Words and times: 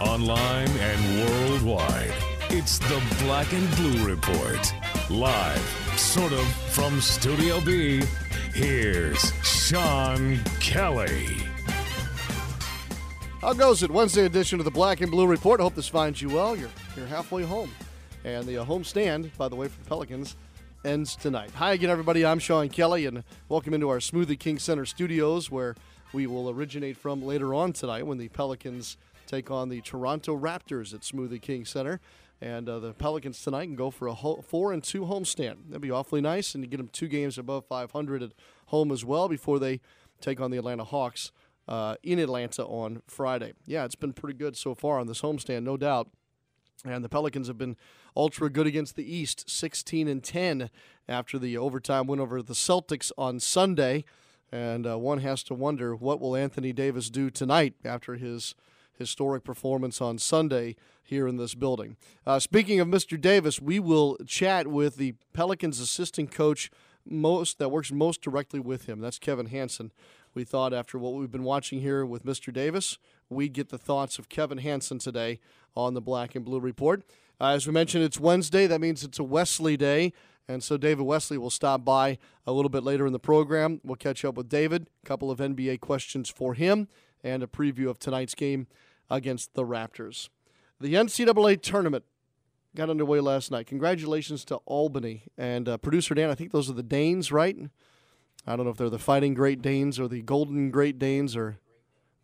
Online 0.00 0.68
and 0.68 1.28
worldwide, 1.28 2.14
it's 2.50 2.78
the 2.78 3.02
Black 3.24 3.52
and 3.52 3.68
Blue 3.74 4.06
Report. 4.06 4.72
Live, 5.10 5.60
sort 5.96 6.30
of, 6.32 6.46
from 6.70 7.00
Studio 7.00 7.60
B, 7.60 8.04
here's 8.54 9.32
Sean 9.42 10.38
Kelly. 10.60 11.26
How 13.40 13.52
goes 13.54 13.82
it? 13.82 13.90
Wednesday 13.90 14.24
edition 14.24 14.60
of 14.60 14.64
the 14.64 14.70
Black 14.70 15.00
and 15.00 15.10
Blue 15.10 15.26
Report. 15.26 15.60
Hope 15.60 15.74
this 15.74 15.88
finds 15.88 16.22
you 16.22 16.28
well. 16.28 16.54
You're 16.54 16.70
you're 16.96 17.06
halfway 17.06 17.42
home, 17.42 17.72
and 18.24 18.46
the 18.46 18.58
uh, 18.58 18.64
home 18.64 18.84
stand, 18.84 19.36
by 19.36 19.48
the 19.48 19.56
way, 19.56 19.66
for 19.66 19.82
the 19.82 19.88
Pelicans, 19.88 20.36
ends 20.84 21.16
tonight. 21.16 21.50
Hi 21.56 21.72
again, 21.72 21.90
everybody. 21.90 22.24
I'm 22.24 22.38
Sean 22.38 22.68
Kelly, 22.68 23.04
and 23.06 23.24
welcome 23.48 23.74
into 23.74 23.88
our 23.88 23.98
Smoothie 23.98 24.38
King 24.38 24.60
Center 24.60 24.86
studios, 24.86 25.50
where 25.50 25.74
we 26.12 26.28
will 26.28 26.48
originate 26.48 26.96
from 26.96 27.20
later 27.20 27.52
on 27.52 27.72
tonight 27.72 28.06
when 28.06 28.18
the 28.18 28.28
Pelicans 28.28 28.96
take 29.28 29.50
on 29.50 29.68
the 29.68 29.80
Toronto 29.80 30.36
Raptors 30.36 30.92
at 30.94 31.02
Smoothie 31.02 31.40
King 31.40 31.64
Center. 31.64 32.00
And 32.40 32.68
uh, 32.68 32.78
the 32.78 32.92
Pelicans 32.92 33.42
tonight 33.42 33.66
can 33.66 33.74
go 33.74 33.90
for 33.90 34.06
a 34.06 34.14
ho- 34.14 34.42
four 34.46 34.72
and 34.72 34.82
two 34.82 35.02
homestand. 35.02 35.68
That'd 35.68 35.82
be 35.82 35.90
awfully 35.90 36.20
nice, 36.20 36.54
and 36.54 36.62
you 36.62 36.70
get 36.70 36.76
them 36.76 36.88
two 36.92 37.08
games 37.08 37.36
above 37.36 37.66
500 37.66 38.22
at 38.22 38.32
home 38.66 38.92
as 38.92 39.04
well 39.04 39.28
before 39.28 39.58
they 39.58 39.80
take 40.20 40.40
on 40.40 40.50
the 40.50 40.58
Atlanta 40.58 40.84
Hawks 40.84 41.32
uh, 41.66 41.96
in 42.02 42.18
Atlanta 42.18 42.64
on 42.64 43.02
Friday. 43.06 43.52
Yeah, 43.66 43.84
it's 43.84 43.96
been 43.96 44.12
pretty 44.12 44.38
good 44.38 44.56
so 44.56 44.74
far 44.74 44.98
on 44.98 45.06
this 45.06 45.20
homestand, 45.20 45.64
no 45.64 45.76
doubt. 45.76 46.08
And 46.84 47.04
the 47.04 47.08
Pelicans 47.08 47.48
have 47.48 47.58
been 47.58 47.76
ultra 48.16 48.48
good 48.48 48.66
against 48.66 48.94
the 48.94 49.16
East, 49.16 49.50
16 49.50 50.06
and 50.06 50.22
10 50.22 50.70
after 51.08 51.38
the 51.38 51.58
overtime 51.58 52.06
win 52.06 52.20
over 52.20 52.40
the 52.40 52.54
Celtics 52.54 53.10
on 53.18 53.40
Sunday. 53.40 54.04
And 54.52 54.86
uh, 54.86 54.96
one 54.96 55.18
has 55.18 55.42
to 55.44 55.54
wonder 55.54 55.94
what 55.94 56.20
will 56.20 56.36
Anthony 56.36 56.72
Davis 56.72 57.10
do 57.10 57.30
tonight 57.30 57.74
after 57.84 58.14
his 58.14 58.54
historic 58.98 59.44
performance 59.44 60.00
on 60.00 60.18
Sunday 60.18 60.76
here 61.02 61.26
in 61.26 61.36
this 61.36 61.54
building. 61.54 61.96
Uh, 62.26 62.38
speaking 62.38 62.80
of 62.80 62.88
Mr. 62.88 63.20
Davis, 63.20 63.60
we 63.60 63.78
will 63.78 64.16
chat 64.26 64.66
with 64.66 64.96
the 64.96 65.14
Pelicans 65.32 65.80
assistant 65.80 66.30
coach 66.30 66.70
most 67.06 67.58
that 67.58 67.70
works 67.70 67.90
most 67.90 68.20
directly 68.20 68.60
with 68.60 68.86
him. 68.86 69.00
That's 69.00 69.18
Kevin 69.18 69.46
Hanson. 69.46 69.92
We 70.34 70.44
thought 70.44 70.74
after 70.74 70.98
what 70.98 71.14
we've 71.14 71.30
been 71.30 71.44
watching 71.44 71.80
here 71.80 72.04
with 72.04 72.24
Mr. 72.24 72.52
Davis, 72.52 72.98
we'd 73.30 73.54
get 73.54 73.70
the 73.70 73.78
thoughts 73.78 74.18
of 74.18 74.28
Kevin 74.28 74.58
Hanson 74.58 74.98
today 74.98 75.40
on 75.74 75.94
the 75.94 76.00
Black 76.00 76.34
and 76.34 76.44
Blue 76.44 76.60
Report. 76.60 77.02
Uh, 77.40 77.48
as 77.48 77.66
we 77.66 77.72
mentioned, 77.72 78.04
it's 78.04 78.20
Wednesday. 78.20 78.66
That 78.66 78.80
means 78.80 79.04
it's 79.04 79.18
a 79.18 79.24
Wesley 79.24 79.76
day. 79.76 80.12
And 80.48 80.62
so 80.62 80.76
David 80.76 81.04
Wesley 81.04 81.38
will 81.38 81.50
stop 81.50 81.84
by 81.84 82.18
a 82.46 82.52
little 82.52 82.70
bit 82.70 82.82
later 82.82 83.06
in 83.06 83.12
the 83.12 83.18
program. 83.18 83.80
We'll 83.84 83.96
catch 83.96 84.24
up 84.24 84.34
with 84.34 84.48
David, 84.48 84.88
a 85.04 85.06
couple 85.06 85.30
of 85.30 85.38
NBA 85.38 85.80
questions 85.80 86.30
for 86.30 86.54
him, 86.54 86.88
and 87.22 87.42
a 87.42 87.46
preview 87.46 87.88
of 87.88 87.98
tonight's 87.98 88.34
game 88.34 88.66
against 89.10 89.54
the 89.54 89.64
Raptors. 89.64 90.28
The 90.80 90.94
NCAA 90.94 91.60
tournament 91.60 92.04
got 92.76 92.90
underway 92.90 93.20
last 93.20 93.50
night. 93.50 93.66
Congratulations 93.66 94.44
to 94.46 94.56
Albany 94.66 95.24
and 95.36 95.68
uh, 95.68 95.78
producer 95.78 96.14
Dan. 96.14 96.30
I 96.30 96.34
think 96.34 96.52
those 96.52 96.70
are 96.70 96.74
the 96.74 96.82
Danes, 96.82 97.32
right? 97.32 97.56
I 98.46 98.56
don't 98.56 98.64
know 98.64 98.70
if 98.70 98.76
they're 98.76 98.88
the 98.88 98.98
Fighting 98.98 99.34
Great 99.34 99.60
Danes 99.60 99.98
or 99.98 100.08
the 100.08 100.22
Golden 100.22 100.70
Great 100.70 100.98
Danes 100.98 101.36
or 101.36 101.58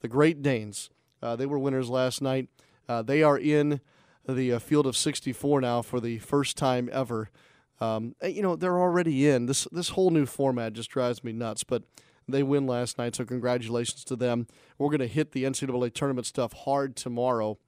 the 0.00 0.08
Great 0.08 0.42
Danes. 0.42 0.90
Uh, 1.22 1.36
they 1.36 1.46
were 1.46 1.58
winners 1.58 1.90
last 1.90 2.22
night. 2.22 2.48
Uh, 2.88 3.02
they 3.02 3.22
are 3.22 3.38
in 3.38 3.80
the 4.28 4.52
uh, 4.52 4.58
field 4.58 4.86
of 4.86 4.96
64 4.96 5.60
now 5.60 5.82
for 5.82 6.00
the 6.00 6.18
first 6.18 6.56
time 6.56 6.88
ever. 6.92 7.30
Um, 7.80 8.14
you 8.22 8.42
know 8.42 8.54
they're 8.56 8.78
already 8.78 9.28
in 9.28 9.46
this. 9.46 9.66
This 9.72 9.90
whole 9.90 10.10
new 10.10 10.26
format 10.26 10.74
just 10.74 10.90
drives 10.90 11.24
me 11.24 11.32
nuts. 11.32 11.64
But 11.64 11.82
they 12.28 12.42
win 12.42 12.66
last 12.66 12.98
night, 12.98 13.16
so 13.16 13.24
congratulations 13.24 14.04
to 14.04 14.16
them. 14.16 14.46
We're 14.78 14.88
going 14.88 15.00
to 15.00 15.06
hit 15.06 15.32
the 15.32 15.44
NCAA 15.44 15.92
tournament 15.92 16.26
stuff 16.26 16.52
hard 16.52 16.96
tomorrow. 16.96 17.58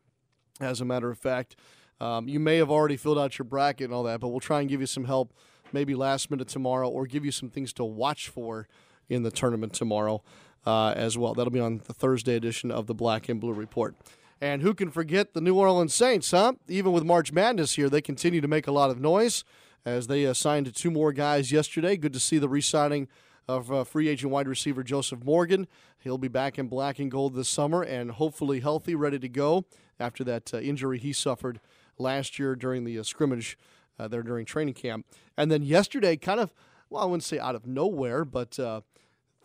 As 0.61 0.81
a 0.81 0.84
matter 0.84 1.11
of 1.11 1.19
fact, 1.19 1.56
um, 2.00 2.28
you 2.28 2.41
may 2.41 2.56
have 2.56 2.71
already 2.71 2.97
filled 2.97 3.19
out 3.19 3.39
your 3.39 3.44
bracket 3.44 3.87
and 3.87 3.94
all 3.94 4.03
that, 4.05 4.21
but 4.21 4.28
we'll 4.28 4.41
try 4.41 4.61
and 4.61 4.69
give 4.69 4.81
you 4.81 4.87
some 4.87 5.05
help 5.05 5.34
maybe 5.72 5.94
last 5.94 6.31
minute 6.31 6.49
tomorrow 6.49 6.89
or 6.89 7.06
give 7.06 7.25
you 7.25 7.33
some 7.33 7.50
things 7.50 7.72
to 7.75 7.84
watch 7.84 8.28
for 8.28 8.69
in 9.09 9.22
the 9.22 9.31
tournament 9.31 9.72
tomorrow 9.72 10.22
uh, 10.67 10.93
as 10.97 11.17
well. 11.17 11.34
That'll 11.34 11.53
be 11.53 11.61
on 11.61 11.83
the 11.87 11.94
Thursday 11.94 12.37
edition 12.37 12.71
of 12.71 12.87
the 12.87 12.94
Black 12.94 13.28
and 13.28 13.41
Blue 13.41 13.53
Report. 13.53 13.94
And 14.41 14.62
who 14.62 14.75
can 14.75 14.91
forget 14.91 15.33
the 15.33 15.41
New 15.41 15.55
Orleans 15.55 15.94
Saints, 15.94 16.31
huh? 16.31 16.55
Even 16.69 16.93
with 16.93 17.05
March 17.05 17.33
Madness 17.33 17.77
here, 17.77 17.88
they 17.88 18.03
continue 18.03 18.41
to 18.41 18.49
make 18.49 18.67
a 18.67 18.73
lot 18.73 18.91
of 18.91 19.00
noise 19.00 19.44
as 19.84 20.09
they 20.09 20.33
signed 20.34 20.75
two 20.75 20.91
more 20.91 21.12
guys 21.12 21.53
yesterday. 21.53 21.97
Good 21.97 22.12
to 22.12 22.21
see 22.21 22.37
the 22.37 22.49
re 22.49 22.61
signing 22.61 23.09
of 23.49 23.71
uh, 23.71 23.84
free 23.84 24.09
agent 24.09 24.33
wide 24.33 24.49
receiver 24.49 24.83
Joseph 24.83 25.25
Morgan. 25.25 25.67
He'll 25.99 26.19
be 26.19 26.29
back 26.29 26.59
in 26.59 26.69
black 26.69 26.99
and 26.99 27.11
gold 27.11 27.34
this 27.34 27.49
summer 27.49 27.83
and 27.83 28.12
hopefully 28.12 28.61
healthy, 28.61 28.95
ready 28.95 29.19
to 29.19 29.29
go 29.29 29.65
after 29.99 30.25
that 30.25 30.53
uh, 30.53 30.59
injury 30.59 30.99
he 30.99 31.12
suffered 31.12 31.61
last 31.99 32.39
year 32.39 32.55
during 32.56 32.85
the 32.85 32.99
uh, 32.99 33.03
scrimmage 33.03 33.59
uh, 33.99 34.09
there 34.09 34.23
during 34.23 34.45
training 34.45 34.75
camp. 34.75 35.06
And 35.37 35.51
then 35.51 35.62
yesterday, 35.62 36.17
kind 36.17 36.41
of, 36.41 36.53
well, 36.91 37.03
I 37.03 37.06
wouldn't 37.06 37.25
say 37.25 37.39
out 37.39 37.55
of 37.55 37.67
nowhere, 37.67 38.25
but 38.25 38.59
uh, 38.59 38.83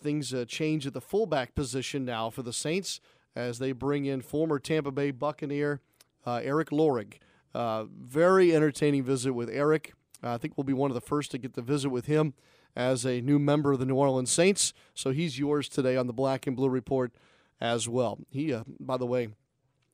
things 0.02 0.34
uh, 0.34 0.46
change 0.48 0.88
at 0.88 0.94
the 0.94 1.02
fullback 1.02 1.56
position 1.56 2.04
now 2.04 2.30
for 2.30 2.42
the 2.42 2.54
Saints 2.54 3.00
as 3.36 3.60
they 3.60 3.72
bring 3.72 4.06
in 4.06 4.22
former 4.22 4.60
Tampa 4.60 4.92
Bay 4.92 5.12
Buccaneer 5.12 5.80
Eric 6.28 6.70
Lorig. 6.70 7.14
Very 7.54 8.54
entertaining 8.56 9.04
visit 9.04 9.34
with 9.34 9.50
Eric. 9.50 9.94
I 10.22 10.38
think 10.38 10.58
we'll 10.58 10.66
be 10.66 10.74
one 10.74 10.92
of 10.92 10.96
the 10.96 11.02
first 11.02 11.32
to 11.32 11.38
get 11.38 11.54
the 11.54 11.62
visit 11.62 11.90
with 11.90 12.08
him 12.08 12.34
as 12.76 13.06
a 13.06 13.22
new 13.22 13.40
member 13.40 13.72
of 13.72 13.80
the 13.80 13.86
New 13.86 13.96
Orleans 13.96 14.32
Saints. 14.32 14.74
So 14.94 15.12
he's 15.12 15.40
yours 15.40 15.68
today 15.68 15.98
on 15.98 16.08
the 16.08 16.14
Black 16.14 16.48
and 16.48 16.56
Blue 16.56 16.70
Report 16.70 17.12
as 17.60 17.88
well. 17.88 18.20
He, 18.30 18.54
uh, 18.54 18.64
by 18.80 18.98
the 18.98 19.06
way, 19.06 19.30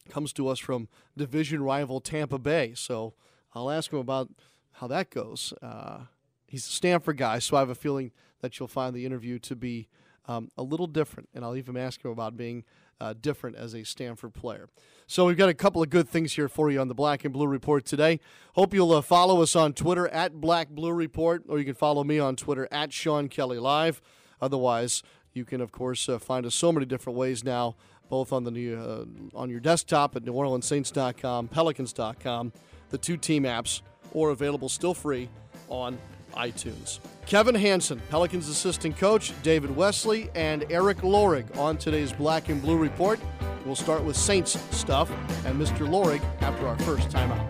comes 0.09 0.31
to 0.33 0.47
us 0.47 0.59
from 0.59 0.87
division 1.15 1.61
rival 1.61 1.99
Tampa 1.99 2.39
Bay. 2.39 2.73
So 2.75 3.13
I'll 3.53 3.69
ask 3.69 3.91
him 3.91 3.99
about 3.99 4.29
how 4.73 4.87
that 4.87 5.09
goes. 5.09 5.53
Uh, 5.61 6.01
he's 6.47 6.65
a 6.65 6.71
Stanford 6.71 7.17
guy, 7.17 7.39
so 7.39 7.57
I 7.57 7.59
have 7.59 7.69
a 7.69 7.75
feeling 7.75 8.11
that 8.41 8.59
you'll 8.59 8.67
find 8.67 8.95
the 8.95 9.05
interview 9.05 9.39
to 9.39 9.55
be 9.55 9.87
um, 10.27 10.49
a 10.57 10.63
little 10.63 10.87
different. 10.87 11.29
And 11.33 11.43
I'll 11.43 11.55
even 11.55 11.75
ask 11.77 12.03
him 12.03 12.11
about 12.11 12.37
being 12.37 12.63
uh, 12.99 13.13
different 13.19 13.55
as 13.55 13.73
a 13.73 13.83
Stanford 13.83 14.33
player. 14.33 14.69
So 15.07 15.25
we've 15.25 15.37
got 15.37 15.49
a 15.49 15.53
couple 15.53 15.81
of 15.81 15.89
good 15.89 16.09
things 16.09 16.33
here 16.33 16.49
for 16.49 16.69
you 16.69 16.81
on 16.81 16.89
the 16.89 16.95
Black 16.95 17.23
and 17.23 17.33
Blue 17.33 17.47
Report 17.47 17.85
today. 17.85 18.19
Hope 18.55 18.73
you'll 18.73 18.91
uh, 18.91 19.01
follow 19.01 19.41
us 19.41 19.55
on 19.55 19.73
Twitter 19.73 20.07
at 20.09 20.41
Black 20.41 20.69
Blue 20.69 20.91
Report, 20.91 21.43
or 21.47 21.59
you 21.59 21.65
can 21.65 21.75
follow 21.75 22.03
me 22.03 22.19
on 22.19 22.35
Twitter 22.35 22.67
at 22.71 22.91
Sean 22.91 23.29
Kelly 23.29 23.59
Live. 23.59 24.01
Otherwise, 24.41 25.03
you 25.33 25.45
can 25.45 25.61
of 25.61 25.71
course 25.71 26.09
uh, 26.09 26.19
find 26.19 26.45
us 26.45 26.55
so 26.55 26.71
many 26.71 26.85
different 26.85 27.17
ways 27.17 27.43
now, 27.43 27.75
both 28.09 28.33
on 28.33 28.43
the 28.43 28.51
new, 28.51 28.77
uh, 28.77 29.05
on 29.37 29.49
your 29.49 29.59
desktop 29.59 30.15
at 30.15 30.23
NewOrleansSaints.com, 30.23 31.47
Pelicans.com, 31.47 32.51
the 32.89 32.97
two 32.97 33.17
team 33.17 33.43
apps, 33.43 33.81
or 34.13 34.31
available 34.31 34.69
still 34.69 34.93
free 34.93 35.29
on 35.69 35.97
iTunes. 36.33 36.99
Kevin 37.27 37.55
Hanson, 37.55 38.01
Pelicans 38.09 38.47
assistant 38.47 38.95
coach, 38.95 39.33
David 39.43 39.75
Wesley, 39.75 40.29
and 40.33 40.65
Eric 40.69 40.99
Lorig 40.99 41.57
on 41.57 41.75
today's 41.75 42.13
Black 42.13 42.47
and 42.47 42.61
Blue 42.61 42.77
Report. 42.77 43.19
We'll 43.65 43.75
start 43.75 44.01
with 44.05 44.15
Saints 44.15 44.57
stuff 44.71 45.11
and 45.45 45.59
Mr. 45.61 45.85
Lorig 45.85 46.21
after 46.39 46.65
our 46.65 46.77
first 46.79 47.09
timeout. 47.09 47.45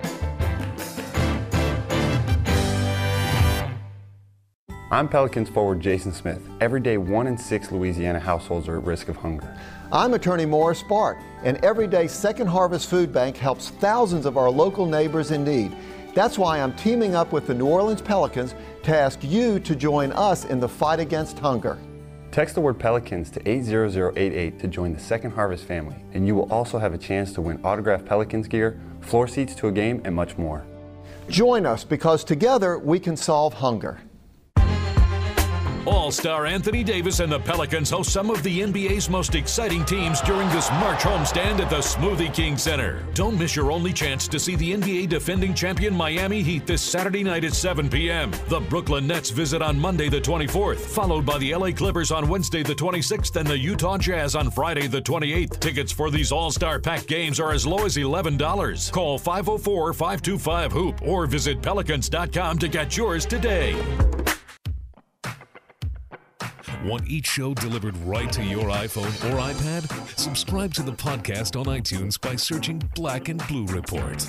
I'm 4.90 5.08
Pelicans 5.08 5.48
forward 5.50 5.80
Jason 5.80 6.12
Smith. 6.12 6.42
Every 6.60 6.80
day, 6.80 6.98
one 6.98 7.28
in 7.28 7.38
six 7.38 7.72
Louisiana 7.72 8.20
households 8.20 8.68
are 8.68 8.80
at 8.80 8.84
risk 8.84 9.10
of 9.10 9.18
hunger. 9.18 9.56
I'm 9.92 10.16
attorney 10.16 10.48
Morris 10.48 10.82
Bart, 10.82 11.20
and 11.44 11.64
every 11.64 11.86
day 11.86 12.08
Second 12.08 12.48
Harvest 12.48 12.90
Food 12.90 13.14
Bank 13.14 13.38
helps 13.38 13.70
thousands 13.70 14.26
of 14.26 14.38
our 14.38 14.50
local 14.50 14.88
neighbors 14.88 15.30
in 15.30 15.44
need. 15.44 15.72
That's 16.18 16.40
why 16.40 16.60
I'm 16.60 16.74
teaming 16.74 17.14
up 17.14 17.32
with 17.32 17.46
the 17.46 17.54
New 17.54 17.68
Orleans 17.68 18.02
Pelicans 18.02 18.56
to 18.82 18.98
ask 19.00 19.24
you 19.24 19.60
to 19.60 19.76
join 19.76 20.12
us 20.14 20.46
in 20.46 20.60
the 20.60 20.68
fight 20.68 21.00
against 21.00 21.38
hunger. 21.38 21.78
Text 22.32 22.56
the 22.56 22.62
word 22.62 22.80
Pelicans 22.80 23.30
to 23.30 23.48
80088 23.48 24.58
to 24.58 24.68
join 24.68 24.94
the 24.94 25.00
Second 25.00 25.30
Harvest 25.30 25.66
family, 25.66 25.96
and 26.14 26.26
you 26.26 26.34
will 26.34 26.52
also 26.52 26.80
have 26.80 26.96
a 26.96 26.98
chance 26.98 27.34
to 27.34 27.42
win 27.42 27.64
autographed 27.64 28.08
Pelicans 28.08 28.48
gear, 28.48 28.82
floor 29.00 29.28
seats 29.28 29.54
to 29.54 29.68
a 29.68 29.72
game, 29.72 30.02
and 30.06 30.16
much 30.16 30.40
more. 30.40 30.66
Join 31.30 31.68
us 31.68 31.84
because 31.84 32.24
together 32.24 32.80
we 32.80 33.00
can 33.00 33.16
solve 33.16 33.54
hunger. 33.54 34.00
All 35.88 36.12
star 36.12 36.46
Anthony 36.46 36.84
Davis 36.84 37.22
and 37.22 37.32
the 37.32 37.40
Pelicans 37.40 37.90
host 37.90 38.12
some 38.12 38.30
of 38.30 38.44
the 38.44 38.60
NBA's 38.60 39.10
most 39.10 39.36
exciting 39.36 39.86
teams 39.86 40.20
during 40.20 40.50
this 40.50 40.70
March 40.72 41.00
homestand 41.00 41.62
at 41.62 41.70
the 41.70 41.78
Smoothie 41.78 42.34
King 42.34 42.58
Center. 42.58 43.06
Don't 43.14 43.40
miss 43.40 43.56
your 43.56 43.72
only 43.72 43.94
chance 43.94 44.28
to 44.28 44.38
see 44.38 44.58
the 44.58 44.74
NBA 44.74 45.08
defending 45.08 45.54
champion 45.54 45.96
Miami 45.96 46.44
Heat 46.44 46.68
this 46.68 46.82
Saturday 46.82 47.24
night 47.24 47.46
at 47.46 47.54
7 47.54 47.88
p.m. 47.88 48.32
The 48.50 48.60
Brooklyn 48.60 49.08
Nets 49.08 49.30
visit 49.30 49.62
on 49.62 49.80
Monday 49.80 50.10
the 50.10 50.20
24th, 50.20 50.80
followed 50.80 51.26
by 51.26 51.38
the 51.38 51.56
LA 51.56 51.72
Clippers 51.72 52.12
on 52.12 52.28
Wednesday 52.28 52.64
the 52.64 52.76
26th 52.76 53.38
and 53.38 53.48
the 53.48 53.58
Utah 53.58 53.98
Jazz 53.98 54.36
on 54.36 54.52
Friday 54.52 54.88
the 54.88 55.02
28th. 55.02 55.58
Tickets 55.62 55.94
for 55.94 56.12
these 56.12 56.34
all 56.34 56.52
star 56.52 56.82
packed 56.82 57.08
games 57.08 57.40
are 57.40 57.54
as 57.54 57.66
low 57.66 57.86
as 57.86 57.96
$11. 57.96 58.92
Call 58.92 59.18
504 59.18 59.94
525 59.94 60.72
Hoop 60.74 61.02
or 61.08 61.28
visit 61.28 61.62
Pelicans.com 61.62 62.60
to 62.60 62.68
get 62.68 62.98
yours 62.98 63.26
today. 63.26 63.74
Want 66.88 67.06
each 67.10 67.28
show 67.28 67.54
delivered 67.54 67.98
right 67.98 68.32
to 68.32 68.42
your 68.42 68.70
iPhone 68.70 69.08
or 69.30 69.54
iPad? 69.54 70.18
Subscribe 70.18 70.74
to 70.76 70.84
the 70.84 70.94
podcast 70.94 71.60
on 71.60 71.66
iTunes 71.66 72.20
by 72.20 72.38
searching 72.38 72.82
Black 72.96 73.28
and 73.28 73.46
Blue 73.50 73.66
Report. 73.66 74.26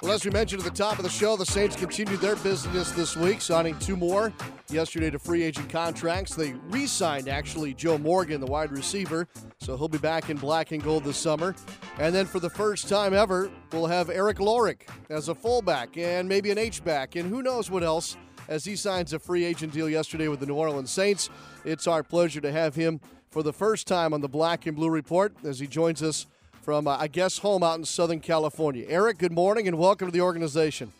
Well, 0.00 0.12
as 0.12 0.24
we 0.24 0.30
mentioned 0.30 0.62
at 0.62 0.64
the 0.64 0.74
top 0.74 0.96
of 0.96 1.04
the 1.04 1.10
show, 1.10 1.36
the 1.36 1.44
Saints 1.44 1.76
continued 1.76 2.22
their 2.22 2.36
business 2.36 2.90
this 2.92 3.18
week, 3.18 3.42
signing 3.42 3.78
two 3.78 3.98
more 3.98 4.32
yesterday 4.70 5.10
to 5.10 5.18
free 5.18 5.42
agent 5.42 5.68
contracts. 5.68 6.34
They 6.34 6.54
re 6.70 6.86
signed, 6.86 7.28
actually, 7.28 7.74
Joe 7.74 7.98
Morgan, 7.98 8.40
the 8.40 8.46
wide 8.46 8.72
receiver, 8.72 9.28
so 9.60 9.76
he'll 9.76 9.88
be 9.88 9.98
back 9.98 10.30
in 10.30 10.38
black 10.38 10.72
and 10.72 10.82
gold 10.82 11.04
this 11.04 11.18
summer. 11.18 11.54
And 11.98 12.14
then 12.14 12.24
for 12.24 12.40
the 12.40 12.48
first 12.48 12.88
time 12.88 13.12
ever, 13.12 13.50
we'll 13.72 13.88
have 13.88 14.08
Eric 14.08 14.38
Lorig 14.38 14.88
as 15.10 15.28
a 15.28 15.34
fullback 15.34 15.98
and 15.98 16.26
maybe 16.26 16.50
an 16.50 16.56
H-back, 16.56 17.14
and 17.14 17.28
who 17.28 17.42
knows 17.42 17.70
what 17.70 17.82
else 17.82 18.16
as 18.48 18.64
he 18.64 18.74
signs 18.74 19.12
a 19.12 19.18
free 19.18 19.44
agent 19.44 19.72
deal 19.72 19.88
yesterday 19.88 20.28
with 20.28 20.40
the 20.40 20.46
New 20.46 20.54
Orleans 20.54 20.90
Saints. 20.90 21.30
It's 21.64 21.86
our 21.86 22.02
pleasure 22.02 22.40
to 22.40 22.50
have 22.50 22.74
him 22.74 23.00
for 23.30 23.42
the 23.42 23.52
first 23.52 23.86
time 23.86 24.14
on 24.14 24.20
the 24.20 24.28
Black 24.28 24.66
and 24.66 24.74
Blue 24.74 24.90
Report 24.90 25.34
as 25.44 25.60
he 25.60 25.66
joins 25.66 26.02
us 26.02 26.26
from, 26.62 26.88
uh, 26.88 26.96
I 26.98 27.08
guess, 27.08 27.38
home 27.38 27.62
out 27.62 27.78
in 27.78 27.84
Southern 27.84 28.20
California. 28.20 28.86
Eric, 28.88 29.18
good 29.18 29.32
morning 29.32 29.68
and 29.68 29.78
welcome 29.78 30.08
to 30.08 30.12
the 30.12 30.22
organization. 30.22 30.92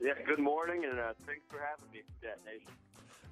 Yeah, 0.00 0.12
good 0.24 0.38
morning, 0.38 0.84
and 0.84 0.98
uh, 0.98 1.12
thanks 1.26 1.42
for 1.50 1.58
having 1.58 1.84
me, 1.92 2.02
Nation. 2.44 2.68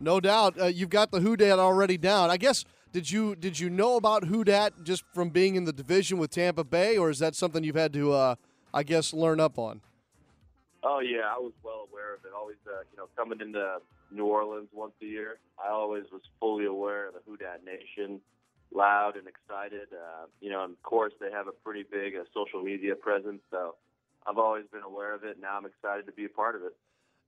No 0.00 0.20
doubt, 0.20 0.60
uh, 0.60 0.66
you've 0.66 0.90
got 0.90 1.10
the 1.10 1.20
Who 1.20 1.36
Dat 1.36 1.58
already 1.58 1.96
down. 1.96 2.30
I 2.30 2.36
guess 2.36 2.64
did 2.92 3.10
you 3.10 3.34
did 3.36 3.58
you 3.58 3.70
know 3.70 3.96
about 3.96 4.24
Who 4.24 4.44
Dat 4.44 4.84
just 4.84 5.04
from 5.12 5.30
being 5.30 5.56
in 5.56 5.64
the 5.64 5.72
division 5.72 6.18
with 6.18 6.30
Tampa 6.30 6.64
Bay, 6.64 6.96
or 6.96 7.10
is 7.10 7.18
that 7.18 7.34
something 7.34 7.64
you've 7.64 7.76
had 7.76 7.92
to, 7.92 8.12
uh, 8.12 8.34
I 8.72 8.82
guess, 8.82 9.12
learn 9.12 9.40
up 9.40 9.58
on? 9.58 9.80
Oh 10.84 11.00
yeah, 11.00 11.32
I 11.34 11.38
was 11.38 11.52
well 11.62 11.88
aware 11.90 12.14
of 12.14 12.20
it. 12.24 12.32
Always, 12.36 12.58
uh, 12.66 12.84
you 12.92 12.98
know, 12.98 13.08
coming 13.16 13.40
into 13.40 13.78
New 14.12 14.26
Orleans 14.26 14.68
once 14.72 14.92
a 15.02 15.06
year, 15.06 15.38
I 15.58 15.70
always 15.70 16.04
was 16.12 16.20
fully 16.38 16.66
aware 16.66 17.08
of 17.08 17.14
the 17.14 17.20
Who 17.26 17.38
Dat 17.38 17.64
Nation 17.64 18.20
loud 18.74 19.16
and 19.16 19.26
excited. 19.26 19.88
Uh, 19.92 20.26
you 20.40 20.50
know, 20.50 20.64
and 20.64 20.72
of 20.72 20.82
course, 20.82 21.12
they 21.20 21.30
have 21.30 21.48
a 21.48 21.52
pretty 21.52 21.84
big 21.90 22.14
uh, 22.16 22.24
social 22.34 22.62
media 22.62 22.94
presence, 22.94 23.40
so 23.50 23.76
I've 24.26 24.38
always 24.38 24.64
been 24.70 24.82
aware 24.82 25.14
of 25.14 25.24
it. 25.24 25.32
And 25.32 25.40
now 25.40 25.56
I'm 25.56 25.64
excited 25.64 26.06
to 26.06 26.12
be 26.12 26.26
a 26.26 26.28
part 26.28 26.54
of 26.54 26.62
it. 26.62 26.76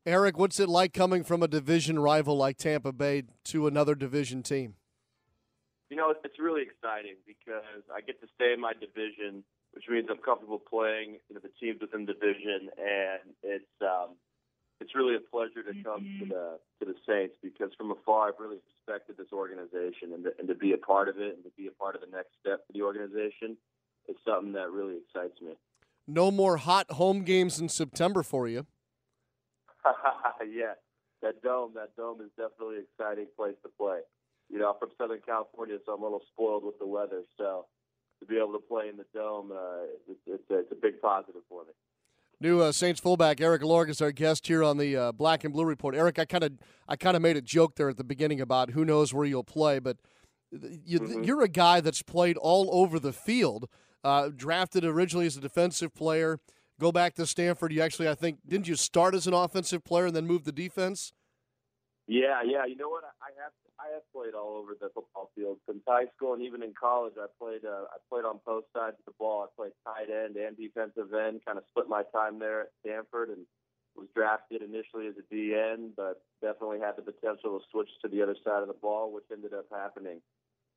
Eric, 0.04 0.38
what's 0.38 0.60
it 0.60 0.68
like 0.68 0.92
coming 0.92 1.24
from 1.24 1.42
a 1.42 1.48
division 1.48 1.98
rival 1.98 2.36
like 2.36 2.58
Tampa 2.58 2.92
Bay 2.92 3.24
to 3.44 3.66
another 3.66 3.94
division 3.94 4.42
team? 4.42 4.74
You 5.90 5.96
know, 5.96 6.12
it's 6.24 6.38
really 6.38 6.62
exciting 6.62 7.14
because 7.26 7.82
I 7.94 8.00
get 8.00 8.20
to 8.20 8.28
stay 8.34 8.52
in 8.52 8.60
my 8.60 8.72
division, 8.72 9.44
which 9.76 9.84
means 9.92 10.08
I'm 10.10 10.24
comfortable 10.24 10.58
playing 10.58 11.20
you 11.28 11.36
know, 11.36 11.40
the 11.44 11.52
teams 11.60 11.84
within 11.84 12.08
the 12.08 12.16
division, 12.16 12.72
and 12.80 13.36
it's 13.44 13.76
um, 13.84 14.16
it's 14.80 14.96
really 14.96 15.16
a 15.16 15.20
pleasure 15.20 15.60
to 15.60 15.76
come 15.84 16.00
mm-hmm. 16.00 16.24
to 16.24 16.32
the 16.32 16.46
to 16.80 16.84
the 16.88 16.96
Saints 17.06 17.36
because 17.42 17.68
from 17.76 17.92
afar 17.92 18.28
I've 18.28 18.40
really 18.40 18.56
respected 18.64 19.20
this 19.20 19.36
organization 19.36 20.16
and 20.16 20.24
to, 20.24 20.30
and 20.38 20.48
to 20.48 20.54
be 20.54 20.72
a 20.72 20.80
part 20.80 21.08
of 21.08 21.18
it 21.18 21.36
and 21.36 21.44
to 21.44 21.52
be 21.60 21.68
a 21.68 21.76
part 21.76 21.94
of 21.94 22.00
the 22.00 22.08
next 22.08 22.32
step 22.40 22.66
for 22.66 22.72
the 22.72 22.80
organization 22.80 23.60
is 24.08 24.16
something 24.24 24.52
that 24.52 24.72
really 24.72 24.96
excites 24.96 25.40
me. 25.42 25.52
No 26.08 26.30
more 26.30 26.56
hot 26.56 26.90
home 26.92 27.22
games 27.22 27.60
in 27.60 27.68
September 27.68 28.22
for 28.22 28.48
you. 28.48 28.64
yeah, 30.40 30.72
that 31.20 31.42
dome, 31.42 31.72
that 31.74 31.94
dome 31.96 32.20
is 32.22 32.30
definitely 32.36 32.76
an 32.76 32.86
exciting 32.88 33.26
place 33.36 33.56
to 33.62 33.68
play. 33.76 34.00
You 34.48 34.58
know, 34.58 34.70
I'm 34.70 34.78
from 34.78 34.90
Southern 34.96 35.20
California, 35.26 35.76
so 35.84 35.92
I'm 35.92 36.00
a 36.00 36.04
little 36.04 36.22
spoiled 36.32 36.64
with 36.64 36.78
the 36.78 36.86
weather. 36.86 37.22
So 37.36 37.66
to 38.20 38.26
be 38.26 38.36
able 38.36 38.52
to 38.52 38.58
play 38.58 38.88
in 38.88 38.96
the 38.96 39.04
dome, 39.14 39.52
uh, 39.52 39.84
it's, 40.08 40.20
it's, 40.26 40.50
a, 40.50 40.58
it's 40.58 40.72
a 40.72 40.74
big 40.74 41.00
positive 41.00 41.42
for 41.48 41.64
me. 41.64 41.72
New 42.38 42.60
uh, 42.60 42.70
Saints 42.70 43.00
fullback 43.00 43.40
Eric 43.40 43.62
Lorig 43.62 43.88
is 43.88 44.02
our 44.02 44.12
guest 44.12 44.46
here 44.46 44.62
on 44.62 44.76
the 44.76 44.94
uh, 44.94 45.12
Black 45.12 45.44
and 45.44 45.54
Blue 45.54 45.64
Report. 45.64 45.94
Eric, 45.94 46.18
I 46.18 46.26
kind 46.26 46.44
of 46.44 46.52
I 46.86 46.94
kind 46.96 47.16
of 47.16 47.22
made 47.22 47.36
a 47.36 47.40
joke 47.40 47.76
there 47.76 47.88
at 47.88 47.96
the 47.96 48.04
beginning 48.04 48.42
about 48.42 48.70
who 48.70 48.84
knows 48.84 49.14
where 49.14 49.24
you'll 49.24 49.42
play, 49.42 49.78
but 49.78 49.96
you, 50.52 50.98
are 50.98 51.00
mm-hmm. 51.00 51.40
a 51.40 51.48
guy 51.48 51.80
that's 51.80 52.02
played 52.02 52.36
all 52.36 52.68
over 52.72 52.98
the 52.98 53.12
field. 53.12 53.68
Uh, 54.04 54.28
drafted 54.34 54.84
originally 54.84 55.26
as 55.26 55.36
a 55.36 55.40
defensive 55.40 55.94
player, 55.94 56.38
go 56.78 56.92
back 56.92 57.14
to 57.14 57.26
Stanford. 57.26 57.72
You 57.72 57.80
actually, 57.80 58.08
I 58.08 58.14
think, 58.14 58.38
didn't 58.46 58.68
you 58.68 58.76
start 58.76 59.14
as 59.14 59.26
an 59.26 59.34
offensive 59.34 59.82
player 59.82 60.06
and 60.06 60.14
then 60.14 60.26
move 60.26 60.44
to 60.44 60.52
defense? 60.52 61.12
Yeah, 62.06 62.42
yeah. 62.46 62.66
You 62.66 62.76
know 62.76 62.88
what? 62.88 63.02
I 63.18 63.34
have 63.42 63.52
I 63.82 63.92
have 63.94 64.06
played 64.14 64.34
all 64.34 64.56
over 64.56 64.78
the 64.78 64.90
football 64.94 65.30
field 65.34 65.58
since 65.66 65.82
high 65.86 66.06
school 66.14 66.34
and 66.34 66.42
even 66.42 66.62
in 66.62 66.72
college. 66.78 67.14
I 67.18 67.26
played 67.38 67.64
uh, 67.66 67.90
I 67.90 67.98
played 68.08 68.24
on 68.24 68.38
both 68.46 68.64
sides 68.74 68.94
of 68.98 69.06
the 69.06 69.18
ball. 69.18 69.42
I 69.42 69.50
played 69.58 69.74
tight 69.82 70.06
end 70.06 70.36
and 70.36 70.56
defensive 70.56 71.12
end. 71.12 71.42
Kind 71.44 71.58
of 71.58 71.64
split 71.68 71.88
my 71.88 72.02
time 72.14 72.38
there 72.38 72.62
at 72.62 72.70
Stanford 72.80 73.30
and 73.30 73.42
was 73.96 74.06
drafted 74.14 74.62
initially 74.62 75.08
as 75.08 75.14
a 75.18 75.34
DN, 75.34 75.90
but 75.96 76.22
definitely 76.40 76.78
had 76.78 76.94
the 76.94 77.02
potential 77.02 77.58
to 77.58 77.64
switch 77.72 77.90
to 78.02 78.08
the 78.08 78.22
other 78.22 78.36
side 78.44 78.62
of 78.62 78.68
the 78.68 78.78
ball, 78.78 79.12
which 79.12 79.24
ended 79.32 79.54
up 79.54 79.66
happening. 79.72 80.20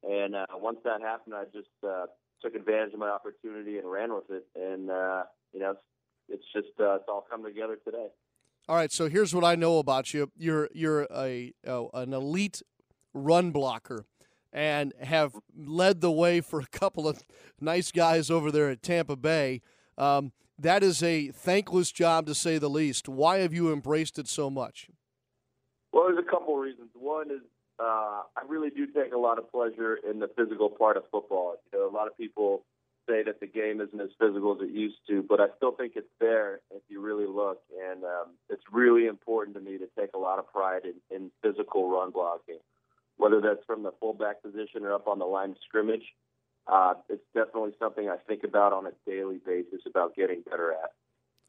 And 0.02 0.34
uh, 0.34 0.48
once 0.56 0.80
that 0.86 1.02
happened, 1.02 1.36
I 1.36 1.44
just 1.54 1.76
uh, 1.86 2.08
took 2.42 2.56
advantage 2.56 2.94
of 2.94 3.00
my 3.00 3.10
opportunity 3.10 3.78
and 3.78 3.86
ran 3.90 4.14
with 4.14 4.32
it. 4.32 4.48
And 4.56 4.90
uh, 4.90 5.24
you 5.54 5.60
know, 5.60 5.78
it's, 5.78 6.42
it's 6.42 6.48
just 6.54 6.74
uh, 6.80 6.96
it's 6.96 7.06
all 7.08 7.26
come 7.30 7.44
together 7.44 7.78
today. 7.86 8.08
All 8.70 8.76
right, 8.76 8.92
so 8.92 9.10
here's 9.10 9.34
what 9.34 9.44
I 9.44 9.56
know 9.56 9.80
about 9.80 10.14
you. 10.14 10.32
You're 10.38 10.70
you're 10.76 11.08
a, 11.12 11.52
an 11.66 12.14
elite 12.14 12.62
run 13.16 13.50
blocker 13.50 14.06
and 14.54 14.94
have 15.02 15.34
led 15.58 16.02
the 16.02 16.12
way 16.12 16.40
for 16.40 16.60
a 16.60 16.68
couple 16.68 17.08
of 17.08 17.24
nice 17.60 17.92
guys 17.92 18.30
over 18.30 18.52
there 18.52 18.70
at 18.70 18.84
Tampa 18.84 19.16
Bay. 19.16 19.64
Um, 19.98 20.34
that 20.60 20.84
is 20.84 21.02
a 21.02 21.30
thankless 21.30 21.92
job 21.92 22.28
to 22.28 22.36
say 22.36 22.60
the 22.60 22.70
least. 22.70 23.10
Why 23.10 23.40
have 23.40 23.56
you 23.56 23.74
embraced 23.74 24.20
it 24.20 24.28
so 24.28 24.52
much? 24.52 24.88
Well, 25.92 26.04
there's 26.06 26.24
a 26.24 26.30
couple 26.30 26.54
of 26.54 26.62
reasons. 26.62 26.90
One 26.94 27.32
is 27.32 27.42
uh, 27.80 28.22
I 28.38 28.44
really 28.48 28.70
do 28.70 28.86
take 28.86 29.14
a 29.14 29.18
lot 29.18 29.40
of 29.40 29.52
pleasure 29.52 29.98
in 30.08 30.20
the 30.20 30.30
physical 30.38 30.70
part 30.70 30.96
of 30.96 31.06
football. 31.12 31.56
You 31.74 31.80
know, 31.80 31.90
a 31.90 31.96
lot 31.96 32.06
of 32.06 32.16
people 32.16 32.66
say 33.10 33.24
that 33.24 33.40
the 33.40 33.48
game 33.48 33.82
isn't 33.82 34.00
as 34.00 34.10
physical 34.20 34.56
as 34.56 34.62
it 34.62 34.74
used 34.74 35.00
to, 35.08 35.24
but 35.24 35.42
I 35.42 35.48
still 35.58 35.72
think 35.72 35.94
it's 35.96 36.14
there 36.20 36.60
if 36.72 36.84
you 36.88 37.02
really 37.02 37.26
look. 37.26 37.62
And 37.90 38.04
um, 38.04 38.36
it's 38.50 38.64
really 38.72 39.08
important 39.08 39.56
to 39.56 39.62
me 39.62 39.78
to 39.80 39.88
take 40.00 40.12
a 40.14 40.20
lot 40.20 40.38
of 40.38 40.52
pride 40.52 40.84
in, 40.84 41.16
in 41.16 41.32
physical 41.42 41.90
run 41.90 42.12
blocking 42.12 42.60
whether 43.20 43.42
that's 43.42 43.64
from 43.68 43.84
the 43.84 43.92
fullback 44.00 44.42
position 44.42 44.84
or 44.84 44.94
up 44.94 45.08
on 45.08 45.20
the 45.20 45.26
line 45.26 45.52
of 45.52 45.58
scrimmage. 45.68 46.16
Uh, 46.68 46.94
it's 47.10 47.24
definitely 47.36 47.74
something 47.78 48.10
I 48.10 48.16
think 48.16 48.44
about 48.46 48.72
on 48.72 48.88
a 48.88 48.92
daily 49.06 49.40
basis 49.46 49.82
about 49.86 50.16
getting 50.16 50.42
better 50.50 50.72
at. 50.72 50.92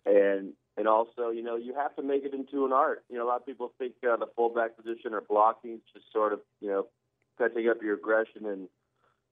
And 0.04 0.52
and 0.76 0.88
also, 0.88 1.30
you 1.30 1.42
know, 1.42 1.56
you 1.56 1.74
have 1.74 1.94
to 1.96 2.02
make 2.02 2.24
it 2.24 2.34
into 2.34 2.64
an 2.64 2.72
art. 2.72 3.04
You 3.08 3.18
know, 3.18 3.26
a 3.26 3.28
lot 3.28 3.40
of 3.40 3.46
people 3.46 3.72
think 3.78 3.94
uh, 4.02 4.16
the 4.16 4.26
fullback 4.34 4.76
position 4.76 5.12
or 5.12 5.20
blocking 5.20 5.74
is 5.74 5.80
just 5.92 6.06
sort 6.12 6.32
of, 6.32 6.40
you 6.60 6.68
know, 6.68 6.86
catching 7.38 7.68
up 7.68 7.82
your 7.82 7.94
aggression 7.94 8.46
and 8.46 8.68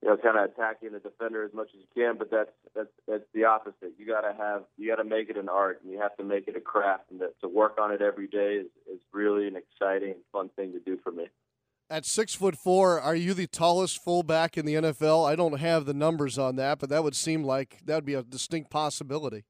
you 0.02 0.09
know, 0.09 0.17
kind 0.17 0.38
of 0.38 0.50
attacking 0.50 0.93
the 0.93 1.00
defender 1.00 1.45
as 1.45 1.52
much 1.52 1.69
as 1.75 1.81
you 1.81 1.87
can. 1.95 2.17
But 2.19 2.31
that's 2.31 2.50
that's 2.75 2.90
that's 3.07 3.25
the 3.35 3.45
opposite. 3.45 3.95
You 3.99 4.07
got 4.07 4.23
to 4.23 4.35
have 4.35 4.62
you 4.76 4.88
got 4.88 5.02
to 5.02 5.09
make 5.09 5.28
it 5.28 5.37
an 5.37 5.49
art, 5.49 5.81
and 5.83 5.93
you 5.93 6.00
have 6.00 6.17
to 6.17 6.25
make 6.25 6.49
it 6.49 6.57
a 6.57 6.61
craft, 6.61 7.11
and 7.11 7.21
to, 7.21 7.31
to 7.43 7.49
work 7.49 7.78
on 7.81 7.93
it 7.93 8.00
every 8.00 8.28
day 8.28 8.55
is 8.55 8.67
is 8.93 9.00
really 9.12 9.49
an 9.49 9.57
exciting, 9.57 10.14
fun 10.33 10.50
thing 10.57 10.73
to 10.73 10.81
do 10.81 10.99
for 11.02 11.11
me. 11.12 11.26
At 11.90 12.05
six 12.05 12.35
foot 12.35 12.55
four, 12.55 13.00
are 13.00 13.17
you 13.17 13.33
the 13.33 13.47
tallest 13.47 14.02
fullback 14.05 14.59
in 14.59 14.67
the 14.67 14.75
NFL? 14.75 15.26
I 15.26 15.35
don't 15.35 15.59
have 15.59 15.87
the 15.87 15.95
numbers 15.95 16.38
on 16.38 16.57
that, 16.57 16.78
but 16.78 16.90
that 16.90 17.02
would 17.02 17.17
seem 17.17 17.43
like 17.43 17.78
that 17.87 17.95
would 17.95 18.05
be 18.05 18.14
a 18.14 18.23
distinct 18.23 18.71
possibility. 18.71 19.45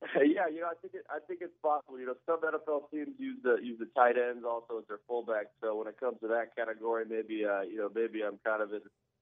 yeah, 0.14 0.46
you 0.46 0.60
know, 0.60 0.70
I 0.70 0.78
think 0.80 0.94
it, 0.94 1.04
I 1.10 1.18
think 1.26 1.40
it's 1.42 1.56
possible. 1.60 1.98
You 1.98 2.06
know, 2.06 2.14
some 2.24 2.38
NFL 2.40 2.90
teams 2.90 3.18
use 3.18 3.38
the 3.42 3.56
use 3.60 3.78
the 3.80 3.90
tight 3.96 4.14
ends 4.16 4.44
also 4.46 4.78
as 4.78 4.84
their 4.86 5.00
fullback. 5.08 5.46
So 5.60 5.74
when 5.74 5.88
it 5.88 5.98
comes 5.98 6.20
to 6.20 6.28
that 6.28 6.54
category, 6.54 7.04
maybe 7.08 7.44
uh, 7.44 7.62
you 7.62 7.78
know, 7.78 7.90
maybe 7.92 8.22
I'm 8.22 8.38
kind 8.46 8.62
of 8.62 8.72
in, 8.72 8.80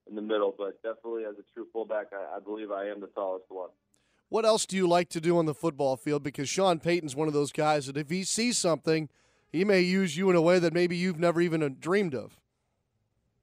in 0.09 0.15
the 0.15 0.23
middle, 0.23 0.55
but 0.57 0.83
definitely 0.83 1.25
as 1.25 1.35
a 1.39 1.45
true 1.55 1.67
fullback, 1.73 2.07
I, 2.13 2.37
I 2.37 2.41
believe 2.41 2.71
I 2.71 2.89
am 2.89 3.01
the 3.01 3.09
tallest 3.09 3.47
one. 3.49 3.71
What 4.29 4.45
else 4.45 4.67
do 4.67 4.77
you 4.77 4.89
like 4.89 5.09
to 5.11 5.21
do 5.21 5.39
on 5.39 5.47
the 5.47 5.55
football 5.55 5.97
field? 5.97 6.23
Because 6.23 6.49
Sean 6.49 6.81
Payton's 6.81 7.15
one 7.15 7.29
of 7.29 7.35
those 7.35 7.53
guys 7.53 7.87
that 7.87 7.97
if 7.97 8.11
he 8.11 8.25
sees 8.25 8.59
something 8.59 9.09
he 9.53 9.65
may 9.65 9.81
use 9.81 10.17
you 10.17 10.29
in 10.31 10.37
a 10.37 10.43
way 10.43 10.59
that 10.59 10.73
maybe 10.73 10.97
you've 10.97 11.19
never 11.19 11.41
even 11.41 11.63
uh, 11.63 11.71
dreamed 11.79 12.15
of. 12.15 12.39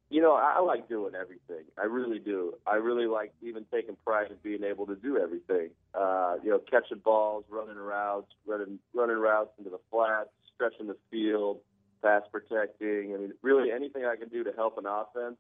You 0.10 0.22
know, 0.22 0.34
I 0.34 0.60
like 0.60 0.88
doing 0.88 1.14
everything. 1.16 1.66
I 1.76 1.86
really 1.86 2.20
do. 2.20 2.54
I 2.68 2.76
really 2.76 3.08
like 3.08 3.34
even 3.42 3.66
taking 3.74 3.98
pride 4.06 4.28
in 4.30 4.38
being 4.44 4.64
able 4.64 4.86
to 4.86 4.96
do 4.96 5.18
everything. 5.18 5.72
Uh, 5.96 6.36
you 6.44 6.52
know, 6.52 6.60
catching 6.70 7.00
balls, 7.00 7.46
running 7.50 7.78
routes, 7.78 8.32
running 8.46 8.78
running 8.94 9.18
routes 9.18 9.50
into 9.58 9.72
the 9.72 9.80
flats, 9.90 10.30
stretching 10.54 10.86
the 10.86 10.98
field, 11.10 11.62
pass 12.04 12.22
protecting. 12.32 13.16
I 13.16 13.18
mean, 13.18 13.34
really 13.42 13.72
anything 13.72 14.06
I 14.06 14.16
can 14.16 14.30
do 14.30 14.44
to 14.44 14.52
help 14.56 14.78
an 14.78 14.86
offense, 14.86 15.38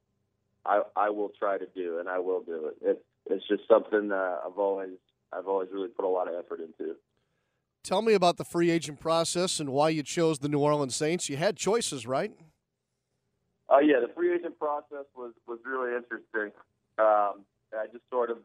I 0.65 0.82
I 0.96 1.10
will 1.10 1.32
try 1.38 1.58
to 1.58 1.67
do, 1.75 2.00
and 2.00 2.10
I 2.10 2.20
will 2.20 2.41
do 2.41 2.67
it. 2.67 2.77
It's 2.82 3.03
it's 3.25 3.48
just 3.48 3.63
something 3.67 4.10
that 4.10 4.39
I've 4.46 4.58
always 4.58 4.98
I've 5.32 5.48
always 5.48 5.70
really 5.72 5.89
put 5.89 6.05
a 6.05 6.08
lot 6.08 6.27
of 6.27 6.36
effort 6.36 6.60
into. 6.60 6.96
Tell 7.84 8.01
me 8.01 8.13
about 8.13 8.38
the 8.38 8.46
free 8.46 8.70
agent 8.70 9.00
process 9.00 9.60
and 9.60 9.70
why 9.72 9.89
you 9.89 10.03
chose 10.03 10.39
the 10.39 10.48
New 10.48 10.60
Orleans 10.60 10.96
Saints. 10.96 11.29
You 11.29 11.36
had 11.36 11.58
choices, 11.58 12.08
right? 12.08 12.32
Oh 13.70 13.75
uh, 13.75 13.79
yeah, 13.79 14.00
the 14.00 14.13
free 14.13 14.34
agent 14.34 14.58
process 14.58 15.05
was 15.15 15.34
was 15.48 15.60
really 15.65 15.96
interesting. 15.96 16.51
Um, 16.98 17.43
I 17.74 17.88
just 17.91 18.03
sort 18.10 18.29
of, 18.29 18.38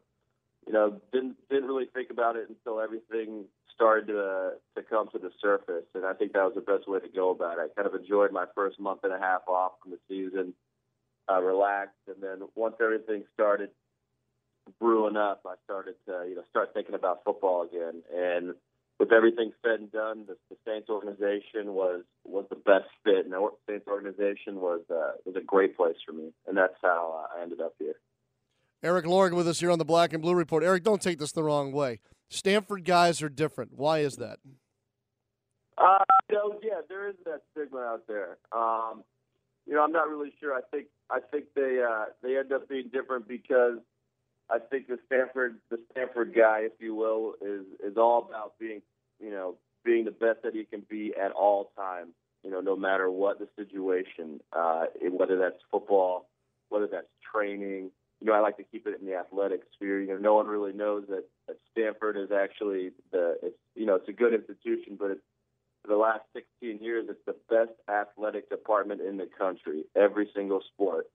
you 0.65 0.73
know, 0.73 0.99
didn't 1.13 1.37
didn't 1.49 1.67
really 1.67 1.87
think 1.93 2.09
about 2.09 2.35
it 2.35 2.49
until 2.49 2.81
everything 2.81 3.45
started 3.73 4.07
to 4.07 4.19
uh, 4.19 4.49
to 4.75 4.83
come 4.83 5.07
to 5.13 5.19
the 5.19 5.31
surface, 5.41 5.85
and 5.95 6.05
I 6.05 6.13
think 6.13 6.33
that 6.33 6.43
was 6.43 6.53
the 6.55 6.61
best 6.61 6.87
way 6.87 6.99
to 6.99 7.07
go 7.07 7.29
about 7.29 7.59
it. 7.59 7.71
I 7.71 7.81
kind 7.81 7.87
of 7.87 7.99
enjoyed 7.99 8.31
my 8.31 8.45
first 8.55 8.79
month 8.79 9.01
and 9.03 9.13
a 9.13 9.19
half 9.19 9.47
off 9.47 9.73
from 9.81 9.91
the 9.91 9.99
season, 10.09 10.53
uh, 11.31 11.41
relaxed, 11.41 11.95
and 12.07 12.21
then 12.21 12.47
once 12.55 12.75
everything 12.81 13.23
started 13.33 13.69
brewing 14.79 15.17
up, 15.17 15.41
I 15.45 15.55
started 15.63 15.95
to 16.07 16.25
you 16.27 16.35
know 16.35 16.43
start 16.49 16.73
thinking 16.73 16.95
about 16.95 17.23
football 17.23 17.63
again. 17.63 18.01
And 18.15 18.55
with 18.99 19.11
everything 19.13 19.51
said 19.63 19.79
and 19.79 19.91
done, 19.91 20.25
the, 20.27 20.35
the 20.49 20.57
Saints 20.65 20.89
organization 20.89 21.73
was 21.73 22.03
was 22.25 22.45
the 22.49 22.55
best 22.55 22.89
fit, 23.03 23.25
and 23.25 23.33
the 23.33 23.49
Saints 23.67 23.87
organization 23.87 24.55
was 24.55 24.81
uh, 24.89 25.13
was 25.25 25.35
a 25.35 25.41
great 25.41 25.77
place 25.77 25.95
for 26.05 26.13
me, 26.13 26.31
and 26.47 26.57
that's 26.57 26.75
how 26.81 27.25
I 27.33 27.41
ended 27.41 27.61
up 27.61 27.73
here. 27.79 27.95
Eric 28.81 29.05
Lorigan 29.05 29.35
with 29.35 29.47
us 29.47 29.59
here 29.59 29.71
on 29.71 29.79
the 29.79 29.85
Black 29.85 30.13
and 30.13 30.21
Blue 30.21 30.35
Report. 30.35 30.63
Eric, 30.63 30.83
don't 30.83 31.01
take 31.01 31.19
this 31.19 31.33
the 31.33 31.43
wrong 31.43 31.71
way. 31.71 31.99
Stanford 32.29 32.85
guys 32.85 33.21
are 33.21 33.29
different. 33.29 33.71
Why 33.73 33.99
is 33.99 34.15
that? 34.17 34.39
Uh, 35.77 36.03
you 36.29 36.35
know, 36.35 36.59
yeah, 36.63 36.81
there 36.87 37.09
is 37.09 37.15
that 37.25 37.41
stigma 37.51 37.79
out 37.79 38.03
there. 38.07 38.37
Um, 38.55 39.03
you 39.69 39.75
know, 39.75 39.83
I'm 39.83 39.91
not 39.91 40.09
really 40.09 40.33
sure. 40.39 40.53
I 40.53 40.61
think 40.71 40.87
I 41.11 41.19
think 41.19 41.45
they 41.55 41.79
uh, 41.87 42.05
they 42.23 42.37
end 42.37 42.51
up 42.51 42.67
being 42.67 42.89
different 42.91 43.27
because 43.27 43.77
I 44.49 44.57
think 44.57 44.87
the 44.87 44.97
Stanford 45.05 45.57
the 45.69 45.77
Stanford 45.91 46.33
guy, 46.35 46.61
if 46.61 46.71
you 46.79 46.95
will, 46.95 47.35
is 47.39 47.65
is 47.85 47.95
all 47.95 48.27
about 48.27 48.53
being 48.59 48.81
you 49.19 49.29
know 49.29 49.55
being 49.85 50.05
the 50.05 50.11
best 50.11 50.41
that 50.43 50.55
he 50.55 50.63
can 50.63 50.83
be 50.89 51.13
at 51.15 51.31
all 51.31 51.71
times. 51.77 52.13
You 52.43 52.49
know, 52.49 52.61
no 52.61 52.75
matter 52.75 53.11
what 53.11 53.37
the 53.37 53.47
situation, 53.55 54.39
uh, 54.53 54.85
whether 55.11 55.37
that's 55.37 55.61
football, 55.69 56.29
whether 56.69 56.87
that's 56.87 57.07
training, 57.31 57.91
you 58.21 58.27
know, 58.27 58.33
I 58.33 58.39
like 58.39 58.57
to 58.57 58.63
keep 58.63 58.87
it 58.87 58.99
in 58.99 59.05
the 59.05 59.15
athletic 59.15 59.61
sphere. 59.73 60.01
You 60.01 60.07
know, 60.07 60.17
no 60.17 60.35
one 60.35 60.47
really 60.47 60.73
knows 60.73 61.03
that, 61.09 61.25
Stanford 61.71 62.15
is 62.15 62.29
actually 62.31 62.91
the, 63.11 63.37
it's, 63.41 63.57
you 63.75 63.85
know, 63.87 63.95
it's 63.95 64.07
a 64.07 64.13
good 64.13 64.35
institution, 64.35 64.97
but 64.99 65.11
it's, 65.11 65.21
the 65.89 65.97
last 65.97 66.21
16 66.33 66.83
years, 66.83 67.07
it's 67.09 67.19
the 67.25 67.35
best 67.49 67.71
athletic 67.89 68.49
department 68.49 69.01
in 69.01 69.17
the 69.17 69.27
country, 69.37 69.83
every 69.95 70.29
single 70.35 70.61
sport. 70.73 71.07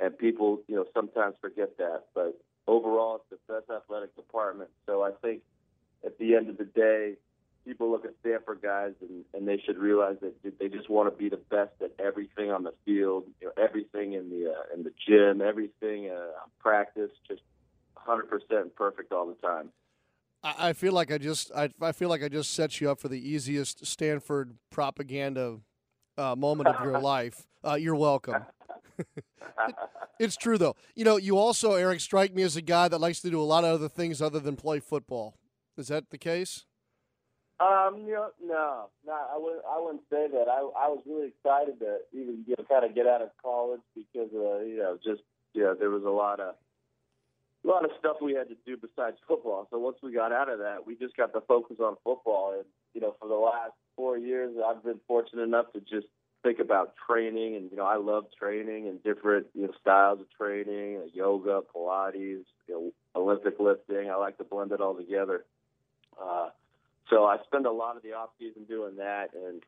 And 0.00 0.16
people, 0.16 0.62
you 0.66 0.74
know, 0.74 0.86
sometimes 0.94 1.34
forget 1.40 1.76
that. 1.78 2.04
But 2.14 2.40
overall, 2.66 3.22
it's 3.30 3.40
the 3.46 3.54
best 3.54 3.70
athletic 3.70 4.16
department. 4.16 4.70
So 4.86 5.02
I 5.02 5.10
think 5.22 5.42
at 6.04 6.18
the 6.18 6.34
end 6.34 6.48
of 6.48 6.56
the 6.56 6.64
day, 6.64 7.14
people 7.64 7.90
look 7.90 8.04
at 8.04 8.14
Stanford 8.20 8.60
guys 8.62 8.92
and, 9.00 9.24
and 9.34 9.46
they 9.46 9.62
should 9.64 9.78
realize 9.78 10.16
that 10.22 10.58
they 10.58 10.68
just 10.68 10.90
want 10.90 11.12
to 11.12 11.16
be 11.16 11.28
the 11.28 11.36
best 11.36 11.72
at 11.80 11.92
everything 12.04 12.50
on 12.50 12.64
the 12.64 12.72
field, 12.84 13.24
you 13.40 13.46
know, 13.46 13.62
everything 13.62 14.14
in 14.14 14.30
the 14.30 14.50
uh, 14.50 14.74
in 14.74 14.82
the 14.82 14.92
gym, 15.06 15.40
everything 15.40 16.10
uh, 16.10 16.32
practice, 16.58 17.10
just 17.28 17.42
100% 18.06 18.74
perfect 18.74 19.12
all 19.12 19.26
the 19.26 19.46
time. 19.46 19.68
I 20.44 20.72
feel 20.72 20.92
like 20.92 21.12
I 21.12 21.18
just 21.18 21.52
I, 21.54 21.70
I 21.80 21.92
feel 21.92 22.08
like 22.08 22.22
I 22.22 22.28
just 22.28 22.52
set 22.54 22.80
you 22.80 22.90
up 22.90 22.98
for 22.98 23.08
the 23.08 23.28
easiest 23.28 23.86
Stanford 23.86 24.56
propaganda 24.70 25.58
uh, 26.18 26.34
moment 26.34 26.68
of 26.68 26.84
your 26.84 26.98
life. 27.00 27.46
Uh, 27.64 27.74
you're 27.74 27.94
welcome. 27.94 28.44
it, 28.98 29.24
it's 30.18 30.36
true 30.36 30.58
though. 30.58 30.74
You 30.96 31.04
know, 31.04 31.16
you 31.16 31.38
also 31.38 31.74
Eric 31.74 32.00
strike 32.00 32.34
me 32.34 32.42
as 32.42 32.56
a 32.56 32.62
guy 32.62 32.88
that 32.88 32.98
likes 32.98 33.20
to 33.20 33.30
do 33.30 33.40
a 33.40 33.44
lot 33.44 33.64
of 33.64 33.74
other 33.74 33.88
things 33.88 34.20
other 34.20 34.40
than 34.40 34.56
play 34.56 34.80
football. 34.80 35.36
Is 35.76 35.88
that 35.88 36.10
the 36.10 36.18
case? 36.18 36.64
Um, 37.60 37.98
you 38.04 38.14
know, 38.14 38.30
no, 38.42 38.88
no, 39.06 39.12
I 39.12 39.38
wouldn't. 39.38 39.62
I 39.70 39.80
wouldn't 39.80 40.02
say 40.10 40.26
that. 40.26 40.48
I 40.48 40.58
I 40.58 40.88
was 40.88 41.02
really 41.06 41.28
excited 41.28 41.78
to 41.78 41.98
even 42.12 42.44
you 42.46 42.56
know 42.58 42.64
kind 42.68 42.84
of 42.84 42.96
get 42.96 43.06
out 43.06 43.22
of 43.22 43.30
college 43.40 43.82
because 43.94 44.30
uh, 44.34 44.58
you 44.64 44.78
know 44.78 44.98
just 45.04 45.22
you 45.54 45.62
know 45.62 45.74
there 45.78 45.90
was 45.90 46.02
a 46.02 46.10
lot 46.10 46.40
of 46.40 46.56
a 47.64 47.68
lot 47.68 47.84
of 47.84 47.90
stuff 47.98 48.16
we 48.20 48.34
had 48.34 48.48
to 48.48 48.56
do 48.66 48.76
besides 48.76 49.16
football. 49.26 49.68
So 49.70 49.78
once 49.78 49.96
we 50.02 50.12
got 50.12 50.32
out 50.32 50.48
of 50.48 50.58
that, 50.58 50.86
we 50.86 50.96
just 50.96 51.16
got 51.16 51.32
to 51.32 51.40
focus 51.42 51.76
on 51.80 51.96
football. 52.02 52.54
And 52.56 52.64
you 52.94 53.00
know, 53.00 53.14
for 53.20 53.28
the 53.28 53.34
last 53.34 53.72
four 53.96 54.18
years, 54.18 54.54
I've 54.64 54.82
been 54.82 55.00
fortunate 55.06 55.42
enough 55.42 55.72
to 55.72 55.80
just 55.80 56.06
think 56.42 56.58
about 56.58 56.94
training. 57.08 57.56
And 57.56 57.70
you 57.70 57.76
know, 57.76 57.86
I 57.86 57.96
love 57.96 58.24
training 58.38 58.88
and 58.88 59.02
different 59.02 59.46
you 59.54 59.62
know 59.62 59.72
styles 59.80 60.20
of 60.20 60.26
training, 60.30 60.98
uh, 60.98 61.08
yoga, 61.12 61.60
Pilates, 61.74 62.44
you 62.66 62.68
know, 62.68 62.92
Olympic 63.14 63.60
lifting. 63.60 64.10
I 64.10 64.16
like 64.16 64.38
to 64.38 64.44
blend 64.44 64.72
it 64.72 64.80
all 64.80 64.94
together. 64.94 65.44
Uh, 66.20 66.48
so 67.10 67.24
I 67.24 67.38
spend 67.46 67.66
a 67.66 67.70
lot 67.70 67.96
of 67.96 68.02
the 68.02 68.12
off 68.12 68.30
season 68.38 68.64
doing 68.64 68.96
that, 68.96 69.30
and 69.34 69.62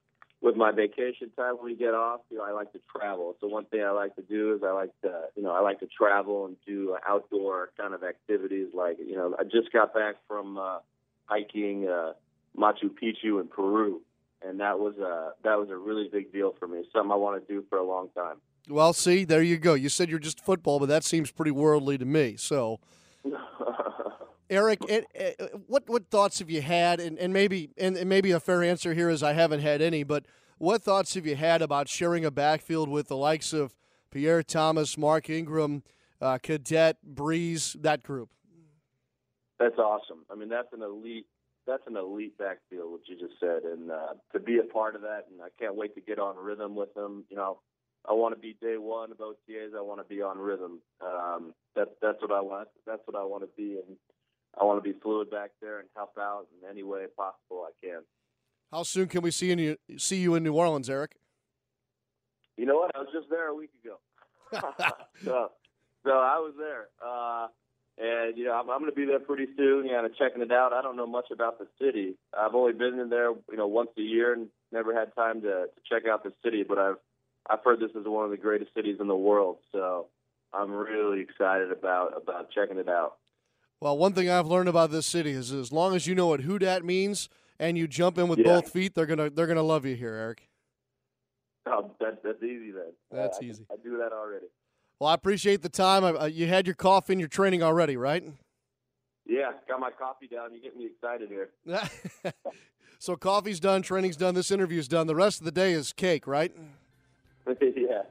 with 0.45 0.57
my 0.57 0.71
vacation 0.71 1.31
time 1.35 1.57
when 1.57 1.73
we 1.73 1.75
get 1.75 1.95
off, 1.95 2.21
you 2.31 2.37
know, 2.37 2.45
I 2.45 2.53
like 2.53 2.71
to 2.75 2.81
travel. 2.95 3.35
So 3.41 3.49
one 3.49 3.65
thing 3.65 3.83
I 3.83 3.91
like 3.93 4.15
to 4.17 4.23
do 4.23 4.55
is 4.55 4.61
I 4.63 4.73
like 4.73 4.91
to, 5.01 5.23
you 5.35 5.43
know, 5.43 5.51
I 5.51 5.61
like 5.61 5.81
to 5.81 5.87
travel 5.87 6.45
and 6.45 6.57
do 6.67 6.97
outdoor 7.09 7.71
kind 7.79 7.95
of 7.95 8.05
activities. 8.05 8.69
Like, 8.75 8.99
you 8.99 9.17
know, 9.17 9.35
I 9.39 9.45
just 9.45 9.73
got 9.73 9.95
back 9.95 10.17
from 10.29 10.59
uh, 10.59 10.81
hiking 11.25 11.89
uh, 11.89 12.13
Machu 12.57 12.91
Picchu 12.91 13.41
in 13.41 13.49
Peru, 13.49 14.03
and 14.47 14.61
that 14.61 14.79
was 14.79 14.99
a 14.99 15.31
that 15.45 15.59
was 15.59 15.71
a 15.71 15.77
really 15.77 16.11
big 16.13 16.31
deal 16.31 16.55
for 16.59 16.69
me. 16.69 16.85
Something 16.93 17.11
I 17.11 17.17
want 17.17 17.41
to 17.41 17.53
do 17.53 17.65
for 17.71 17.79
a 17.79 17.85
long 17.85 18.11
time. 18.15 18.37
Well, 18.69 18.93
see, 18.93 19.25
there 19.25 19.43
you 19.43 19.57
go. 19.57 19.73
You 19.73 19.89
said 19.89 20.11
you're 20.11 20.19
just 20.19 20.45
football, 20.45 20.79
but 20.79 20.91
that 20.91 21.05
seems 21.05 21.31
pretty 21.31 21.53
worldly 21.53 21.97
to 21.97 22.05
me. 22.05 22.37
So. 22.37 22.81
Eric, 24.51 24.81
what 25.67 25.89
what 25.89 26.11
thoughts 26.11 26.39
have 26.39 26.51
you 26.51 26.61
had, 26.61 27.01
and, 27.01 27.19
and 27.19 27.33
maybe 27.33 27.71
and, 27.79 28.05
maybe 28.07 28.31
a 28.31 28.41
fair 28.41 28.63
answer 28.63 28.95
here 28.95 29.09
is 29.09 29.23
I 29.23 29.33
haven't 29.33 29.61
had 29.61 29.81
any, 29.81 30.03
but 30.03 30.27
what 30.59 30.83
thoughts 30.83 31.15
have 31.15 31.27
you 31.27 31.37
had 31.37 31.63
about 31.63 31.89
sharing 31.89 32.25
a 32.25 32.31
backfield 32.31 32.89
with 32.89 33.09
the 33.09 33.17
likes 33.17 33.53
of 33.53 33.75
Pierre 34.11 34.43
Thomas, 34.43 34.97
Mark 34.99 35.29
Ingram, 35.29 35.83
uh, 36.21 36.39
Cadet, 36.39 36.99
Brees, 37.15 37.81
that 37.83 38.03
group? 38.03 38.31
That's 39.59 39.79
awesome. 39.79 40.25
I 40.31 40.35
mean, 40.35 40.49
that's 40.49 40.73
an 40.73 40.83
elite 40.83 41.27
that's 41.67 41.87
an 41.87 41.97
elite 41.97 42.37
backfield, 42.37 42.93
what 42.93 43.01
you 43.07 43.17
just 43.19 43.41
said, 43.41 43.63
and 43.63 43.91
uh, 43.91 44.15
to 44.33 44.41
be 44.41 44.59
a 44.59 44.73
part 44.73 44.95
of 44.95 45.03
that, 45.03 45.25
and 45.31 45.41
I 45.41 45.49
can't 45.59 45.77
wait 45.77 45.95
to 45.95 46.01
get 46.01 46.19
on 46.19 46.37
rhythm 46.37 46.75
with 46.75 46.93
them. 46.95 47.25
You 47.31 47.37
know, 47.37 47.61
I 48.09 48.13
want 48.13 48.35
to 48.35 48.41
be 48.41 48.57
day 48.61 48.77
one 48.77 49.11
of 49.11 49.19
OTAs. 49.19 49.75
I 49.77 49.81
want 49.81 50.01
to 50.01 50.15
be 50.15 50.21
on 50.21 50.39
rhythm. 50.39 50.81
Um, 51.01 51.55
that 51.75 51.97
that's 52.03 52.21
what 52.21 52.33
I 52.33 52.41
want. 52.41 52.69
That's 52.87 53.01
what 53.07 53.17
I 53.17 53.25
want 53.25 53.45
to 53.45 53.49
be, 53.57 53.81
and 53.87 53.97
I 54.61 54.65
want 54.65 54.83
to 54.83 54.93
be 54.93 54.99
fluid 55.01 55.31
back 55.31 55.51
there 55.61 55.81
and 55.81 55.89
help 55.97 56.17
out 56.19 56.47
in 56.53 56.69
any 56.69 56.83
way 56.83 57.05
possible 57.17 57.67
I 57.67 57.73
can. 57.85 58.03
How 58.73 58.83
soon 58.83 59.09
can 59.09 59.23
we 59.23 59.31
see 59.31 59.53
you 59.53 59.77
see 59.99 60.17
you 60.17 60.35
in 60.35 60.43
New 60.43 60.55
Orleans, 60.55 60.91
Eric? 60.91 61.17
You 62.57 62.67
know 62.67 62.77
what? 62.77 62.95
I 62.95 63.01
was 63.01 63.09
just 63.13 63.29
there 63.31 63.49
a 63.49 63.55
week 63.55 63.71
ago. 63.85 63.99
so, 65.25 65.51
so 66.05 66.11
I 66.11 66.39
was 66.39 66.55
there, 66.59 66.89
uh, 67.05 67.49
and 67.99 68.37
you 68.37 68.45
know 68.45 68.53
I'm, 68.53 68.71
I'm 68.71 68.81
going 68.81 68.91
to 68.91 68.97
be 68.97 69.05
there 69.05 69.21
pretty 69.21 69.47
soon. 69.57 69.87
Yeah, 69.87 70.05
and 70.05 70.15
checking 70.17 70.43
it 70.43 70.53
out. 70.53 70.73
I 70.73 70.83
don't 70.83 70.97
know 70.97 71.07
much 71.07 71.27
about 71.33 71.59
the 71.59 71.67
city. 71.81 72.17
I've 72.37 72.55
only 72.55 72.73
been 72.73 72.99
in 72.99 73.11
there, 73.11 73.31
you 73.51 73.57
know, 73.57 73.67
once 73.67 73.91
a 73.99 74.03
year 74.03 74.33
and 74.33 74.49
never 74.73 74.95
had 74.95 75.15
time 75.15 75.41
to, 75.43 75.67
to 75.67 75.81
check 75.89 76.09
out 76.09 76.23
the 76.23 76.33
city. 76.45 76.65
But 76.67 76.79
I've 76.79 76.97
I've 77.49 77.65
heard 77.65 77.81
this 77.81 77.91
is 77.91 78.07
one 78.07 78.25
of 78.25 78.31
the 78.31 78.37
greatest 78.37 78.75
cities 78.75 78.97
in 79.01 79.09
the 79.09 79.17
world. 79.17 79.59
So 79.73 80.09
I'm 80.53 80.71
really 80.71 81.21
excited 81.21 81.73
about 81.73 82.21
about 82.21 82.51
checking 82.53 82.79
it 82.79 82.89
out. 82.89 83.19
Well, 83.85 83.99
one 83.99 84.15
thing 84.15 84.31
I've 84.31 84.47
learned 84.47 84.71
about 84.71 84.93
this 84.93 85.05
city 85.05 85.33
is 85.33 85.53
as 85.53 85.71
long 85.71 85.95
as 85.95 86.07
you 86.07 86.15
know 86.15 86.29
what 86.29 86.41
who 86.41 86.59
dat 86.59 86.87
means 86.87 87.29
and 87.59 87.77
you 87.77 87.87
jump 87.87 88.17
in 88.17 88.29
with 88.29 88.39
yeah. 88.39 88.47
both 88.47 88.71
feet, 88.71 88.95
they're 88.95 89.05
gonna 89.05 89.29
they're 89.29 89.47
gonna 89.47 89.63
love 89.63 89.85
you 89.85 89.95
here, 89.95 90.15
Eric. 90.15 90.49
Oh, 91.67 91.91
that, 92.01 92.23
that's 92.25 92.43
easy 92.43 92.73
then. 92.73 92.95
That's 93.13 93.39
I, 93.43 93.45
easy. 93.45 93.67
I, 93.71 93.75
I, 93.75 93.77
do 93.85 93.99
that 93.99 94.11
already. 94.15 94.47
Well, 94.99 95.11
I 95.11 95.15
appreciate 95.15 95.61
the 95.61 95.69
time. 95.69 96.03
Uh, 96.03 96.25
you 96.25 96.47
had 96.47 96.67
your 96.67 96.75
coffee 96.75 97.13
and 97.13 97.21
your 97.21 97.29
training 97.29 97.63
already, 97.63 97.99
right? 97.99 98.25
Yeah, 99.27 99.51
got 99.69 99.81
my 99.81 99.91
coffee 99.91 100.29
down. 100.29 100.55
You 100.55 100.63
get 100.63 100.75
me 100.79 100.87
excited 100.87 101.29
here. 101.29 101.51
so 102.99 103.17
coffee's 103.17 103.61
done, 103.61 103.83
training's 103.83 104.17
done, 104.17 104.35
this 104.35 104.51
interview's 104.51 104.89
done. 104.89 105.07
The 105.07 105.15
rest 105.15 105.41
of 105.41 105.45
the 105.45 105.53
day 105.53 105.73
is 105.73 105.93
cake, 105.93 106.27
right? 106.27 106.57
yeah. 107.61 108.05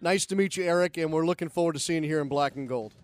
Nice 0.00 0.24
to 0.24 0.36
meet 0.36 0.56
you, 0.56 0.64
Eric, 0.64 0.96
and 0.96 1.12
we're 1.12 1.26
looking 1.26 1.50
forward 1.50 1.74
to 1.74 1.78
seeing 1.78 2.02
you 2.02 2.08
here 2.08 2.22
in 2.22 2.28
black 2.28 2.56
and 2.56 2.66
gold. 2.66 2.94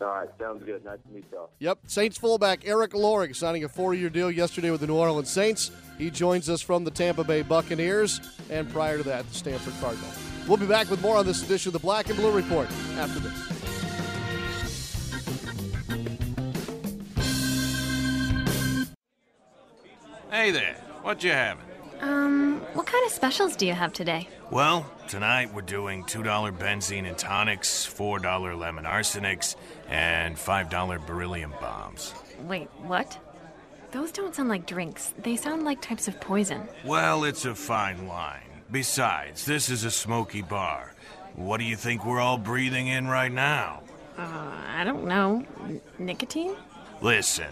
All 0.00 0.08
right, 0.08 0.28
sounds 0.38 0.62
good. 0.64 0.84
Nice 0.84 0.98
to 1.06 1.14
meet 1.14 1.24
y'all. 1.32 1.50
Yep, 1.58 1.80
Saints 1.86 2.18
fullback 2.18 2.66
Eric 2.66 2.92
Lorig 2.92 3.34
signing 3.34 3.64
a 3.64 3.68
four-year 3.68 4.10
deal 4.10 4.30
yesterday 4.30 4.70
with 4.70 4.80
the 4.80 4.86
New 4.86 4.96
Orleans 4.96 5.30
Saints. 5.30 5.70
He 5.98 6.10
joins 6.10 6.48
us 6.48 6.62
from 6.62 6.84
the 6.84 6.90
Tampa 6.90 7.24
Bay 7.24 7.42
Buccaneers, 7.42 8.20
and 8.50 8.70
prior 8.70 8.98
to 8.98 9.02
that, 9.04 9.28
the 9.28 9.34
Stanford 9.34 9.74
Cardinals. 9.80 10.18
We'll 10.46 10.56
be 10.56 10.66
back 10.66 10.88
with 10.90 11.02
more 11.02 11.16
on 11.16 11.26
this 11.26 11.42
edition 11.42 11.70
of 11.70 11.72
the 11.72 11.80
Black 11.80 12.08
and 12.08 12.16
Blue 12.16 12.30
Report 12.30 12.70
after 12.96 13.20
this. 13.20 13.58
Hey 20.30 20.50
there, 20.52 20.74
what 21.02 21.24
you 21.24 21.32
having? 21.32 21.64
Um, 22.00 22.60
what 22.74 22.86
kind 22.86 23.04
of 23.04 23.12
specials 23.12 23.56
do 23.56 23.66
you 23.66 23.72
have 23.72 23.92
today? 23.92 24.28
Well, 24.50 24.90
tonight 25.08 25.52
we're 25.52 25.62
doing 25.62 26.04
$2 26.04 26.56
benzene 26.56 27.08
and 27.08 27.18
tonics, 27.18 27.86
$4 27.86 28.58
lemon 28.58 28.84
arsenics, 28.84 29.56
and 29.88 30.36
$5 30.36 31.06
beryllium 31.06 31.52
bombs. 31.60 32.14
Wait, 32.46 32.68
what? 32.82 33.18
Those 33.90 34.12
don't 34.12 34.34
sound 34.34 34.48
like 34.48 34.66
drinks. 34.66 35.14
They 35.18 35.36
sound 35.36 35.64
like 35.64 35.80
types 35.80 36.08
of 36.08 36.20
poison. 36.20 36.68
Well, 36.84 37.24
it's 37.24 37.44
a 37.46 37.54
fine 37.54 38.06
line. 38.06 38.42
Besides, 38.70 39.46
this 39.46 39.70
is 39.70 39.84
a 39.84 39.90
smoky 39.90 40.42
bar. 40.42 40.94
What 41.36 41.58
do 41.58 41.64
you 41.64 41.76
think 41.76 42.04
we're 42.04 42.20
all 42.20 42.36
breathing 42.36 42.88
in 42.88 43.06
right 43.06 43.32
now? 43.32 43.82
Uh, 44.18 44.52
I 44.76 44.84
don't 44.84 45.06
know. 45.06 45.44
N- 45.62 45.80
nicotine? 45.98 46.54
Listen, 47.00 47.46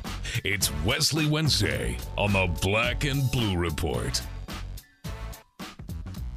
It's 0.44 0.70
Wesley 0.84 1.24
Wednesday 1.24 1.96
on 2.18 2.34
the 2.34 2.46
Black 2.60 3.04
and 3.04 3.30
Blue 3.30 3.56
Report. 3.56 4.20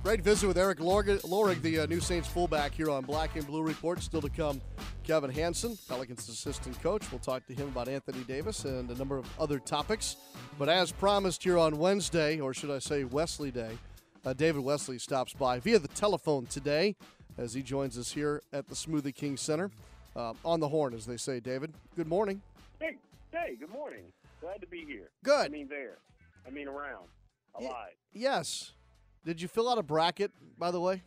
Great 0.02 0.22
visit 0.22 0.48
with 0.48 0.58
Eric 0.58 0.78
Lorig, 0.78 1.62
the 1.62 1.80
uh, 1.80 1.86
new 1.88 2.00
Saints 2.00 2.30
fullback 2.30 2.74
here 2.74 2.90
on 2.90 3.04
Black 3.04 3.36
and 3.36 3.46
Blue 3.46 3.64
Report. 3.64 4.02
Still 4.02 4.22
to 4.22 4.30
come, 4.30 4.62
Kevin 5.04 5.30
Hanson, 5.30 5.78
Pelicans 5.90 6.30
assistant 6.30 6.82
coach. 6.82 7.04
We'll 7.12 7.20
talk 7.20 7.46
to 7.48 7.54
him 7.54 7.68
about 7.68 7.90
Anthony 7.90 8.24
Davis 8.24 8.64
and 8.64 8.90
a 8.90 8.96
number 8.96 9.18
of 9.18 9.28
other 9.38 9.60
topics. 9.60 10.16
But 10.58 10.70
as 10.70 10.90
promised 10.90 11.44
here 11.44 11.58
on 11.58 11.78
Wednesday, 11.78 12.40
or 12.40 12.54
should 12.54 12.72
I 12.72 12.80
say 12.80 13.04
Wesley 13.04 13.52
Day, 13.52 13.78
uh, 14.24 14.32
David 14.32 14.64
Wesley 14.64 15.00
stops 15.00 15.34
by 15.34 15.60
via 15.60 15.80
the 15.80 15.90
telephone 15.90 16.46
today 16.46 16.96
as 17.38 17.54
he 17.54 17.62
joins 17.62 17.98
us 17.98 18.14
here 18.14 18.42
at 18.54 18.70
the 18.70 18.76
Smoothie 18.76 19.14
King 19.14 19.36
Center. 19.36 19.70
Uh, 20.16 20.34
on 20.46 20.60
the 20.60 20.68
horn, 20.70 20.94
as 20.94 21.06
they 21.06 21.18
say, 21.18 21.40
David. 21.40 21.74
Good 21.96 22.08
morning. 22.08 22.42
Hey, 22.80 22.96
hey, 23.32 23.56
good 23.60 23.70
morning. 23.70 24.04
Glad 24.40 24.62
to 24.62 24.68
be 24.68 24.86
here. 24.86 25.10
Good. 25.24 25.46
I 25.46 25.50
mean, 25.50 25.68
there. 25.68 25.98
I 26.48 26.52
mean, 26.52 26.68
around. 26.68 27.06
Y- 27.60 27.66
Alive. 27.68 27.92
Yes. 28.14 28.72
Did 29.26 29.42
you 29.42 29.48
fill 29.48 29.68
out 29.70 29.78
a 29.78 29.84
bracket, 29.84 30.32
by 30.58 30.72
the 30.72 30.80
way? 30.80 31.02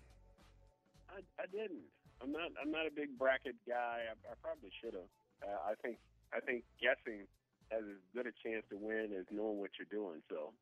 I, 1.09 1.21
I 1.41 1.47
didn't. 1.51 1.81
I'm 2.23 2.33
not. 2.33 2.51
I'm 2.63 2.71
not 2.71 2.87
a 2.87 2.91
big 2.91 3.17
bracket 3.19 3.55
guy. 3.67 4.01
I, 4.11 4.13
I 4.31 4.35
probably 4.43 4.71
should 4.83 4.95
have. 4.95 5.03
Uh, 5.43 5.71
I 5.71 5.75
think. 5.83 5.99
I 6.35 6.41
think 6.41 6.65
guessing 6.79 7.27
has 7.71 7.81
as 7.85 7.97
good 8.15 8.27
a 8.27 8.33
chance 8.47 8.65
to 8.71 8.77
win 8.77 9.09
as 9.19 9.25
knowing 9.31 9.59
what 9.59 9.71
you're 9.79 9.87
doing. 9.91 10.21
So 10.29 10.53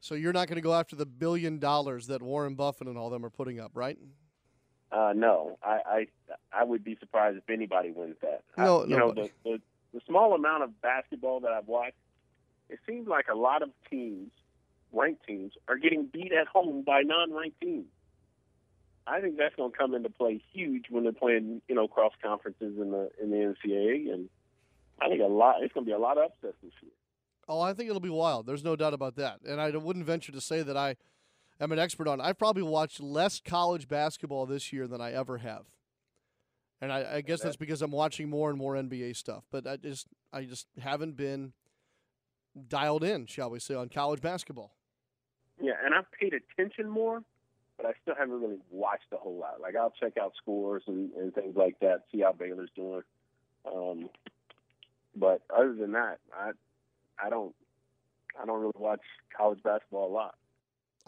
So 0.00 0.14
you're 0.14 0.32
not 0.34 0.48
going 0.48 0.56
to 0.56 0.62
go 0.62 0.74
after 0.74 0.96
the 0.96 1.06
billion 1.06 1.58
dollars 1.58 2.06
that 2.08 2.20
Warren 2.20 2.54
Buffett 2.54 2.86
and 2.88 2.98
all 2.98 3.08
them 3.08 3.24
are 3.24 3.30
putting 3.30 3.58
up, 3.60 3.70
right? 3.74 3.96
Uh, 4.90 5.12
no, 5.14 5.58
I, 5.62 5.80
I 5.86 6.06
I 6.52 6.64
would 6.64 6.82
be 6.82 6.96
surprised 6.98 7.36
if 7.36 7.50
anybody 7.50 7.90
wins 7.90 8.16
that. 8.22 8.42
No, 8.56 8.82
I, 8.82 8.86
you 8.86 8.96
know 8.96 9.12
the, 9.12 9.30
the 9.44 9.60
the 9.92 10.00
small 10.06 10.34
amount 10.34 10.62
of 10.62 10.80
basketball 10.80 11.40
that 11.40 11.52
I've 11.52 11.66
watched, 11.68 11.96
it 12.68 12.78
seems 12.86 13.06
like 13.06 13.26
a 13.28 13.34
lot 13.36 13.62
of 13.62 13.70
teams, 13.90 14.30
ranked 14.92 15.26
teams, 15.26 15.52
are 15.68 15.76
getting 15.76 16.06
beat 16.06 16.32
at 16.32 16.46
home 16.46 16.82
by 16.82 17.02
non-ranked 17.02 17.60
teams. 17.60 17.86
I 19.06 19.20
think 19.20 19.38
that's 19.38 19.54
going 19.56 19.72
to 19.72 19.76
come 19.76 19.94
into 19.94 20.10
play 20.10 20.42
huge 20.52 20.86
when 20.90 21.04
they're 21.04 21.12
playing, 21.12 21.62
you 21.68 21.74
know, 21.74 21.88
cross 21.88 22.12
conferences 22.22 22.78
in 22.78 22.90
the 22.90 23.10
in 23.22 23.30
the 23.30 23.36
NCAA, 23.36 24.12
and 24.12 24.28
I 25.00 25.08
think 25.08 25.20
a 25.20 25.26
lot. 25.26 25.56
It's 25.62 25.72
going 25.72 25.84
to 25.84 25.90
be 25.90 25.94
a 25.94 25.98
lot 25.98 26.18
of 26.18 26.24
upsets 26.24 26.56
this 26.62 26.72
year. 26.82 26.92
Oh, 27.48 27.60
I 27.60 27.72
think 27.72 27.88
it'll 27.88 28.00
be 28.00 28.10
wild. 28.10 28.46
There's 28.46 28.64
no 28.64 28.76
doubt 28.76 28.92
about 28.92 29.16
that. 29.16 29.40
And 29.46 29.60
I 29.60 29.70
wouldn't 29.70 30.04
venture 30.04 30.32
to 30.32 30.40
say 30.40 30.62
that 30.62 30.76
I 30.76 30.96
am 31.60 31.72
an 31.72 31.78
expert 31.78 32.08
on. 32.08 32.20
I've 32.20 32.38
probably 32.38 32.62
watched 32.62 33.00
less 33.00 33.40
college 33.40 33.88
basketball 33.88 34.46
this 34.46 34.72
year 34.72 34.86
than 34.86 35.00
I 35.00 35.12
ever 35.12 35.38
have. 35.38 35.66
And 36.80 36.92
I, 36.92 37.16
I 37.16 37.20
guess 37.22 37.40
that's 37.40 37.56
because 37.56 37.82
I'm 37.82 37.90
watching 37.90 38.30
more 38.30 38.50
and 38.50 38.58
more 38.58 38.74
NBA 38.74 39.16
stuff. 39.16 39.44
But 39.50 39.66
I 39.66 39.76
just 39.76 40.06
I 40.32 40.44
just 40.44 40.66
haven't 40.80 41.16
been 41.16 41.52
dialed 42.68 43.04
in, 43.04 43.26
shall 43.26 43.50
we 43.50 43.58
say, 43.58 43.74
on 43.74 43.88
college 43.88 44.20
basketball. 44.20 44.74
Yeah, 45.60 45.72
and 45.84 45.94
I've 45.94 46.10
paid 46.12 46.34
attention 46.34 46.88
more, 46.88 47.22
but 47.76 47.86
I 47.86 47.92
still 48.02 48.14
haven't 48.16 48.40
really 48.40 48.58
watched 48.70 49.12
a 49.12 49.16
whole 49.16 49.38
lot. 49.38 49.60
Like 49.60 49.74
I'll 49.74 49.92
check 49.98 50.16
out 50.16 50.34
scores 50.40 50.84
and, 50.86 51.12
and 51.14 51.34
things 51.34 51.56
like 51.56 51.80
that, 51.80 52.04
see 52.12 52.20
how 52.20 52.32
Baylor's 52.32 52.70
doing. 52.76 53.02
Um, 53.66 54.08
but 55.16 55.42
other 55.54 55.74
than 55.74 55.92
that, 55.92 56.18
I 56.32 56.52
I 57.20 57.28
don't 57.28 57.54
I 58.40 58.46
don't 58.46 58.60
really 58.60 58.72
watch 58.76 59.00
college 59.36 59.62
basketball 59.62 60.08
a 60.08 60.14
lot. 60.14 60.34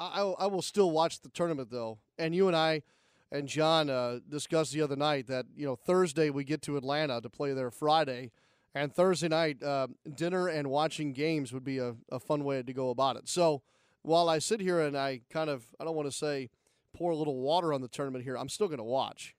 I, 0.01 0.23
I 0.23 0.47
will 0.47 0.63
still 0.63 0.91
watch 0.91 1.21
the 1.21 1.29
tournament 1.29 1.71
though. 1.71 1.99
And 2.19 2.35
you 2.35 2.47
and 2.47 2.57
I 2.57 2.83
and 3.31 3.47
John 3.47 3.91
uh, 3.91 4.21
discussed 4.29 4.73
the 4.73 4.83
other 4.83 4.97
night 4.97 5.27
that 5.29 5.47
you 5.57 5.67
know 5.67 5.77
Thursday 5.77 6.31
we 6.31 6.45
get 6.45 6.63
to 6.63 6.77
Atlanta 6.77 7.21
to 7.21 7.29
play 7.29 7.53
there 7.53 7.71
Friday, 7.71 8.33
and 8.75 8.93
Thursday 8.93 9.29
night 9.29 9.63
uh, 9.63 9.89
dinner 10.15 10.49
and 10.49 10.71
watching 10.71 11.13
games 11.13 11.53
would 11.53 11.65
be 11.65 11.79
a, 11.79 11.95
a 12.11 12.19
fun 12.19 12.45
way 12.45 12.63
to 12.63 12.73
go 12.73 12.91
about 12.91 13.17
it. 13.17 13.29
So 13.29 13.63
while 14.03 14.29
I 14.29 14.39
sit 14.39 14.61
here 14.61 14.81
and 14.81 14.97
I 14.97 15.21
kind 15.31 15.51
of 15.51 15.65
I 15.79 15.85
don't 15.85 15.95
want 15.95 16.11
to 16.11 16.17
say 16.17 16.51
pour 16.97 17.13
a 17.13 17.17
little 17.17 17.37
water 17.37 17.73
on 17.73 17.83
the 17.83 17.89
tournament 17.89 18.25
here, 18.25 18.37
I'm 18.37 18.49
still 18.49 18.67
going 18.67 18.79
to 18.79 18.85
watch. 18.85 19.35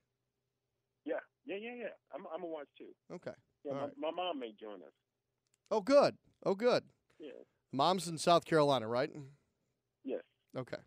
Yeah, 1.06 1.16
yeah, 1.46 1.58
yeah, 1.60 1.74
yeah. 1.78 1.88
I'm 2.14 2.26
I'm 2.34 2.42
gonna 2.42 2.54
watch 2.54 2.68
too. 2.78 2.94
Okay. 3.14 3.32
Yeah, 3.66 3.74
my, 3.74 3.82
right. 3.82 3.92
my 4.00 4.12
mom 4.12 4.40
may 4.40 4.54
join 4.60 4.76
us. 4.76 4.94
Oh, 5.70 5.82
good. 5.82 6.18
Oh, 6.46 6.56
good. 6.56 6.84
Yeah. 7.20 7.32
Mom's 7.72 8.08
in 8.08 8.18
South 8.18 8.44
Carolina, 8.44 8.88
right? 8.88 9.10
Okay. 10.58 10.78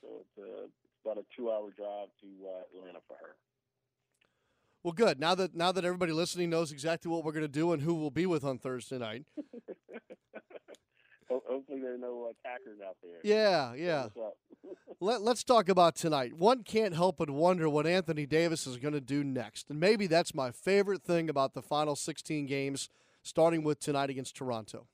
So 0.00 0.08
it's, 0.20 0.38
uh, 0.38 0.64
it's 0.64 0.72
about 1.04 1.18
a 1.18 1.24
two-hour 1.36 1.70
drive 1.76 2.08
to 2.20 2.26
uh, 2.46 2.78
Atlanta 2.78 3.00
for 3.06 3.16
her. 3.20 3.36
Well, 4.82 4.92
good. 4.92 5.20
Now 5.20 5.34
that 5.34 5.54
now 5.54 5.72
that 5.72 5.84
everybody 5.84 6.12
listening 6.12 6.48
knows 6.48 6.72
exactly 6.72 7.10
what 7.10 7.22
we're 7.22 7.32
going 7.32 7.42
to 7.42 7.48
do 7.48 7.72
and 7.72 7.82
who 7.82 7.94
we'll 7.94 8.10
be 8.10 8.24
with 8.24 8.44
on 8.44 8.58
Thursday 8.58 8.98
night. 8.98 9.24
Hopefully, 11.28 11.80
there 11.80 11.94
are 11.94 11.98
no 11.98 12.30
attackers 12.30 12.78
out 12.86 12.96
there. 13.02 13.18
Yeah, 13.22 13.74
yeah. 13.74 14.06
Let, 15.00 15.22
let's 15.22 15.44
talk 15.44 15.68
about 15.68 15.96
tonight. 15.96 16.34
One 16.34 16.62
can't 16.62 16.94
help 16.94 17.18
but 17.18 17.30
wonder 17.30 17.68
what 17.68 17.86
Anthony 17.86 18.26
Davis 18.26 18.66
is 18.66 18.76
going 18.76 18.94
to 18.94 19.00
do 19.00 19.24
next. 19.24 19.70
And 19.70 19.80
maybe 19.80 20.06
that's 20.06 20.34
my 20.34 20.50
favorite 20.50 21.02
thing 21.02 21.30
about 21.30 21.54
the 21.54 21.62
final 21.62 21.96
16 21.96 22.46
games, 22.46 22.88
starting 23.22 23.62
with 23.62 23.80
tonight 23.80 24.10
against 24.10 24.36
Toronto. 24.36 24.86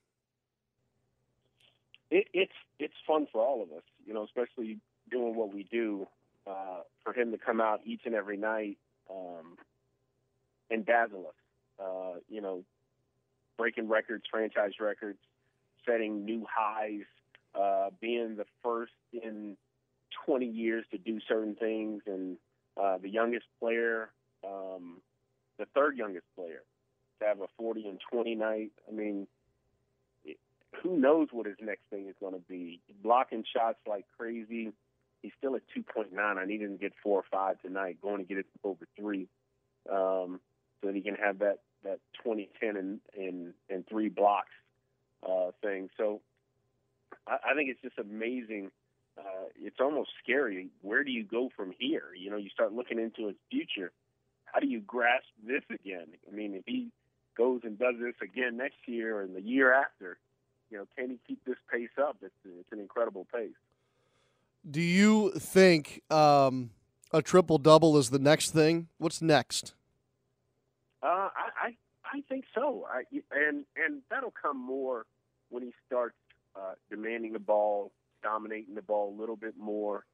it, 2.11 2.27
it's 2.33 2.53
it's 2.79 2.93
fun 3.05 3.27
for 3.31 3.41
all 3.41 3.61
of 3.61 3.71
us, 3.71 3.83
you 4.07 4.13
know, 4.13 4.23
especially 4.23 4.79
doing 5.11 5.35
what 5.35 5.53
we 5.53 5.63
do. 5.63 6.07
Uh, 6.47 6.79
for 7.03 7.11
him 7.11 7.31
to 7.31 7.37
come 7.37 7.59
out 7.59 7.81
each 7.85 8.01
and 8.05 8.15
every 8.15 8.37
night 8.37 8.77
um, 9.09 9.57
and 10.69 10.85
dazzle 10.85 11.25
us, 11.27 11.85
uh, 11.85 12.19
you 12.29 12.39
know, 12.41 12.63
breaking 13.57 13.89
records, 13.89 14.23
franchise 14.31 14.71
records, 14.79 15.19
setting 15.85 16.23
new 16.23 16.45
highs, 16.49 17.05
uh, 17.53 17.89
being 17.99 18.37
the 18.37 18.45
first 18.63 18.93
in 19.11 19.57
20 20.25 20.45
years 20.45 20.85
to 20.91 20.97
do 20.97 21.19
certain 21.27 21.55
things, 21.55 22.01
and 22.05 22.37
uh, 22.81 22.97
the 22.97 23.09
youngest 23.09 23.45
player, 23.59 24.09
um, 24.45 25.01
the 25.57 25.65
third 25.75 25.97
youngest 25.97 26.25
player 26.35 26.61
to 27.19 27.25
have 27.25 27.41
a 27.41 27.47
40 27.57 27.87
and 27.87 27.99
20 28.11 28.35
night. 28.35 28.71
I 28.87 28.91
mean, 28.93 29.27
who 30.83 30.97
knows 30.97 31.29
what 31.31 31.45
his 31.45 31.55
next 31.61 31.83
thing 31.89 32.07
is 32.07 32.15
going 32.19 32.33
to 32.33 32.41
be? 32.47 32.81
Blocking 33.03 33.43
shots 33.55 33.79
like 33.87 34.05
crazy. 34.17 34.71
He's 35.21 35.31
still 35.37 35.55
at 35.55 35.63
2.9. 35.75 36.13
I 36.19 36.45
need 36.45 36.61
him 36.61 36.73
to 36.73 36.77
get 36.77 36.93
four 37.01 37.19
or 37.19 37.25
five 37.31 37.61
tonight, 37.61 37.97
going 38.01 38.19
to 38.19 38.23
get 38.23 38.37
it 38.37 38.45
over 38.63 38.87
three, 38.99 39.27
um, 39.91 40.39
so 40.79 40.87
that 40.87 40.95
he 40.95 41.01
can 41.01 41.15
have 41.15 41.39
that 41.39 41.59
that 41.83 41.99
20, 42.23 42.49
10, 42.59 42.75
and 42.75 42.99
and, 43.17 43.53
and 43.69 43.87
three 43.87 44.09
blocks 44.09 44.51
uh, 45.27 45.51
thing. 45.61 45.89
So 45.97 46.21
I, 47.27 47.37
I 47.51 47.55
think 47.55 47.69
it's 47.69 47.81
just 47.81 47.97
amazing. 47.97 48.71
Uh, 49.17 49.49
it's 49.59 49.77
almost 49.79 50.11
scary. 50.23 50.69
Where 50.81 51.03
do 51.03 51.11
you 51.11 51.23
go 51.23 51.49
from 51.55 51.73
here? 51.77 52.13
You 52.15 52.29
know, 52.29 52.37
you 52.37 52.49
start 52.49 52.73
looking 52.73 52.99
into 52.99 53.27
his 53.27 53.35
future. 53.49 53.91
How 54.45 54.59
do 54.59 54.67
you 54.67 54.79
grasp 54.79 55.25
this 55.45 55.63
again? 55.69 56.07
I 56.31 56.35
mean, 56.35 56.53
if 56.53 56.63
he 56.65 56.89
goes 57.35 57.61
and 57.63 57.77
does 57.77 57.95
this 57.99 58.15
again 58.21 58.57
next 58.57 58.77
year 58.85 59.21
and 59.21 59.35
the 59.35 59.41
year 59.41 59.73
after, 59.73 60.17
you 60.69 60.77
know, 60.77 60.87
can 60.97 61.09
he 61.09 61.19
keep 61.27 61.43
this 61.45 61.57
pace 61.71 61.89
up? 61.97 62.17
It's, 62.21 62.33
it's 62.45 62.71
an 62.71 62.79
incredible 62.79 63.25
pace. 63.33 63.49
Do 64.69 64.81
you 64.81 65.31
think 65.31 66.01
um, 66.11 66.71
a 67.13 67.21
triple 67.21 67.57
double 67.57 67.97
is 67.97 68.09
the 68.09 68.19
next 68.19 68.51
thing? 68.51 68.87
What's 68.97 69.21
next? 69.21 69.73
Uh, 71.01 71.05
I, 71.05 71.29
I 71.67 71.75
I 72.13 72.21
think 72.29 72.45
so. 72.53 72.85
I, 72.89 73.03
and 73.31 73.65
and 73.75 74.01
that'll 74.09 74.33
come 74.41 74.57
more 74.57 75.05
when 75.49 75.63
he 75.63 75.71
starts 75.85 76.15
uh, 76.55 76.73
demanding 76.89 77.33
the 77.33 77.39
ball, 77.39 77.91
dominating 78.23 78.75
the 78.75 78.81
ball 78.81 79.13
a 79.15 79.19
little 79.19 79.35
bit 79.35 79.55
more, 79.57 80.05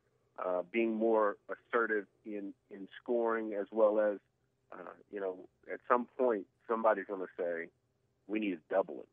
uh, 0.44 0.62
being 0.72 0.94
more 0.96 1.38
assertive 1.50 2.06
in 2.26 2.54
in 2.72 2.88
scoring 3.02 3.54
as 3.54 3.68
well 3.72 4.00
as 4.00 4.20
uh, 4.72 4.92
you 5.12 5.20
know 5.20 5.38
at 5.72 5.80
some 5.88 6.08
point 6.18 6.46
somebody's 6.68 7.06
going 7.06 7.22
to 7.22 7.28
say 7.38 7.70
we 8.28 8.40
need 8.40 8.52
to 8.52 8.58
double 8.70 9.00
it, 9.00 9.08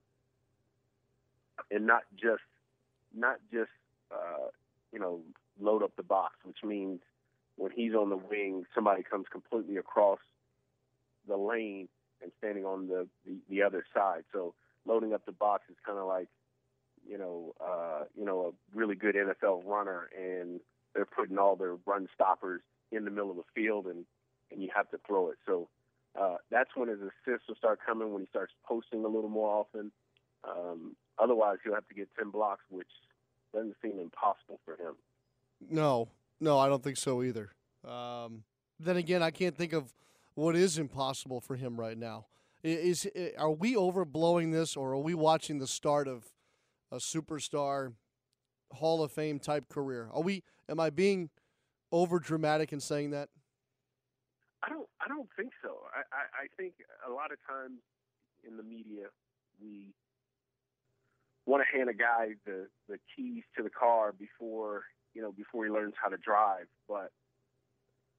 and 1.71 1.87
not 1.87 2.03
just 2.15 2.43
not 3.15 3.37
just 3.53 3.71
uh, 4.13 4.49
you 4.93 4.99
know 4.99 5.21
load 5.61 5.83
up 5.83 5.95
the 5.97 6.03
box, 6.03 6.37
which 6.45 6.59
means 6.65 7.01
when 7.57 7.71
he's 7.71 7.95
on 7.95 8.09
the 8.09 8.17
wing, 8.17 8.65
somebody 8.75 9.03
comes 9.03 9.27
completely 9.31 9.77
across 9.77 10.19
the 11.29 11.37
lane 11.37 11.89
and 12.23 12.33
standing 12.39 12.65
on 12.65 12.89
the, 12.89 13.07
the, 13.27 13.37
the 13.49 13.63
other 13.63 13.85
side. 13.95 14.25
So 14.33 14.55
loading 14.87 15.13
up 15.13 15.27
the 15.27 15.33
box 15.33 15.65
is 15.71 15.77
kind 15.85 15.99
of 15.99 16.07
like, 16.07 16.29
you 17.07 17.19
know, 17.19 17.55
uh, 17.61 18.05
you 18.17 18.25
know, 18.25 18.53
a 18.53 18.79
really 18.79 18.95
good 18.95 19.15
NFL 19.15 19.65
runner, 19.67 20.09
and 20.17 20.61
they're 20.95 21.07
putting 21.07 21.39
all 21.39 21.57
their 21.57 21.77
run 21.87 22.09
stoppers 22.15 22.63
in 22.93 23.05
the 23.05 23.11
middle 23.11 23.31
of 23.31 23.37
the 23.37 23.43
field, 23.55 23.87
and 23.87 24.05
and 24.51 24.63
you 24.63 24.69
have 24.75 24.91
to 24.91 24.99
throw 25.07 25.31
it. 25.31 25.39
So 25.47 25.69
uh, 26.21 26.37
that's 26.51 26.71
when 26.75 26.89
his 26.89 26.99
assists 26.99 27.47
will 27.49 27.55
start 27.55 27.79
coming 27.85 28.13
when 28.13 28.23
he 28.23 28.29
starts 28.29 28.53
posting 28.67 29.05
a 29.05 29.09
little 29.09 29.31
more 29.31 29.49
often. 29.49 29.93
Um, 30.45 30.97
otherwise, 31.21 31.59
he'll 31.65 31.75
have 31.75 31.89
to 31.89 31.95
get 31.95 32.09
ten 32.19 32.31
blocks, 32.31 32.63
which 32.71 32.89
doesn't 33.53 33.77
seem 33.83 33.99
impossible 34.01 34.61
for 34.65 34.75
him. 34.75 34.95
No, 35.69 36.09
no, 36.41 36.59
I 36.59 36.69
don't 36.69 36.83
think 36.83 36.97
so 36.97 37.23
either. 37.23 37.51
Um, 37.87 38.45
then 38.79 38.97
again, 38.97 39.23
I 39.23 39.31
can't 39.31 39.57
think 39.57 39.73
of 39.73 39.93
what 40.35 40.57
is 40.57 40.79
impossible 40.79 41.41
for 41.41 41.57
him 41.57 41.79
right 41.79 41.99
now. 41.99 42.27
Is, 42.63 43.07
is 43.07 43.33
are 43.39 43.51
we 43.51 43.75
overblowing 43.75 44.53
this, 44.53 44.77
or 44.77 44.93
are 44.93 44.99
we 44.99 45.15
watching 45.15 45.59
the 45.59 45.67
start 45.67 46.09
of 46.09 46.25
a 46.93 46.97
superstar, 46.97 47.95
Hall 48.73 49.03
of 49.03 49.13
Fame 49.13 49.39
type 49.39 49.69
career? 49.69 50.09
Are 50.13 50.23
we? 50.23 50.43
Am 50.69 50.79
I 50.79 50.91
being 50.91 51.31
over 51.91 52.19
dramatic 52.19 52.73
in 52.73 52.81
saying 52.81 53.11
that? 53.11 53.29
I 54.63 54.69
don't. 54.69 54.89
I 55.01 55.09
don't 55.09 55.29
think 55.37 55.53
so. 55.63 55.79
I, 55.95 56.01
I, 56.15 56.45
I 56.45 56.47
think 56.57 56.75
a 57.09 57.11
lot 57.11 57.33
of 57.33 57.39
times 57.49 57.81
in 58.47 58.57
the 58.57 58.63
media 58.63 59.07
we 59.61 59.95
want 61.47 61.63
to 61.63 61.77
hand 61.77 61.89
a 61.89 61.95
guy 61.95 62.35
the 62.47 62.69
the 62.89 62.99
keys 63.15 63.43
to 63.57 63.63
the 63.63 63.71
car 63.71 64.13
before 64.13 64.85
you 65.15 65.23
know 65.23 65.33
before 65.33 65.65
he 65.65 65.71
learns 65.71 65.95
how 66.01 66.09
to 66.09 66.17
drive. 66.17 66.67
But 66.89 67.11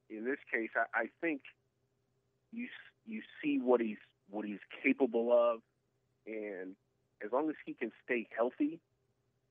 in 0.09 0.25
this 0.25 0.39
case, 0.53 0.69
I, 0.75 1.01
I 1.01 1.05
think 1.21 1.41
you 2.51 2.67
you 3.05 3.21
see 3.43 3.59
what 3.59 3.81
he's 3.81 3.97
what 4.29 4.45
he's 4.45 4.59
capable 4.83 5.31
of, 5.31 5.59
and 6.25 6.75
as 7.23 7.31
long 7.31 7.49
as 7.49 7.55
he 7.65 7.73
can 7.73 7.91
stay 8.03 8.27
healthy 8.35 8.79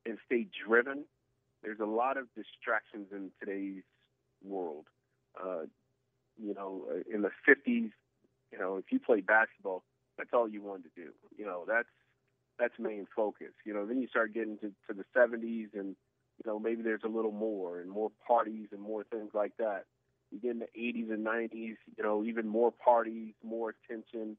and 0.07 0.19
stay 0.27 0.47
driven, 0.67 1.05
there's 1.63 1.81
a 1.81 1.87
lot 1.87 2.17
of 2.17 2.27
distractions 2.35 3.09
in 3.13 3.31
today's 3.39 3.83
world. 4.43 4.87
Uh, 5.41 5.63
you 6.43 6.55
know, 6.55 6.85
in 7.13 7.23
the 7.23 7.31
50s, 7.49 7.91
you 8.53 8.59
know, 8.59 8.77
if 8.77 8.87
you 8.91 8.99
played 8.99 9.27
basketball, 9.27 9.83
that's 10.17 10.31
all 10.33 10.49
you 10.49 10.63
wanted 10.63 10.85
to 10.85 11.03
do. 11.05 11.11
You 11.37 11.45
know, 11.45 11.65
that's 11.67 11.89
that's 12.61 12.79
main 12.79 13.07
focus. 13.17 13.53
You 13.65 13.75
know, 13.75 13.87
then 13.87 14.01
you 14.01 14.09
start 14.09 14.35
getting 14.35 14.59
to, 14.59 14.73
to 14.89 14.95
the 14.95 15.05
70s, 15.17 15.75
and 15.75 15.97
you 16.39 16.47
know 16.47 16.59
maybe 16.59 16.83
there's 16.83 17.03
a 17.05 17.09
little 17.09 17.33
more 17.33 17.81
and 17.81 17.91
more 17.91 18.11
parties 18.27 18.69
and 18.73 18.81
more 18.81 19.05
things 19.05 19.31
like 19.35 19.57
that. 19.59 19.85
You 20.31 20.39
get 20.39 20.53
in 20.53 20.59
the 20.61 20.67
80s 20.79 21.13
and 21.13 21.27
90s, 21.27 21.77
you 21.97 22.05
know, 22.05 22.23
even 22.23 22.47
more 22.47 22.71
parties, 22.71 23.35
more 23.43 23.75
attention, 23.75 24.37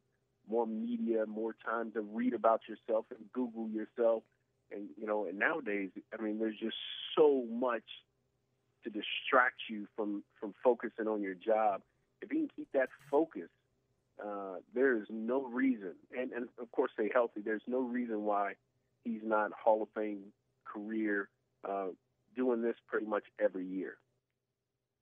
more 0.49 0.65
media, 0.65 1.25
more 1.25 1.53
time 1.65 1.91
to 1.91 2.01
read 2.01 2.34
about 2.34 2.62
yourself 2.67 3.05
and 3.10 3.19
Google 3.34 3.67
yourself. 3.69 4.23
And, 4.71 4.88
you 4.97 5.05
know, 5.05 5.25
and 5.25 5.38
nowadays, 5.38 5.89
I 6.17 6.21
mean, 6.21 6.39
there's 6.39 6.57
just 6.57 6.77
so 7.17 7.43
much 7.51 7.84
to 8.86 8.89
distract 8.89 9.63
you 9.69 9.86
from, 9.97 10.23
from 10.39 10.53
focusing 10.63 11.07
on 11.07 11.21
your 11.21 11.36
job. 11.36 11.81
If 12.21 12.31
you 12.31 12.39
can 12.39 12.49
keep 12.55 12.69
that 12.73 12.89
focus, 13.10 13.49
uh, 14.25 14.55
there 14.73 14.97
is 14.97 15.05
no 15.10 15.43
reason, 15.43 15.93
and, 16.17 16.31
and 16.31 16.47
of 16.60 16.71
course, 16.71 16.91
stay 16.93 17.10
healthy, 17.13 17.41
there's 17.43 17.63
no 17.67 17.79
reason 17.79 18.23
why 18.23 18.53
he's 19.03 19.21
not 19.23 19.51
Hall 19.51 19.81
of 19.81 19.89
Fame 19.95 20.21
career 20.65 21.29
uh, 21.67 21.88
doing 22.36 22.62
this 22.62 22.75
pretty 22.88 23.05
much 23.05 23.23
every 23.39 23.65
year. 23.65 23.97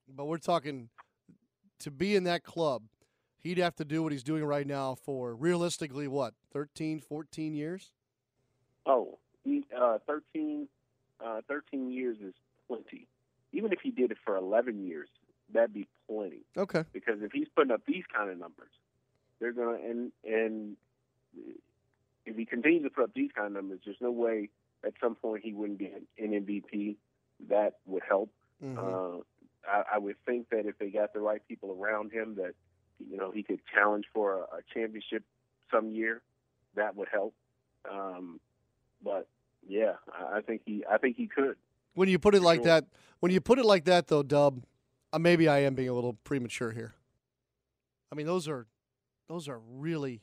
But 0.08 0.26
we're 0.26 0.38
talking 0.38 0.90
to 1.80 1.92
be 1.92 2.16
in 2.16 2.24
that 2.24 2.44
club, 2.44 2.84
he'd 3.38 3.58
have 3.58 3.76
to 3.76 3.86
do 3.86 4.04
what 4.04 4.12
he's 4.12 4.24
doing 4.24 4.44
right 4.44 4.66
now 4.66 4.96
for 4.96 5.36
realistically 5.36 6.08
what 6.08 6.34
13 6.52 7.00
14 7.00 7.54
years? 7.54 7.92
Oh 8.86 9.20
he, 9.44 9.66
uh, 9.78 10.00
13, 10.08 10.68
uh, 11.26 11.42
13 11.48 11.92
years 11.92 12.18
is 12.24 12.34
plenty. 12.68 13.08
Even 13.52 13.72
if 13.72 13.80
he 13.82 13.92
did 13.92 14.12
it 14.12 14.18
for 14.26 14.36
11 14.36 14.86
years 14.86 15.10
that'd 15.52 15.74
be 15.74 15.88
plenty. 16.08 16.46
Okay. 16.56 16.84
Because 16.94 17.22
if 17.22 17.32
he's 17.32 17.48
putting 17.56 17.72
up 17.72 17.82
these 17.88 18.04
kind 18.16 18.30
of 18.30 18.38
numbers 18.38 18.70
they're 19.40 19.54
gonna 19.54 19.78
and 19.84 20.12
and 20.24 20.76
if 22.26 22.36
he 22.36 22.46
continues 22.46 22.84
to 22.84 22.90
put 22.90 23.06
up 23.06 23.14
these 23.14 23.32
kind 23.36 23.48
of 23.48 23.54
numbers 23.54 23.80
there's 23.86 23.98
no 24.02 24.12
way 24.12 24.50
at 24.86 24.94
some 25.02 25.16
point 25.16 25.44
he 25.44 25.54
wouldn't 25.54 25.80
be 25.80 25.86
an, 25.86 26.06
an 26.18 26.46
mvp 26.46 26.96
that 27.50 27.78
would 27.86 28.04
help 28.08 28.30
mm-hmm. 28.64 28.78
uh, 28.78 29.22
I, 29.68 29.84
I 29.96 29.98
would 29.98 30.16
think 30.26 30.50
that 30.50 30.66
if 30.66 30.78
they 30.78 30.90
got 30.90 31.14
the 31.14 31.20
right 31.20 31.42
people 31.48 31.78
around 31.80 32.12
him, 32.12 32.36
that 32.36 32.54
you 33.10 33.18
know 33.18 33.32
he 33.32 33.44
could 33.44 33.60
challenge 33.74 34.06
for 34.14 34.34
a, 34.34 34.42
a 34.42 34.62
championship 34.74 35.24
some 35.72 35.92
year. 35.92 36.22
That 36.76 36.96
would 36.96 37.08
help. 37.12 37.34
Um, 37.90 38.40
but 39.04 39.28
yeah, 39.68 39.94
I, 40.12 40.38
I 40.38 40.42
think 40.42 40.62
he 40.66 40.84
I 40.90 40.98
think 40.98 41.18
he 41.18 41.28
could. 41.28 41.56
When 41.94 42.10
you 42.10 42.20
put 42.20 42.36
it 42.36 42.42
like 42.42 42.60
sure. 42.60 42.66
that, 42.66 42.86
when 43.20 43.32
you 43.32 43.42
put 43.42 43.60
it 43.60 43.66
like 43.66 43.86
that, 43.86 44.08
though, 44.08 44.24
Dub, 44.24 44.64
uh, 45.12 45.20
maybe 45.20 45.48
I 45.48 45.60
am 45.60 45.76
being 45.76 45.90
a 45.90 45.94
little 45.94 46.14
premature 46.24 46.72
here. 46.72 46.94
I 48.12 48.16
mean, 48.16 48.26
those 48.26 48.48
are 48.48 48.68
those 49.30 49.48
are 49.48 49.60
really, 49.60 50.22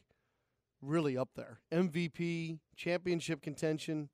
really 0.83 1.17
up 1.17 1.31
there. 1.37 1.61
MVP, 1.73 2.59
championship 2.77 3.41
contention. 3.41 4.11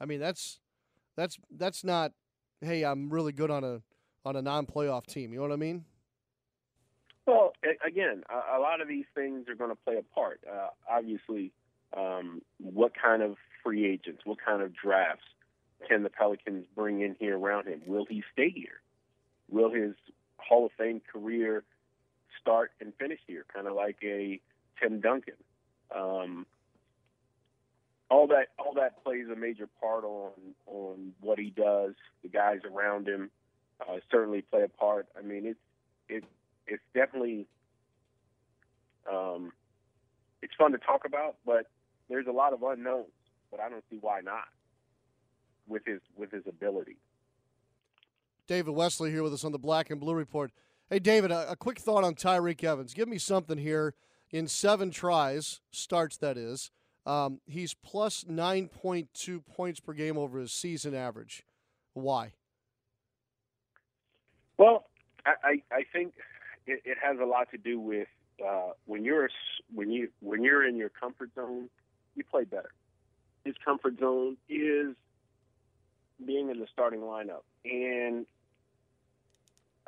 I 0.00 0.06
mean, 0.06 0.18
that's 0.18 0.58
that's 1.16 1.38
that's 1.50 1.84
not. 1.84 2.12
Hey, 2.60 2.84
I'm 2.84 3.10
really 3.10 3.32
good 3.32 3.50
on 3.50 3.62
a 3.62 3.82
on 4.24 4.36
a 4.36 4.42
non-playoff 4.42 5.06
team. 5.06 5.32
You 5.32 5.38
know 5.38 5.42
what 5.42 5.52
I 5.52 5.56
mean? 5.56 5.84
Well, 7.26 7.52
again, 7.86 8.24
a, 8.28 8.58
lot 8.58 8.80
of 8.80 8.88
these 8.88 9.04
things 9.14 9.48
are 9.48 9.54
going 9.54 9.70
to 9.70 9.76
play 9.76 9.96
a 9.96 10.02
part. 10.14 10.40
Uh, 10.50 10.68
obviously, 10.90 11.52
um, 11.96 12.42
what 12.58 12.92
kind 13.00 13.22
of 13.22 13.36
free 13.62 13.86
agents, 13.86 14.22
what 14.24 14.38
kind 14.44 14.62
of 14.62 14.74
drafts 14.74 15.22
can 15.88 16.02
the 16.02 16.10
Pelicans 16.10 16.66
bring 16.74 17.02
in 17.02 17.14
here 17.20 17.38
around 17.38 17.68
him? 17.68 17.82
Will 17.86 18.04
he 18.04 18.24
stay 18.32 18.50
here? 18.50 18.80
Will 19.48 19.70
his 19.70 19.94
Hall 20.38 20.66
of 20.66 20.72
Fame 20.76 21.00
career 21.12 21.62
start 22.40 22.72
and 22.80 22.92
finish 22.98 23.20
here, 23.26 23.44
kind 23.52 23.66
of 23.66 23.74
like 23.74 23.96
a 24.02 24.40
Tim 24.80 25.00
Duncan? 25.00 25.34
Um, 25.94 26.46
all 28.10 28.26
that 28.28 28.48
all 28.58 28.74
that 28.74 29.02
plays 29.04 29.26
a 29.32 29.36
major 29.36 29.68
part 29.80 30.04
on 30.04 30.32
on 30.66 31.12
what 31.20 31.38
he 31.38 31.50
does, 31.50 31.94
the 32.22 32.28
guys 32.28 32.60
around 32.64 33.08
him, 33.08 33.30
uh, 33.80 33.96
certainly 34.10 34.42
play 34.42 34.62
a 34.62 34.68
part. 34.68 35.06
I 35.16 35.22
mean, 35.22 35.46
it's 35.46 35.60
it 36.08 36.24
it's 36.66 36.82
definitely 36.94 37.46
um, 39.10 39.52
it's 40.42 40.54
fun 40.56 40.72
to 40.72 40.78
talk 40.78 41.04
about, 41.04 41.36
but 41.46 41.66
there's 42.08 42.26
a 42.26 42.32
lot 42.32 42.52
of 42.52 42.62
unknowns. 42.62 43.06
But 43.50 43.60
I 43.60 43.68
don't 43.68 43.84
see 43.90 43.98
why 44.00 44.20
not 44.20 44.44
with 45.68 45.84
his 45.86 46.00
with 46.16 46.30
his 46.30 46.42
ability. 46.46 46.96
David 48.46 48.72
Wesley 48.72 49.12
here 49.12 49.22
with 49.22 49.32
us 49.32 49.44
on 49.44 49.52
the 49.52 49.58
Black 49.58 49.90
and 49.90 50.00
Blue 50.00 50.14
Report. 50.14 50.50
Hey, 50.92 50.98
David, 50.98 51.30
a, 51.30 51.52
a 51.52 51.56
quick 51.56 51.78
thought 51.78 52.02
on 52.02 52.16
Tyreke 52.16 52.64
Evans. 52.64 52.94
Give 52.94 53.06
me 53.06 53.18
something 53.18 53.58
here. 53.58 53.94
In 54.32 54.48
seven 54.48 54.90
tries, 54.90 55.60
starts 55.70 56.16
that 56.16 56.36
is, 56.36 56.72
um, 57.06 57.40
he's 57.46 57.74
plus 57.74 58.24
9.2 58.24 59.46
points 59.46 59.78
per 59.78 59.92
game 59.92 60.18
over 60.18 60.40
his 60.40 60.50
season 60.50 60.92
average. 60.92 61.44
Why? 61.94 62.32
Well, 64.58 64.86
I, 65.24 65.62
I 65.70 65.84
think 65.92 66.14
it, 66.66 66.82
it 66.84 66.98
has 67.00 67.18
a 67.20 67.24
lot 67.24 67.50
to 67.52 67.58
do 67.58 67.78
with 67.78 68.08
uh, 68.44 68.70
when 68.86 69.04
you're 69.04 69.28
when 69.72 69.90
you 69.90 70.08
when 70.20 70.42
you're 70.42 70.66
in 70.66 70.76
your 70.76 70.88
comfort 70.88 71.30
zone, 71.34 71.68
you 72.14 72.24
play 72.24 72.44
better. 72.44 72.70
His 73.44 73.54
comfort 73.64 73.98
zone 73.98 74.36
is 74.48 74.94
being 76.24 76.50
in 76.50 76.58
the 76.58 76.66
starting 76.72 77.00
lineup, 77.00 77.42
and 77.64 78.26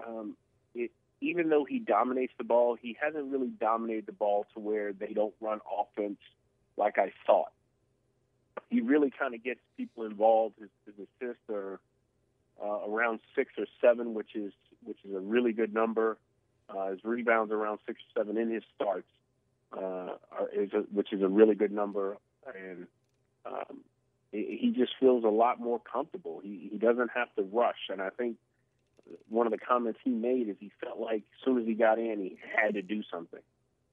um, 0.06 0.36
it, 0.74 0.90
even 1.20 1.48
though 1.48 1.64
he 1.64 1.78
dominates 1.78 2.32
the 2.38 2.44
ball, 2.44 2.76
he 2.80 2.96
hasn't 3.00 3.30
really 3.30 3.48
dominated 3.48 4.06
the 4.06 4.12
ball 4.12 4.46
to 4.54 4.60
where 4.60 4.92
they 4.92 5.12
don't 5.12 5.34
run 5.40 5.60
offense 5.80 6.18
like 6.76 6.98
I 6.98 7.12
thought. 7.26 7.52
He 8.70 8.80
really 8.80 9.10
kind 9.10 9.34
of 9.34 9.42
gets 9.42 9.60
people 9.76 10.04
involved. 10.04 10.56
His, 10.58 10.70
his 10.86 11.06
assists 11.06 11.42
are 11.50 11.80
uh, 12.62 12.88
around 12.90 13.20
six 13.34 13.52
or 13.58 13.66
seven, 13.80 14.14
which 14.14 14.34
is 14.34 14.52
which 14.84 14.98
is 15.04 15.14
a 15.14 15.20
really 15.20 15.52
good 15.52 15.72
number. 15.72 16.18
Uh, 16.68 16.90
his 16.90 17.00
rebounds 17.04 17.52
around 17.52 17.78
six 17.86 18.00
or 18.00 18.20
seven 18.20 18.36
in 18.36 18.50
his 18.50 18.62
starts. 18.74 19.06
uh, 19.76 20.08
is 20.52 20.72
a, 20.72 20.78
which 20.92 21.12
is 21.12 21.22
a 21.22 21.28
really 21.28 21.54
good 21.54 21.72
number, 21.72 22.16
and 22.46 22.86
um, 23.46 23.78
he 24.32 24.72
just 24.76 24.92
feels 24.98 25.24
a 25.24 25.28
lot 25.28 25.60
more 25.60 25.78
comfortable. 25.80 26.40
He, 26.42 26.68
he 26.72 26.78
doesn't 26.78 27.10
have 27.14 27.34
to 27.36 27.42
rush, 27.42 27.88
and 27.90 28.00
I 28.00 28.10
think 28.10 28.36
one 29.28 29.46
of 29.46 29.52
the 29.52 29.58
comments 29.58 30.00
he 30.02 30.10
made 30.10 30.48
is 30.48 30.56
he 30.60 30.70
felt 30.82 30.98
like 30.98 31.22
as 31.22 31.44
soon 31.44 31.58
as 31.60 31.66
he 31.66 31.74
got 31.74 31.98
in, 31.98 32.20
he 32.20 32.38
had 32.56 32.74
to 32.74 32.82
do 32.82 33.02
something, 33.10 33.40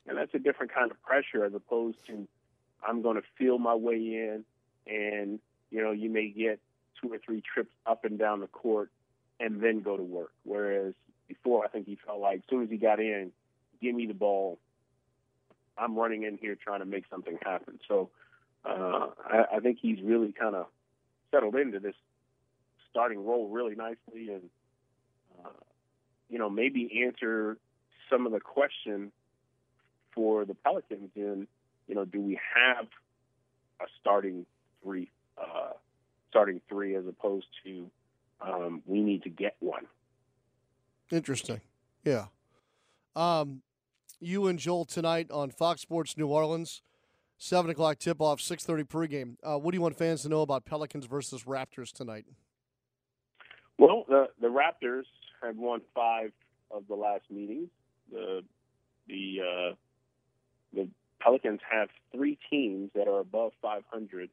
and 0.08 0.17
that's 0.17 0.34
a 0.34 0.39
different 0.39 0.73
kind 0.73 0.91
of 0.91 1.01
pressure 1.01 1.45
as 1.45 1.53
opposed 1.53 1.97
to 2.08 2.27
I'm 2.88 3.01
going 3.01 3.15
to 3.17 3.23
feel 3.38 3.58
my 3.58 3.75
way 3.75 3.95
in, 3.95 4.43
and 4.88 5.39
you 5.71 5.84
know 5.84 5.91
you 5.91 6.10
may 6.10 6.29
get 6.29 6.60
two 7.01 7.12
or 7.12 7.17
three 7.17 7.41
trips 7.41 7.73
up 7.86 8.05
and 8.05 8.17
down 8.17 8.39
the 8.39 8.47
court 8.47 8.91
and 9.39 9.62
then 9.62 9.82
go 9.82 9.95
to 9.95 10.03
work. 10.03 10.32
Whereas 10.43 10.93
before, 11.27 11.63
I 11.63 11.69
think 11.69 11.86
he 11.86 11.97
felt 12.05 12.19
like 12.19 12.39
as 12.39 12.43
soon 12.49 12.63
as 12.63 12.69
he 12.69 12.77
got 12.77 12.99
in, 12.99 13.32
give 13.82 13.95
me 13.95 14.05
the 14.05 14.13
ball. 14.13 14.60
I'm 15.77 15.95
running 15.95 16.23
in 16.23 16.38
here 16.38 16.55
trying 16.55 16.79
to 16.79 16.86
make 16.86 17.05
something 17.10 17.38
happen. 17.41 17.79
So 17.88 18.10
uh, 18.65 19.08
I, 19.25 19.45
I 19.55 19.60
think 19.62 19.77
he's 19.82 19.99
really 20.03 20.34
kind 20.34 20.55
of 20.55 20.65
settled 21.32 21.55
into 21.55 21.79
this 21.79 21.95
starting 22.91 23.23
role 23.25 23.49
really 23.49 23.75
nicely, 23.75 24.29
and 24.29 24.49
you 26.29 26.39
know 26.39 26.49
maybe 26.49 27.03
answer 27.05 27.57
some 28.09 28.25
of 28.25 28.31
the 28.31 28.39
question 28.39 29.11
for 30.13 30.45
the 30.45 30.53
Pelicans 30.53 31.11
in 31.15 31.47
you 31.87 31.95
know 31.95 32.05
do 32.05 32.21
we 32.21 32.39
have 32.55 32.85
a 33.81 33.85
starting 33.99 34.45
three 34.83 35.09
uh, 35.37 35.71
starting 36.29 36.61
three 36.69 36.95
as 36.95 37.05
opposed 37.07 37.47
to 37.63 37.89
um, 38.41 38.81
we 38.85 39.01
need 39.01 39.23
to 39.23 39.29
get 39.29 39.55
one. 39.59 39.85
Interesting. 41.11 41.61
Yeah. 42.03 42.25
Um, 43.15 43.61
you 44.19 44.47
and 44.47 44.59
Joel 44.59 44.85
tonight 44.85 45.31
on 45.31 45.49
Fox 45.49 45.81
Sports 45.81 46.17
New 46.17 46.27
Orleans, 46.27 46.81
seven 47.37 47.71
o'clock 47.71 47.99
tip 47.99 48.21
off, 48.21 48.39
six 48.39 48.63
thirty 48.63 48.83
pregame. 48.83 49.35
Uh, 49.43 49.57
what 49.57 49.71
do 49.71 49.77
you 49.77 49.81
want 49.81 49.97
fans 49.97 50.21
to 50.23 50.29
know 50.29 50.41
about 50.41 50.65
Pelicans 50.65 51.05
versus 51.05 51.43
Raptors 51.43 51.91
tonight? 51.91 52.25
Well, 53.77 54.05
the 54.07 54.27
the 54.39 54.47
Raptors 54.47 55.03
have 55.43 55.58
won 55.58 55.82
five 55.93 56.32
of 56.71 56.84
the 56.88 56.95
last 56.95 57.23
meetings. 57.30 57.69
The 58.12 58.43
the 59.08 59.41
uh, 59.41 59.75
the 60.73 60.88
Pelicans 61.19 61.62
have 61.69 61.89
three 62.12 62.38
teams 62.49 62.91
that 62.95 63.08
are 63.08 63.19
above 63.19 63.52
500 63.62 64.30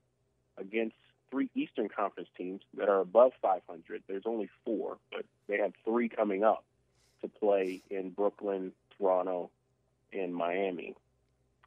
against 0.59 0.97
three 1.31 1.51
Eastern 1.55 1.89
Conference 1.89 2.29
teams 2.37 2.63
that 2.77 2.89
are 2.89 3.01
above 3.01 3.33
500. 3.43 4.03
There's 4.07 4.23
only 4.27 4.49
four, 4.65 4.99
but 5.11 5.25
they 5.49 5.59
have 5.59 5.73
three 5.85 6.09
coming 6.09 6.45
up 6.45 6.65
to 7.23 7.29
play 7.29 7.83
in 7.91 8.11
Brooklyn, 8.11 8.73
Toronto, 8.97 9.51
and 10.13 10.35
Miami, 10.35 10.95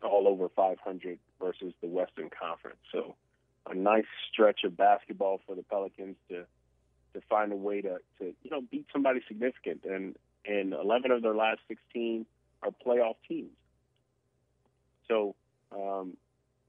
all 0.01 0.27
over 0.27 0.49
500 0.49 1.19
versus 1.41 1.73
the 1.81 1.87
Western 1.87 2.29
Conference. 2.29 2.79
So 2.91 3.15
a 3.69 3.75
nice 3.75 4.05
stretch 4.31 4.63
of 4.63 4.77
basketball 4.77 5.41
for 5.45 5.55
the 5.55 5.63
Pelicans 5.63 6.15
to 6.29 6.45
to 7.19 7.27
find 7.27 7.51
a 7.51 7.55
way 7.55 7.81
to 7.81 7.97
to 8.19 8.33
you 8.43 8.51
know 8.51 8.61
beat 8.71 8.85
somebody 8.91 9.21
significant. 9.27 9.83
And 9.85 10.15
and 10.45 10.73
11 10.73 11.11
of 11.11 11.21
their 11.21 11.35
last 11.35 11.59
16 11.67 12.25
are 12.63 12.71
playoff 12.85 13.15
teams. 13.27 13.51
So 15.07 15.35
um, 15.71 16.17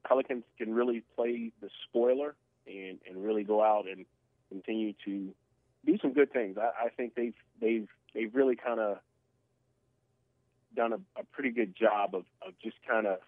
Pelicans 0.07 0.45
can 0.59 0.75
really 0.75 1.03
play 1.17 1.53
the 1.61 1.71
spoiler 1.89 2.35
and, 2.67 2.99
and 3.09 3.25
really 3.25 3.45
go 3.45 3.63
out 3.63 3.87
and 3.87 4.05
continue 4.49 4.95
to 5.05 5.33
do 5.85 5.99
some 6.03 6.13
good 6.13 6.33
things. 6.33 6.57
I, 6.59 6.87
I 6.87 6.89
think 6.91 7.15
they've 7.15 7.35
they've 7.61 7.89
they've 8.15 8.35
really 8.35 8.57
kind 8.57 8.81
of 8.81 8.99
done 10.75 10.93
a, 10.93 11.21
a 11.21 11.25
pretty 11.33 11.51
good 11.51 11.75
job 11.77 12.15
of, 12.15 12.25
of 12.47 12.55
just 12.63 12.77
kind 12.87 13.07
of 13.07 13.19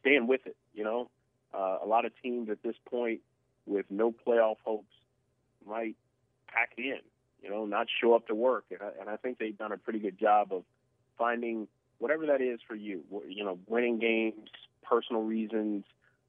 staying 0.00 0.26
with 0.26 0.46
it. 0.46 0.56
You 0.74 0.84
know, 0.84 1.10
uh, 1.54 1.78
a 1.82 1.86
lot 1.86 2.04
of 2.04 2.12
teams 2.22 2.48
at 2.50 2.62
this 2.62 2.76
point 2.88 3.20
with 3.66 3.86
no 3.90 4.12
playoff 4.12 4.56
hopes 4.64 4.94
might 5.68 5.96
pack 6.48 6.72
in. 6.76 7.00
You 7.42 7.50
know, 7.50 7.66
not 7.66 7.86
show 8.00 8.14
up 8.14 8.26
to 8.26 8.34
work, 8.34 8.64
and 8.70 8.80
I, 8.82 9.00
and 9.00 9.08
I 9.08 9.16
think 9.16 9.38
they've 9.38 9.56
done 9.56 9.70
a 9.70 9.76
pretty 9.76 10.00
good 10.00 10.18
job 10.18 10.52
of 10.52 10.64
finding 11.16 11.68
whatever 11.98 12.26
that 12.26 12.40
is 12.40 12.58
for 12.66 12.74
you. 12.74 13.02
You 13.28 13.44
know, 13.44 13.58
winning 13.68 14.00
games, 14.00 14.48
personal 14.82 15.22
reasons, 15.22 15.84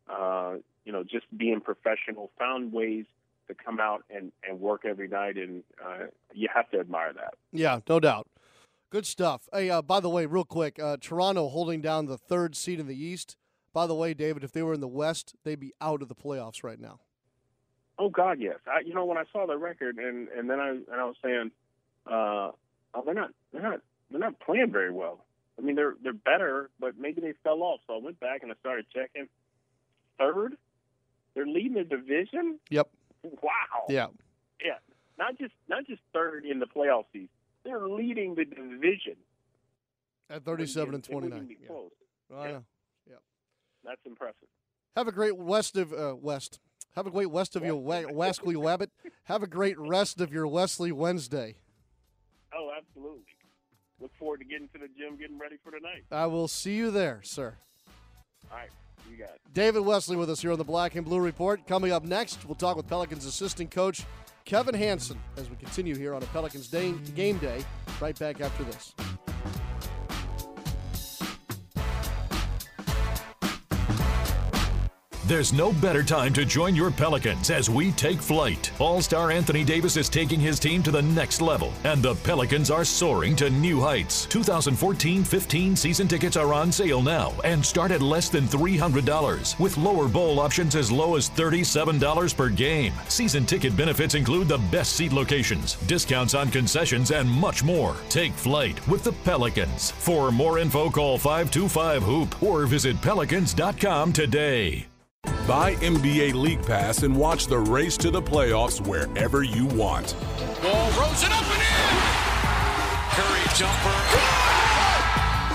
uh, 0.08 0.56
you 0.86 0.92
know, 0.92 1.04
just 1.04 1.26
being 1.36 1.62
professional, 1.62 2.30
found 2.38 2.72
ways 2.72 3.06
to 3.48 3.56
come 3.56 3.80
out 3.80 4.04
and, 4.10 4.32
and 4.48 4.60
work 4.60 4.86
every 4.86 5.08
night, 5.08 5.36
and 5.36 5.64
uh, 5.84 6.06
you 6.34 6.48
have 6.54 6.70
to 6.72 6.80
admire 6.80 7.14
that. 7.14 7.34
Yeah, 7.52 7.80
no 7.90 8.00
doubt. 8.00 8.28
Good 8.92 9.06
stuff. 9.06 9.50
Hey, 9.54 9.70
uh, 9.70 9.82
by 9.82 10.00
the 10.00 10.10
way, 10.10 10.26
real 10.26 10.46
quick, 10.46 10.80
uh, 10.80 10.98
Toronto 11.00 11.50
holding 11.50 11.82
down 11.82 12.06
the 12.06 12.18
third 12.18 12.56
seed 12.56 12.80
in 12.80 12.88
the 12.88 12.96
East. 12.96 13.38
By 13.74 13.86
the 13.86 13.96
way, 13.96 14.14
David, 14.14 14.44
if 14.44 14.52
they 14.52 14.64
were 14.64 14.74
in 14.74 14.80
the 14.80 14.88
West, 14.88 15.36
they'd 15.44 15.60
be 15.60 15.74
out 15.80 16.02
of 16.02 16.08
the 16.08 16.16
playoffs 16.16 16.64
right 16.64 16.80
now. 16.80 17.00
Oh 18.00 18.10
God, 18.10 18.40
yes. 18.40 18.56
I, 18.66 18.80
you 18.86 18.94
know, 18.94 19.04
when 19.04 19.18
I 19.18 19.26
saw 19.32 19.46
the 19.46 19.58
record, 19.58 19.98
and 19.98 20.30
and 20.30 20.50
then 20.50 20.60
I 20.60 20.70
and 20.70 20.86
I 21.02 21.04
was 21.04 21.18
saying, 21.24 21.52
uh, 22.08 22.52
oh, 22.94 23.04
they're 23.06 23.14
not 23.14 23.32
they're 23.52 23.62
not 23.62 23.82
they're 24.10 24.20
not 24.22 24.40
playing 24.40 24.72
very 24.72 24.92
well. 24.92 25.26
I 25.58 25.62
mean, 25.62 25.76
they're 25.76 25.96
they're 26.02 26.14
better, 26.14 26.70
but 26.80 26.98
maybe 26.98 27.20
they 27.20 27.34
fell 27.44 27.62
off. 27.62 27.82
So 27.88 27.96
I 27.96 28.00
went 28.00 28.20
back 28.22 28.42
and 28.42 28.52
I 28.52 28.56
started 28.62 28.86
checking. 28.94 29.28
Third, 30.18 30.56
they're 31.36 31.46
leading 31.46 31.74
the 31.74 31.84
division. 31.84 32.60
Yep. 32.70 32.90
Wow. 33.24 33.86
Yeah. 33.90 34.08
Yeah. 34.64 34.78
Not 35.18 35.38
just 35.38 35.54
not 35.68 35.86
just 35.86 36.02
third 36.14 36.46
in 36.46 36.60
the 36.60 36.66
playoff 36.66 37.04
season. 37.12 37.28
They're 37.66 37.88
leading 37.88 38.36
the 38.36 38.46
division 38.46 39.18
at 40.30 40.46
37 40.46 40.96
and 40.96 41.04
29. 41.04 41.50
Yeah. 41.50 41.68
Well, 41.70 41.92
yeah. 42.32 42.60
Yeah. 43.10 43.16
That's 43.84 44.00
impressive. 44.06 44.48
Have 44.96 45.08
a 45.08 45.12
great 45.12 45.38
west 45.38 45.78
of 45.78 45.94
uh, 45.94 46.16
west. 46.20 46.60
Have 46.96 47.08
a 47.08 47.12
great 47.12 47.32
west 47.32 47.56
of 47.56 47.64
your 47.64 47.76
Wesley 47.76 48.56
Wabbit. 48.56 48.90
Have 49.26 49.44
a 49.44 49.48
great 49.48 49.78
rest 49.78 50.20
of 50.20 50.34
your 50.34 50.48
Wesley 50.48 50.92
Wednesday. 50.92 51.56
Oh, 52.54 52.72
absolutely. 52.76 53.24
Look 54.02 54.12
forward 54.18 54.40
to 54.40 54.46
getting 54.46 54.68
to 54.70 54.80
the 54.80 54.88
gym, 54.98 55.18
getting 55.18 55.38
ready 55.38 55.58
for 55.64 55.72
tonight. 55.72 56.04
I 56.12 56.26
will 56.26 56.48
see 56.48 56.76
you 56.76 56.90
there, 56.90 57.22
sir. 57.24 57.56
All 58.52 58.58
right. 58.58 58.70
You 59.10 59.18
got 59.18 59.30
it. 59.30 59.42
David 59.54 59.82
Wesley 59.82 60.16
with 60.16 60.30
us 60.30 60.42
here 60.42 60.52
on 60.52 60.58
the 60.58 60.64
Black 60.64 60.96
and 60.96 61.06
Blue 61.06 61.20
Report. 61.20 61.66
Coming 61.68 61.92
up 61.92 62.04
next, 62.04 62.46
we'll 62.46 62.56
talk 62.56 62.76
with 62.76 62.88
Pelicans 62.88 63.26
assistant 63.26 63.72
coach 63.72 64.04
Kevin 64.46 64.76
Hanson 64.76 65.20
as 65.38 65.50
we 65.50 65.56
continue 65.58 65.96
here 65.96 66.14
on 66.14 66.24
a 66.24 66.28
Pelicans 66.28 66.68
day, 66.68 66.92
game 67.16 67.38
day. 67.38 67.64
Right 68.02 68.18
back 68.18 68.42
after 68.42 68.64
this. 68.64 68.94
There's 75.30 75.54
no 75.54 75.72
better 75.72 76.02
time 76.02 76.34
to 76.34 76.44
join 76.44 76.76
your 76.76 76.90
Pelicans 76.90 77.52
as 77.52 77.70
we 77.70 77.92
take 77.92 78.20
flight. 78.20 78.72
All 78.80 79.00
star 79.00 79.30
Anthony 79.30 79.64
Davis 79.64 79.96
is 79.96 80.10
taking 80.10 80.40
his 80.40 80.60
team 80.60 80.82
to 80.82 80.90
the 80.90 81.04
next 81.04 81.40
level, 81.40 81.72
and 81.84 82.02
the 82.02 82.16
Pelicans 82.16 82.72
are 82.72 82.84
soaring 82.84 83.36
to 83.36 83.52
new 83.52 83.80
heights. 83.80 84.26
2014 84.26 85.24
15 85.24 85.76
season 85.76 86.08
tickets 86.08 86.36
are 86.36 86.52
on 86.52 86.72
sale 86.72 87.04
now 87.04 87.32
and 87.44 87.64
start 87.64 87.92
at 87.92 88.02
less 88.02 88.30
than 88.30 88.48
$300, 88.48 89.60
with 89.60 89.78
lower 89.78 90.08
bowl 90.08 90.40
options 90.40 90.76
as 90.76 90.92
low 90.92 91.16
as 91.16 91.30
$37 91.30 92.36
per 92.36 92.50
game. 92.50 92.94
Season 93.08 93.46
ticket 93.46 93.78
benefits 93.78 94.16
include 94.16 94.48
the 94.48 94.58
best 94.72 94.94
seat 94.94 95.14
locations, 95.14 95.76
discounts 95.86 96.34
on 96.34 96.50
concessions, 96.50 97.12
and 97.12 97.30
much 97.30 97.64
more. 97.64 97.96
Take 98.10 98.34
flight 98.34 98.88
with 98.88 99.04
the 99.04 99.14
Pelicans. 99.24 99.92
For 99.92 100.32
more 100.32 100.58
info, 100.58 100.90
call 100.90 101.20
525 101.20 102.02
Hoop 102.02 102.42
or 102.42 102.66
visit 102.66 103.00
pelicans.com 103.00 104.12
today. 104.12 104.89
Buy 105.50 105.74
NBA 105.78 106.36
League 106.36 106.62
Pass 106.62 107.02
and 107.02 107.16
watch 107.16 107.48
the 107.48 107.58
race 107.58 107.98
to 107.98 108.12
the 108.12 108.22
playoffs 108.22 108.86
wherever 108.86 109.42
you 109.42 109.66
want. 109.66 110.16
Ball 110.62 110.92
rolls 110.92 111.24
it 111.24 111.32
up 111.32 111.44
and 111.44 111.64
in. 111.64 112.00
Curry 113.16 113.42
jumper. 113.58 113.98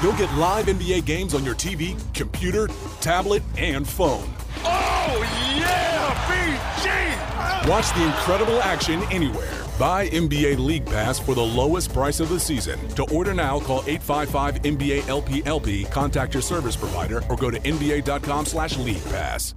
You'll 0.03 0.19
get 0.19 0.37
live 0.37 0.67
NBA 0.67 1.05
games 1.07 1.33
on 1.33 1.45
your 1.45 1.55
TV, 1.55 1.97
computer, 2.13 2.69
tablet, 3.01 3.45
and 3.57 3.89
phone. 3.89 4.29
Oh, 4.65 5.23
yeah, 5.57 6.13
BG! 6.83 7.14
Watch 7.67 7.95
the 7.95 8.05
incredible 8.05 8.61
action 8.61 9.03
anywhere. 9.11 9.65
Buy 9.79 10.09
NBA 10.11 10.59
League 10.59 10.85
Pass 10.85 11.19
for 11.19 11.35
the 11.35 11.43
lowest 11.43 11.95
price 11.95 12.21
of 12.21 12.29
the 12.29 12.39
season. 12.39 12.79
To 12.89 13.05
order 13.05 13.33
now, 13.33 13.59
call 13.59 13.83
855 13.87 14.63
NBA 14.63 15.01
LPLP, 15.03 15.91
contact 15.91 16.35
your 16.35 16.43
service 16.43 16.77
provider, 16.77 17.23
or 17.31 17.37
go 17.37 17.51
to 17.51 17.59
NBA.com 17.59 18.45
slash 18.45 18.77
League 18.77 19.03
Pass. 19.07 19.55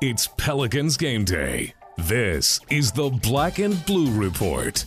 It's 0.00 0.28
Pelicans 0.38 0.96
game 0.96 1.26
day. 1.26 1.74
This 1.98 2.60
is 2.70 2.92
the 2.92 3.10
Black 3.10 3.58
and 3.58 3.84
Blue 3.84 4.10
Report. 4.18 4.82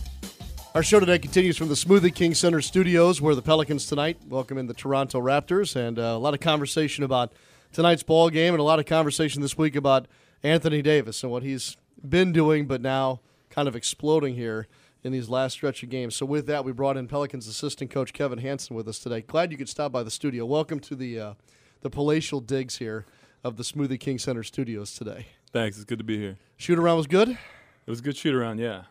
Our 0.73 0.81
show 0.81 0.99
today 0.99 1.19
continues 1.19 1.55
from 1.55 1.67
the 1.67 1.75
Smoothie 1.75 2.15
King 2.15 2.33
Center 2.33 2.61
studios, 2.61 3.21
where 3.21 3.35
the 3.35 3.43
Pelicans 3.43 3.85
tonight 3.85 4.17
welcome 4.27 4.57
in 4.57 4.65
the 4.65 4.73
Toronto 4.73 5.21
Raptors, 5.21 5.75
and 5.75 5.99
uh, 5.99 6.01
a 6.01 6.17
lot 6.17 6.33
of 6.33 6.39
conversation 6.39 7.03
about 7.03 7.31
tonight's 7.73 8.01
ball 8.01 8.31
game, 8.31 8.55
and 8.55 8.59
a 8.59 8.63
lot 8.63 8.79
of 8.79 8.87
conversation 8.87 9.43
this 9.43 9.55
week 9.55 9.75
about 9.75 10.07
Anthony 10.43 10.81
Davis 10.81 11.23
and 11.23 11.31
what 11.31 11.41
he's 11.41 11.77
been 12.07 12.31
doing, 12.33 12.67
but 12.67 12.81
now 12.81 13.21
kind 13.49 13.67
of 13.67 13.75
exploding 13.75 14.35
here 14.35 14.67
in 15.03 15.11
these 15.11 15.29
last 15.29 15.53
stretch 15.53 15.83
of 15.83 15.89
games. 15.89 16.15
So 16.15 16.25
with 16.25 16.47
that, 16.47 16.65
we 16.65 16.71
brought 16.71 16.97
in 16.97 17.07
Pelicans 17.07 17.47
assistant 17.47 17.91
coach 17.91 18.13
Kevin 18.13 18.39
Hanson 18.39 18.75
with 18.75 18.87
us 18.87 18.99
today. 18.99 19.21
Glad 19.21 19.51
you 19.51 19.57
could 19.57 19.69
stop 19.69 19.91
by 19.91 20.03
the 20.03 20.11
studio. 20.11 20.45
Welcome 20.45 20.79
to 20.81 20.95
the 20.95 21.19
uh, 21.19 21.33
the 21.81 21.89
palatial 21.89 22.39
digs 22.39 22.77
here 22.77 23.05
of 23.43 23.57
the 23.57 23.63
Smoothie 23.63 23.99
King 23.99 24.17
Center 24.19 24.43
studios 24.43 24.95
today. 24.95 25.27
Thanks. 25.51 25.77
It's 25.77 25.85
good 25.85 25.99
to 25.99 26.03
be 26.03 26.17
here. 26.17 26.37
Shoot 26.57 26.79
around 26.79 26.97
was 26.97 27.07
good. 27.07 27.29
It 27.29 27.89
was 27.89 27.99
a 27.99 28.03
good 28.03 28.17
shoot 28.17 28.33
around. 28.33 28.59
Yeah. 28.59 28.83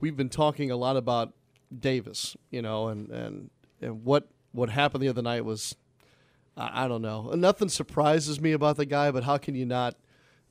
We've 0.00 0.16
been 0.16 0.28
talking 0.28 0.70
a 0.70 0.76
lot 0.76 0.96
about 0.96 1.32
Davis, 1.76 2.36
you 2.50 2.62
know, 2.62 2.88
and 2.88 3.10
and, 3.10 3.50
and 3.80 4.04
what 4.04 4.28
what 4.52 4.68
happened 4.68 5.02
the 5.02 5.08
other 5.08 5.22
night 5.22 5.44
was, 5.44 5.74
I, 6.56 6.84
I 6.84 6.88
don't 6.88 7.02
know. 7.02 7.30
Nothing 7.34 7.68
surprises 7.68 8.40
me 8.40 8.52
about 8.52 8.76
the 8.76 8.84
guy, 8.84 9.10
but 9.10 9.24
how 9.24 9.38
can 9.38 9.54
you 9.54 9.64
not, 9.64 9.94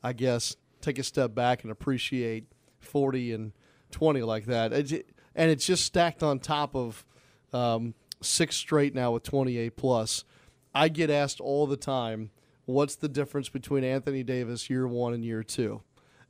I 0.04 0.14
guess, 0.14 0.56
take 0.82 1.00
a 1.00 1.04
step 1.04 1.36
back 1.36 1.64
and 1.64 1.72
appreciate 1.72 2.46
forty 2.80 3.32
and 3.32 3.54
20 3.92 4.22
like 4.24 4.46
that. 4.46 4.74
and 4.74 5.52
it's 5.52 5.66
just 5.66 5.86
stacked 5.86 6.24
on 6.24 6.40
top 6.40 6.76
of 6.76 7.06
um, 7.54 7.94
six 8.22 8.56
straight 8.56 8.96
now 8.96 9.12
with 9.12 9.24
28 9.24 9.76
plus. 9.76 10.24
I 10.74 10.88
get 10.88 11.10
asked 11.10 11.40
all 11.40 11.68
the 11.68 11.78
time, 11.78 12.32
what's 12.66 12.96
the 12.96 13.10
difference 13.10 13.50
between 13.50 13.84
Anthony 13.84 14.24
Davis 14.24 14.70
year 14.70 14.88
one 14.88 15.14
and 15.14 15.24
year 15.24 15.44
two? 15.44 15.82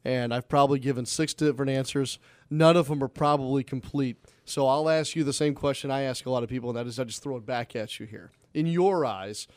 And 0.04 0.34
I've 0.34 0.50
probably 0.50 0.80
given 0.80 1.06
six 1.06 1.36
different 1.36 1.70
answers. 1.70 2.18
None 2.50 2.76
of 2.76 2.88
them 2.88 3.04
are 3.04 3.08
probably 3.08 3.64
complete. 3.64 4.18
So 4.46 4.68
I'll 4.68 4.90
ask 4.90 5.16
you 5.16 5.24
the 5.24 5.32
same 5.32 5.54
question 5.54 5.92
I 5.92 6.02
ask 6.02 6.26
a 6.26 6.32
lot 6.32 6.42
of 6.42 6.50
people, 6.50 6.72
and 6.72 6.78
that 6.78 6.88
is 6.88 6.98
I 7.00 7.04
just 7.04 7.22
throw 7.22 7.38
it 7.38 7.46
back 7.46 7.76
at 7.76 8.00
you 8.00 8.08
here. 8.08 8.32
In 8.56 8.66
your 8.66 9.06
eyes, 9.06 9.48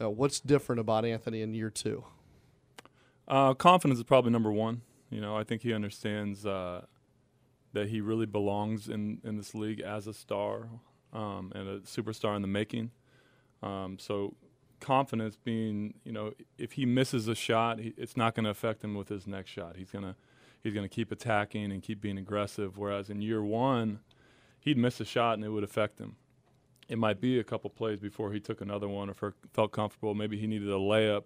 uh, 0.00 0.08
what's 0.08 0.40
different 0.40 0.80
about 0.80 1.04
Anthony 1.04 1.42
in 1.42 1.52
year 1.52 1.68
two? 1.68 2.04
Uh, 3.28 3.54
confidence 3.54 3.98
is 3.98 4.04
probably 4.04 4.30
number 4.30 4.50
one. 4.50 4.82
You 5.10 5.20
know, 5.20 5.36
I 5.36 5.44
think 5.44 5.62
he 5.62 5.72
understands 5.72 6.46
uh, 6.46 6.86
that 7.72 7.88
he 7.88 8.00
really 8.00 8.26
belongs 8.26 8.88
in, 8.88 9.20
in 9.24 9.36
this 9.36 9.54
league 9.54 9.80
as 9.80 10.06
a 10.06 10.14
star 10.14 10.68
um, 11.12 11.52
and 11.54 11.68
a 11.68 11.80
superstar 11.80 12.34
in 12.36 12.42
the 12.42 12.48
making. 12.48 12.90
Um, 13.62 13.98
so 13.98 14.34
confidence 14.80 15.36
being, 15.36 15.94
you 16.04 16.12
know, 16.12 16.32
if 16.58 16.72
he 16.72 16.86
misses 16.86 17.28
a 17.28 17.34
shot, 17.34 17.78
he, 17.78 17.94
it's 17.96 18.16
not 18.16 18.34
going 18.34 18.44
to 18.44 18.50
affect 18.50 18.82
him 18.82 18.94
with 18.94 19.08
his 19.08 19.26
next 19.26 19.50
shot. 19.50 19.76
He's 19.76 19.90
gonna 19.90 20.16
he's 20.62 20.74
gonna 20.74 20.88
keep 20.88 21.12
attacking 21.12 21.70
and 21.72 21.82
keep 21.82 22.00
being 22.00 22.18
aggressive. 22.18 22.76
Whereas 22.76 23.08
in 23.08 23.22
year 23.22 23.42
one, 23.42 24.00
he'd 24.60 24.76
miss 24.76 25.00
a 25.00 25.04
shot 25.04 25.34
and 25.34 25.44
it 25.44 25.50
would 25.50 25.64
affect 25.64 25.98
him. 25.98 26.16
It 26.88 26.98
might 26.98 27.20
be 27.20 27.38
a 27.38 27.44
couple 27.44 27.70
plays 27.70 28.00
before 28.00 28.32
he 28.32 28.40
took 28.40 28.60
another 28.60 28.88
one 28.88 29.08
or 29.08 29.34
felt 29.54 29.72
comfortable. 29.72 30.14
Maybe 30.14 30.36
he 30.36 30.46
needed 30.46 30.68
a 30.68 30.72
layup 30.72 31.24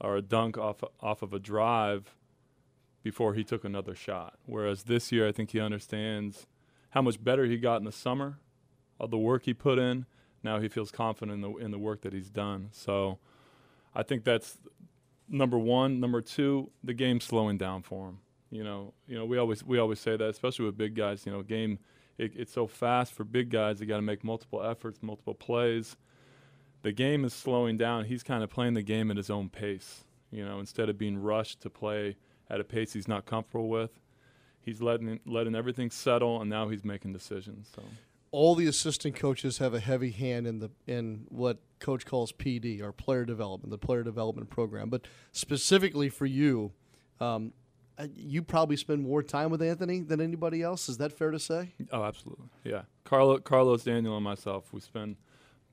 or 0.00 0.16
a 0.16 0.22
dunk 0.22 0.58
off 0.58 0.82
off 1.00 1.22
of 1.22 1.32
a 1.32 1.38
drive 1.38 2.14
before 3.02 3.34
he 3.34 3.44
took 3.44 3.64
another 3.64 3.94
shot. 3.94 4.34
Whereas 4.46 4.84
this 4.84 5.12
year, 5.12 5.28
I 5.28 5.32
think 5.32 5.50
he 5.50 5.60
understands 5.60 6.46
how 6.90 7.02
much 7.02 7.22
better 7.22 7.44
he 7.44 7.58
got 7.58 7.76
in 7.76 7.84
the 7.84 7.92
summer, 7.92 8.38
all 8.98 9.08
the 9.08 9.18
work 9.18 9.44
he 9.44 9.54
put 9.54 9.78
in. 9.78 10.06
Now 10.42 10.60
he 10.60 10.68
feels 10.68 10.90
confident 10.90 11.34
in 11.34 11.40
the 11.40 11.56
in 11.58 11.70
the 11.70 11.78
work 11.78 12.02
that 12.02 12.12
he's 12.12 12.30
done. 12.30 12.68
So 12.72 13.18
I 13.94 14.02
think 14.02 14.24
that's 14.24 14.58
number 15.28 15.58
one. 15.58 16.00
Number 16.00 16.20
two, 16.20 16.70
the 16.82 16.94
game's 16.94 17.24
slowing 17.24 17.58
down 17.58 17.82
for 17.82 18.08
him. 18.08 18.18
You 18.50 18.62
know, 18.62 18.94
you 19.06 19.16
know, 19.16 19.24
we 19.24 19.38
always 19.38 19.64
we 19.64 19.78
always 19.78 20.00
say 20.00 20.16
that, 20.16 20.28
especially 20.28 20.66
with 20.66 20.76
big 20.76 20.94
guys. 20.94 21.26
You 21.26 21.32
know, 21.32 21.42
game 21.42 21.78
it, 22.18 22.32
it's 22.36 22.52
so 22.52 22.66
fast 22.66 23.12
for 23.12 23.24
big 23.24 23.50
guys. 23.50 23.78
They 23.78 23.86
got 23.86 23.96
to 23.96 24.02
make 24.02 24.22
multiple 24.22 24.62
efforts, 24.62 25.02
multiple 25.02 25.34
plays. 25.34 25.96
The 26.84 26.92
game 26.92 27.24
is 27.24 27.32
slowing 27.32 27.78
down. 27.78 28.04
He's 28.04 28.22
kind 28.22 28.44
of 28.44 28.50
playing 28.50 28.74
the 28.74 28.82
game 28.82 29.10
at 29.10 29.16
his 29.16 29.30
own 29.30 29.48
pace. 29.48 30.04
You 30.30 30.44
know, 30.44 30.60
instead 30.60 30.88
of 30.90 30.98
being 30.98 31.16
rushed 31.16 31.62
to 31.62 31.70
play 31.70 32.16
at 32.50 32.60
a 32.60 32.64
pace 32.64 32.92
he's 32.92 33.08
not 33.08 33.24
comfortable 33.24 33.68
with. 33.68 33.98
He's 34.60 34.80
letting 34.82 35.20
letting 35.26 35.54
everything 35.54 35.90
settle, 35.90 36.40
and 36.40 36.48
now 36.48 36.68
he's 36.68 36.84
making 36.84 37.12
decisions. 37.12 37.70
So 37.74 37.82
all 38.30 38.54
the 38.54 38.66
assistant 38.66 39.16
coaches 39.16 39.58
have 39.58 39.74
a 39.74 39.80
heavy 39.80 40.10
hand 40.10 40.46
in 40.46 40.58
the 40.58 40.70
in 40.86 41.24
what 41.28 41.58
coach 41.78 42.04
calls 42.04 42.32
PD 42.32 42.82
or 42.82 42.92
player 42.92 43.24
development, 43.24 43.70
the 43.70 43.78
player 43.78 44.02
development 44.02 44.50
program. 44.50 44.90
But 44.90 45.06
specifically 45.32 46.08
for 46.08 46.26
you, 46.26 46.72
um, 47.20 47.52
you 48.14 48.42
probably 48.42 48.76
spend 48.76 49.02
more 49.02 49.22
time 49.22 49.50
with 49.50 49.62
Anthony 49.62 50.00
than 50.00 50.20
anybody 50.20 50.62
else. 50.62 50.88
Is 50.88 50.98
that 50.98 51.12
fair 51.12 51.30
to 51.30 51.38
say? 51.38 51.74
Oh, 51.92 52.02
absolutely. 52.02 52.46
Yeah, 52.64 52.82
Carlo, 53.04 53.38
Carlos, 53.38 53.84
Daniel, 53.84 54.16
and 54.16 54.24
myself, 54.24 54.72
we 54.72 54.80
spend 54.80 55.16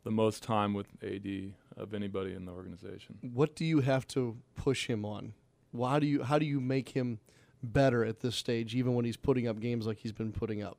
the 0.03 0.11
most 0.11 0.43
time 0.43 0.73
with 0.73 0.87
AD 1.03 1.53
of 1.77 1.93
anybody 1.93 2.33
in 2.33 2.45
the 2.45 2.51
organization. 2.51 3.17
What 3.21 3.55
do 3.55 3.65
you 3.65 3.81
have 3.81 4.07
to 4.09 4.37
push 4.55 4.87
him 4.87 5.05
on? 5.05 5.33
How 5.79 5.99
do 5.99 6.07
you 6.07 6.23
how 6.23 6.37
do 6.37 6.45
you 6.45 6.59
make 6.59 6.89
him 6.89 7.19
better 7.63 8.03
at 8.03 8.19
this 8.19 8.35
stage, 8.35 8.75
even 8.75 8.95
when 8.95 9.05
he's 9.05 9.17
putting 9.17 9.47
up 9.47 9.59
games 9.59 9.85
like 9.85 9.99
he's 9.99 10.11
been 10.11 10.31
putting 10.31 10.61
up? 10.61 10.77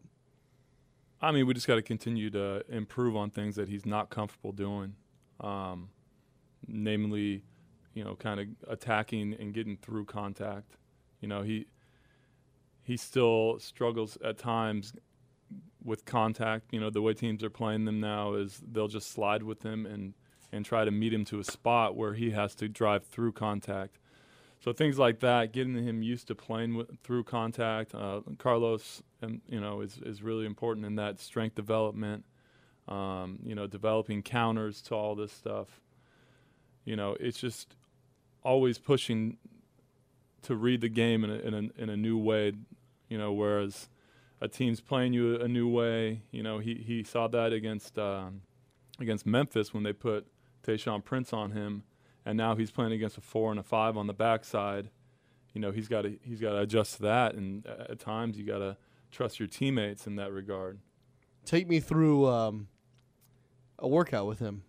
I 1.20 1.30
mean, 1.30 1.46
we 1.46 1.54
just 1.54 1.68
got 1.68 1.76
to 1.76 1.82
continue 1.82 2.30
to 2.30 2.64
improve 2.68 3.16
on 3.16 3.30
things 3.30 3.54
that 3.54 3.68
he's 3.68 3.86
not 3.86 4.10
comfortable 4.10 4.50
doing, 4.50 4.96
um, 5.40 5.90
namely, 6.66 7.44
you 7.94 8.02
know, 8.02 8.16
kind 8.16 8.40
of 8.40 8.46
attacking 8.68 9.36
and 9.38 9.54
getting 9.54 9.76
through 9.76 10.06
contact. 10.06 10.76
You 11.20 11.28
know, 11.28 11.42
he 11.42 11.66
he 12.82 12.96
still 12.96 13.58
struggles 13.60 14.18
at 14.24 14.36
times 14.36 14.92
with 15.84 16.04
contact. 16.04 16.72
You 16.72 16.80
know, 16.80 16.90
the 16.90 17.02
way 17.02 17.14
teams 17.14 17.42
are 17.42 17.50
playing 17.50 17.84
them 17.84 18.00
now 18.00 18.34
is 18.34 18.60
they'll 18.70 18.88
just 18.88 19.10
slide 19.10 19.42
with 19.42 19.62
him 19.62 19.86
and 19.86 20.14
and 20.52 20.64
try 20.64 20.84
to 20.84 20.90
meet 20.90 21.14
him 21.14 21.24
to 21.24 21.40
a 21.40 21.44
spot 21.44 21.96
where 21.96 22.12
he 22.12 22.30
has 22.30 22.54
to 22.56 22.68
drive 22.68 23.06
through 23.06 23.32
contact. 23.32 23.98
So 24.60 24.72
things 24.72 24.98
like 24.98 25.20
that, 25.20 25.52
getting 25.52 25.74
him 25.74 26.02
used 26.02 26.28
to 26.28 26.34
playing 26.34 26.76
with, 26.76 27.00
through 27.02 27.24
contact. 27.24 27.94
Uh, 27.94 28.20
Carlos, 28.38 29.02
um, 29.22 29.40
you 29.48 29.60
know, 29.60 29.80
is 29.80 29.98
is 30.04 30.22
really 30.22 30.46
important 30.46 30.86
in 30.86 30.96
that 30.96 31.18
strength 31.18 31.56
development. 31.56 32.24
Um, 32.88 33.38
you 33.44 33.54
know, 33.54 33.66
developing 33.66 34.22
counters 34.22 34.82
to 34.82 34.94
all 34.94 35.14
this 35.14 35.32
stuff. 35.32 35.80
You 36.84 36.96
know, 36.96 37.16
it's 37.18 37.38
just 37.38 37.74
always 38.42 38.78
pushing 38.78 39.38
to 40.42 40.56
read 40.56 40.80
the 40.80 40.88
game 40.88 41.22
in 41.22 41.30
a, 41.30 41.34
in 41.34 41.54
a, 41.54 41.82
in 41.82 41.88
a 41.88 41.96
new 41.96 42.18
way. 42.18 42.52
You 43.08 43.18
know, 43.18 43.32
whereas 43.32 43.88
a 44.42 44.48
team's 44.48 44.80
playing 44.80 45.12
you 45.12 45.40
a 45.40 45.48
new 45.48 45.68
way. 45.68 46.22
You 46.30 46.42
know, 46.42 46.58
he 46.58 46.74
he 46.74 47.02
saw 47.04 47.28
that 47.28 47.52
against 47.52 47.98
um, 47.98 48.42
against 49.00 49.24
Memphis 49.24 49.72
when 49.72 49.82
they 49.84 49.92
put 49.92 50.26
Tayshaun 50.66 51.02
Prince 51.04 51.32
on 51.32 51.52
him 51.52 51.84
and 52.24 52.36
now 52.36 52.54
he's 52.54 52.70
playing 52.70 52.92
against 52.92 53.18
a 53.18 53.20
four 53.20 53.50
and 53.50 53.58
a 53.58 53.62
five 53.62 53.96
on 53.96 54.06
the 54.06 54.12
backside. 54.12 54.90
You 55.54 55.60
know, 55.60 55.70
he's 55.70 55.88
got 55.88 56.02
to 56.02 56.18
he's 56.22 56.40
got 56.40 56.52
to 56.52 56.60
adjust 56.60 56.96
to 56.96 57.02
that, 57.02 57.34
and 57.34 57.66
at 57.66 57.98
times 57.98 58.38
you 58.38 58.46
got 58.46 58.58
to 58.58 58.76
trust 59.10 59.38
your 59.38 59.48
teammates 59.48 60.06
in 60.06 60.16
that 60.16 60.32
regard. 60.32 60.78
Take 61.44 61.68
me 61.68 61.80
through 61.80 62.26
um, 62.26 62.68
a 63.78 63.88
workout 63.88 64.26
with 64.26 64.38
him. 64.38 64.62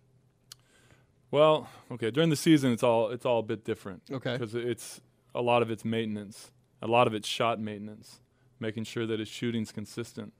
Well, 1.30 1.68
okay, 1.90 2.10
during 2.10 2.30
the 2.30 2.36
season 2.36 2.72
it's 2.72 2.82
all 2.82 3.10
it's 3.10 3.24
all 3.24 3.40
a 3.40 3.42
bit 3.42 3.64
different. 3.64 4.02
Okay, 4.10 4.36
because 4.36 4.54
it's 4.54 5.00
a 5.34 5.42
lot 5.42 5.62
of 5.62 5.70
it's 5.70 5.84
maintenance, 5.84 6.50
a 6.82 6.86
lot 6.86 7.06
of 7.06 7.14
it's 7.14 7.28
shot 7.28 7.60
maintenance, 7.60 8.20
making 8.60 8.84
sure 8.84 9.06
that 9.06 9.18
his 9.18 9.28
shooting's 9.28 9.72
consistent, 9.72 10.32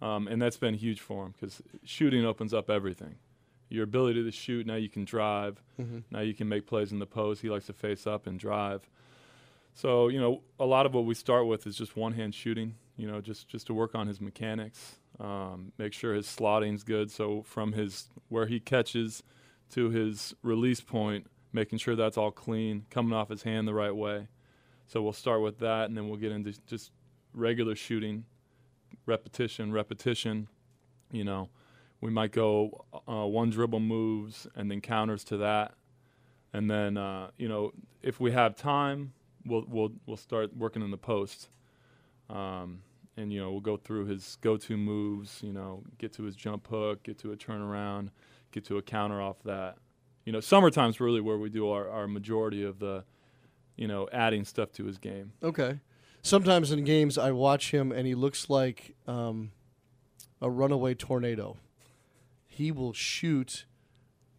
um, 0.00 0.28
and 0.28 0.40
that's 0.40 0.56
been 0.56 0.74
huge 0.74 1.00
for 1.00 1.26
him 1.26 1.32
because 1.32 1.62
shooting 1.84 2.24
opens 2.24 2.54
up 2.54 2.70
everything 2.70 3.16
your 3.70 3.84
ability 3.84 4.22
to 4.24 4.30
shoot. 4.32 4.66
Now 4.66 4.74
you 4.74 4.88
can 4.90 5.04
drive. 5.04 5.62
Mm-hmm. 5.80 6.00
Now 6.10 6.20
you 6.20 6.34
can 6.34 6.48
make 6.48 6.66
plays 6.66 6.92
in 6.92 6.98
the 6.98 7.06
post. 7.06 7.40
He 7.40 7.48
likes 7.48 7.66
to 7.66 7.72
face 7.72 8.06
up 8.06 8.26
and 8.26 8.38
drive. 8.38 8.90
So 9.74 10.08
you 10.08 10.20
know, 10.20 10.42
a 10.58 10.66
lot 10.66 10.84
of 10.84 10.92
what 10.92 11.06
we 11.06 11.14
start 11.14 11.46
with 11.46 11.66
is 11.66 11.76
just 11.76 11.96
one 11.96 12.12
hand 12.12 12.34
shooting. 12.34 12.74
You 12.96 13.10
know, 13.10 13.20
just 13.20 13.48
just 13.48 13.68
to 13.68 13.74
work 13.74 13.94
on 13.94 14.08
his 14.08 14.20
mechanics, 14.20 14.96
um, 15.18 15.72
make 15.78 15.94
sure 15.94 16.12
his 16.14 16.26
slotting's 16.26 16.82
good. 16.82 17.10
So 17.10 17.42
from 17.42 17.72
his 17.72 18.08
where 18.28 18.46
he 18.46 18.60
catches 18.60 19.22
to 19.70 19.88
his 19.88 20.34
release 20.42 20.80
point, 20.80 21.28
making 21.52 21.78
sure 21.78 21.94
that's 21.94 22.18
all 22.18 22.32
clean, 22.32 22.84
coming 22.90 23.12
off 23.12 23.28
his 23.30 23.44
hand 23.44 23.66
the 23.68 23.74
right 23.74 23.94
way. 23.94 24.26
So 24.88 25.00
we'll 25.00 25.12
start 25.12 25.40
with 25.40 25.60
that, 25.60 25.88
and 25.88 25.96
then 25.96 26.08
we'll 26.08 26.18
get 26.18 26.32
into 26.32 26.52
just 26.66 26.90
regular 27.32 27.74
shooting, 27.74 28.24
repetition, 29.06 29.72
repetition. 29.72 30.48
You 31.10 31.24
know, 31.24 31.48
we 32.00 32.10
might 32.10 32.32
go 32.32 32.84
uh, 33.08 33.26
one 33.26 33.50
dribble 33.50 33.80
moves 33.80 34.46
and 34.54 34.70
then 34.70 34.80
counters 34.80 35.24
to 35.24 35.36
that, 35.38 35.74
and 36.52 36.70
then 36.70 36.96
uh, 36.96 37.30
you 37.36 37.48
know 37.48 37.72
if 38.02 38.20
we 38.20 38.32
have 38.32 38.56
time, 38.56 39.12
we'll 39.44 39.64
we'll 39.68 39.92
we'll 40.06 40.16
start 40.16 40.56
working 40.56 40.82
in 40.82 40.90
the 40.90 40.98
post, 40.98 41.48
um, 42.28 42.82
and 43.16 43.32
you 43.32 43.40
know 43.40 43.50
we'll 43.50 43.60
go 43.60 43.76
through 43.76 44.06
his 44.06 44.38
go-to 44.40 44.76
moves. 44.76 45.40
You 45.42 45.52
know, 45.52 45.82
get 45.98 46.12
to 46.14 46.22
his 46.22 46.36
jump 46.36 46.66
hook, 46.68 47.02
get 47.02 47.18
to 47.18 47.32
a 47.32 47.36
turnaround, 47.36 48.10
get 48.52 48.64
to 48.66 48.78
a 48.78 48.82
counter 48.82 49.20
off 49.20 49.42
that. 49.44 49.76
You 50.24 50.32
know, 50.32 50.40
summertime's 50.40 51.00
really 51.00 51.20
where 51.20 51.38
we 51.38 51.48
do 51.48 51.70
our, 51.70 51.88
our 51.88 52.06
majority 52.06 52.62
of 52.62 52.78
the, 52.78 53.04
you 53.76 53.88
know, 53.88 54.06
adding 54.12 54.44
stuff 54.44 54.70
to 54.72 54.84
his 54.84 54.98
game. 54.98 55.32
Okay. 55.42 55.80
Sometimes 56.22 56.70
in 56.70 56.84
games, 56.84 57.16
I 57.18 57.30
watch 57.32 57.70
him 57.72 57.92
and 57.92 58.06
he 58.06 58.14
looks 58.14 58.50
like 58.50 58.94
um, 59.06 59.52
a 60.40 60.50
runaway 60.50 60.94
tornado 60.94 61.56
he 62.52 62.70
will 62.70 62.92
shoot 62.92 63.64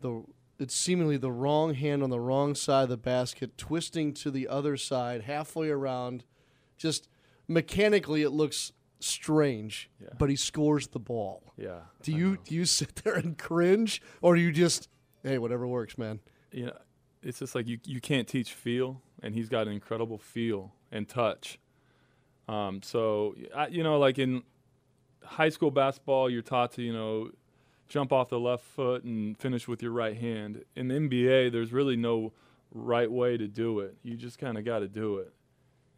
the 0.01 0.23
it's 0.59 0.75
seemingly 0.75 1.17
the 1.17 1.31
wrong 1.31 1.73
hand 1.73 2.03
on 2.03 2.11
the 2.11 2.19
wrong 2.19 2.53
side 2.53 2.83
of 2.83 2.89
the 2.89 2.97
basket, 2.97 3.57
twisting 3.57 4.13
to 4.13 4.29
the 4.29 4.47
other 4.47 4.77
side, 4.77 5.23
halfway 5.23 5.69
around. 5.71 6.23
Just 6.77 7.07
mechanically, 7.47 8.21
it 8.21 8.29
looks 8.29 8.71
strange, 8.99 9.89
Yeah. 9.99 10.09
but 10.19 10.29
he 10.29 10.35
scores 10.35 10.89
the 10.89 10.99
ball. 10.99 11.53
Yeah, 11.57 11.79
Do 12.03 12.11
you 12.11 12.37
do 12.45 12.53
you 12.53 12.65
sit 12.65 12.95
there 13.03 13.15
and 13.15 13.35
cringe, 13.39 14.03
or 14.21 14.35
do 14.35 14.41
you 14.41 14.51
just, 14.51 14.87
hey, 15.23 15.39
whatever 15.39 15.65
works, 15.65 15.97
man? 15.97 16.19
you 16.51 16.67
know, 16.67 16.77
it's 17.23 17.39
just 17.39 17.55
like 17.55 17.67
you 17.67 17.79
you 17.85 17.99
can't 18.01 18.27
teach 18.27 18.53
feel, 18.53 19.01
and 19.23 19.33
he's 19.33 19.49
got 19.49 19.65
an 19.65 19.73
incredible 19.73 20.19
feel 20.19 20.75
and 20.91 21.09
touch. 21.09 21.57
Um, 22.47 22.81
so 22.81 23.35
I, 23.55 23.67
you 23.67 23.83
know, 23.83 23.97
like 23.99 24.19
in 24.19 24.43
high 25.23 25.49
school 25.49 25.71
basketball, 25.71 26.29
you're 26.29 26.41
taught 26.41 26.73
to 26.73 26.81
you 26.81 26.93
know 26.93 27.31
jump 27.87 28.11
off 28.11 28.29
the 28.29 28.39
left 28.39 28.63
foot 28.63 29.03
and 29.03 29.37
finish 29.37 29.67
with 29.67 29.81
your 29.81 29.91
right 29.91 30.17
hand. 30.17 30.63
In 30.75 30.87
the 30.87 30.95
NBA, 30.95 31.51
there's 31.51 31.73
really 31.73 31.95
no 31.95 32.33
right 32.73 33.11
way 33.11 33.37
to 33.37 33.47
do 33.47 33.79
it. 33.79 33.97
You 34.01 34.15
just 34.15 34.39
kind 34.39 34.57
of 34.57 34.63
got 34.63 34.79
to 34.79 34.87
do 34.87 35.17
it. 35.17 35.33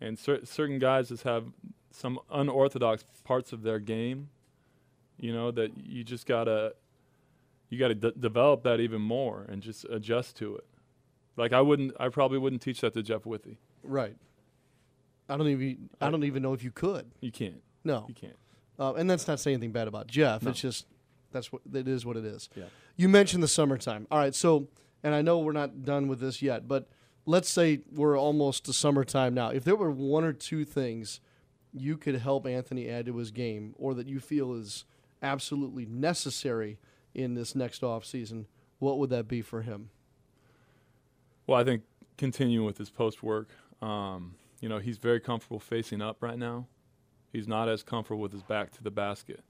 And 0.01 0.17
cer- 0.17 0.43
certain 0.45 0.79
guys 0.79 1.09
just 1.09 1.23
have 1.23 1.45
some 1.91 2.19
unorthodox 2.31 3.05
parts 3.23 3.53
of 3.53 3.61
their 3.61 3.79
game, 3.79 4.29
you 5.17 5.31
know, 5.31 5.51
that 5.51 5.77
you 5.77 6.03
just 6.03 6.25
gotta 6.25 6.73
you 7.69 7.79
got 7.79 7.87
to 7.89 7.95
de- 7.95 8.11
develop 8.11 8.63
that 8.63 8.79
even 8.79 9.01
more 9.01 9.45
and 9.49 9.61
just 9.61 9.85
adjust 9.85 10.37
to 10.37 10.55
it. 10.55 10.65
Like 11.35 11.53
I 11.53 11.61
wouldn't, 11.61 11.93
I 11.99 12.09
probably 12.09 12.37
wouldn't 12.37 12.61
teach 12.61 12.81
that 12.81 12.93
to 12.93 13.01
Jeff 13.01 13.25
Withey. 13.25 13.57
Right. 13.83 14.15
I 15.33 15.37
don't 15.37 15.47
even 15.47 15.89
I 15.99 16.11
don't 16.11 16.23
even 16.25 16.43
know 16.43 16.53
if 16.53 16.63
you 16.63 16.69
could. 16.69 17.09
You 17.19 17.31
can't. 17.31 17.63
No, 17.83 18.05
You 18.07 18.13
can't. 18.13 18.35
Uh, 18.79 18.93
and 18.93 19.09
that's 19.09 19.27
not 19.27 19.39
saying 19.39 19.55
anything 19.55 19.71
bad 19.71 19.87
about 19.87 20.05
Jeff. 20.05 20.43
No. 20.43 20.51
It's 20.51 20.61
just 20.61 20.85
that's 21.31 21.51
what 21.51 21.63
it 21.73 21.87
is. 21.87 22.05
What 22.05 22.17
it 22.17 22.25
is. 22.25 22.49
Yeah. 22.55 22.65
You 22.97 23.09
mentioned 23.09 23.41
the 23.41 23.47
summertime. 23.47 24.05
All 24.11 24.19
right. 24.19 24.35
So, 24.35 24.67
and 25.01 25.15
I 25.15 25.23
know 25.23 25.39
we're 25.39 25.51
not 25.51 25.83
done 25.83 26.07
with 26.07 26.19
this 26.19 26.43
yet, 26.43 26.67
but 26.67 26.87
let's 27.25 27.49
say 27.49 27.81
we're 27.91 28.17
almost 28.17 28.65
to 28.65 28.73
summertime 28.73 29.33
now. 29.33 29.49
If 29.49 29.63
there 29.63 29.75
were 29.75 29.89
one 29.89 30.23
or 30.23 30.33
two 30.33 30.65
things 30.65 31.19
you 31.73 31.97
could 31.97 32.15
help 32.15 32.45
Anthony 32.45 32.87
add 32.87 33.07
to 33.07 33.17
his 33.17 33.31
game, 33.31 33.73
or 33.79 33.95
that 33.95 34.07
you 34.07 34.19
feel 34.19 34.53
is 34.53 34.85
absolutely 35.23 35.87
necessary 35.87 36.77
in 37.15 37.33
this 37.33 37.55
next 37.55 37.81
off 37.81 38.05
season, 38.05 38.45
what 38.77 38.99
would 38.99 39.09
that 39.09 39.27
be 39.27 39.41
for 39.41 39.63
him? 39.63 39.89
Well, 41.47 41.59
I 41.59 41.63
think 41.63 41.81
continuing 42.17 42.67
with 42.67 42.77
his 42.77 42.91
post 42.91 43.23
work, 43.23 43.49
um, 43.81 44.35
you 44.63 44.69
know, 44.69 44.77
he's 44.79 44.97
very 44.97 45.19
comfortable 45.19 45.59
facing 45.59 46.01
up 46.01 46.23
right 46.23 46.37
now. 46.39 46.67
He's 47.33 47.49
not 47.49 47.67
as 47.67 47.83
comfortable 47.83 48.21
with 48.21 48.31
his 48.31 48.43
back 48.43 48.71
to 48.71 48.81
the 48.83 48.91
basket, 48.91 49.43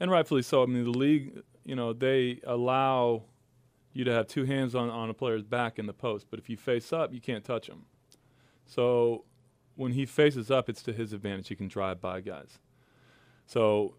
and 0.00 0.10
rightfully 0.10 0.42
so. 0.42 0.64
I 0.64 0.66
mean, 0.66 0.82
the 0.82 0.90
league, 0.90 1.42
you 1.64 1.76
know, 1.76 1.92
they 1.92 2.40
allow 2.44 3.22
you 3.92 4.02
to 4.02 4.12
have 4.12 4.26
two 4.26 4.44
hands 4.44 4.74
on, 4.74 4.90
on 4.90 5.08
a 5.08 5.14
player's 5.14 5.44
back 5.44 5.78
in 5.78 5.86
the 5.86 5.92
post, 5.92 6.26
but 6.28 6.40
if 6.40 6.50
you 6.50 6.56
face 6.56 6.92
up, 6.92 7.12
you 7.14 7.20
can't 7.20 7.44
touch 7.44 7.68
him. 7.68 7.84
So 8.66 9.24
when 9.76 9.92
he 9.92 10.06
faces 10.06 10.50
up, 10.50 10.68
it's 10.68 10.82
to 10.82 10.92
his 10.92 11.12
advantage. 11.12 11.46
He 11.48 11.54
can 11.54 11.68
drive 11.68 12.00
by 12.00 12.20
guys. 12.20 12.58
So 13.46 13.94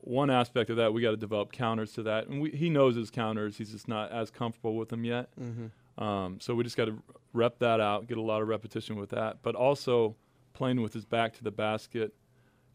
one 0.00 0.30
aspect 0.30 0.70
of 0.70 0.76
that, 0.76 0.94
we 0.94 1.02
got 1.02 1.10
to 1.10 1.16
develop 1.18 1.52
counters 1.52 1.92
to 1.94 2.02
that, 2.04 2.28
and 2.28 2.40
we, 2.40 2.50
he 2.52 2.70
knows 2.70 2.94
his 2.96 3.10
counters. 3.10 3.58
He's 3.58 3.72
just 3.72 3.88
not 3.88 4.10
as 4.12 4.30
comfortable 4.30 4.76
with 4.76 4.88
them 4.88 5.04
yet. 5.04 5.28
Mhm. 5.38 5.70
Um, 5.98 6.38
so 6.40 6.54
we 6.54 6.64
just 6.64 6.76
got 6.76 6.86
to 6.86 6.98
rep 7.32 7.58
that 7.60 7.80
out, 7.80 8.06
get 8.08 8.18
a 8.18 8.22
lot 8.22 8.42
of 8.42 8.48
repetition 8.48 8.96
with 8.96 9.10
that, 9.10 9.38
but 9.42 9.54
also 9.54 10.16
playing 10.52 10.80
with 10.80 10.92
his 10.92 11.04
back 11.04 11.34
to 11.34 11.44
the 11.44 11.50
basket. 11.50 12.14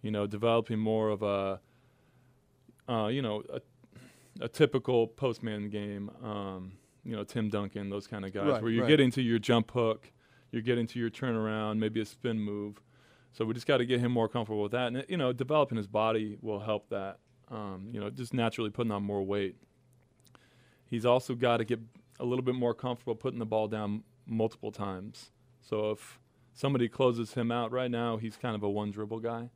You 0.02 0.12
know, 0.12 0.26
developing 0.28 0.80
more 0.80 1.10
of 1.10 1.22
a, 1.24 1.60
uh, 2.88 3.08
you 3.08 3.22
know, 3.22 3.44
a, 3.52 3.60
a 4.42 4.48
typical 4.48 5.08
postman 5.08 5.70
game. 5.70 6.10
Um, 6.24 6.74
you 7.04 7.16
know, 7.16 7.24
Tim 7.24 7.50
Duncan, 7.50 7.90
those 7.90 8.08
kind 8.08 8.24
of 8.26 8.34
guys, 8.34 8.46
Right, 8.48 8.62
where 8.62 8.72
you're 8.72 8.84
right. 8.84 8.90
getting 8.90 9.12
to 9.12 9.22
your 9.22 9.40
jump 9.40 9.72
hook, 9.72 10.12
you're 10.52 10.62
getting 10.62 10.88
to 10.88 11.00
your 11.00 11.10
turnaround, 11.10 11.80
maybe 11.80 12.00
a 12.02 12.06
spin 12.06 12.40
move. 12.40 12.82
So 13.34 13.46
we 13.46 13.54
just 13.54 13.68
got 13.68 13.78
to 13.78 13.86
get 13.86 14.00
him 14.00 14.12
more 14.12 14.28
comfortable 14.28 14.64
with 14.64 14.72
that, 14.72 14.88
and 14.88 15.06
you 15.10 15.18
know, 15.18 15.34
developing 15.34 15.78
his 15.78 15.88
body 15.88 16.38
will 16.42 16.60
help 16.60 16.90
that. 16.90 17.20
Um, 17.52 17.90
you 17.92 18.00
know, 18.00 18.10
just 18.10 18.34
naturally 18.34 18.70
putting 18.70 18.92
on 18.92 19.04
more 19.04 19.24
weight. 19.24 19.56
He's 20.90 21.06
also 21.06 21.36
got 21.36 21.58
to 21.58 21.66
get 21.66 21.80
a 22.20 22.26
little 22.26 22.44
bit 22.44 22.56
more 22.56 22.74
comfortable 22.74 23.16
putting 23.16 23.40
the 23.40 23.46
ball 23.46 23.68
down 23.68 24.04
multiple 24.26 24.72
times. 24.72 25.32
So 25.62 25.92
if 25.92 26.20
somebody 26.54 26.88
closes 26.90 27.34
him 27.34 27.52
out 27.52 27.72
right 27.72 27.92
now, 27.92 28.18
he's 28.18 28.38
kind 28.38 28.56
of 28.56 28.64
a 28.64 28.70
one 28.70 28.92
dribble 28.92 29.20
guy. 29.20 29.50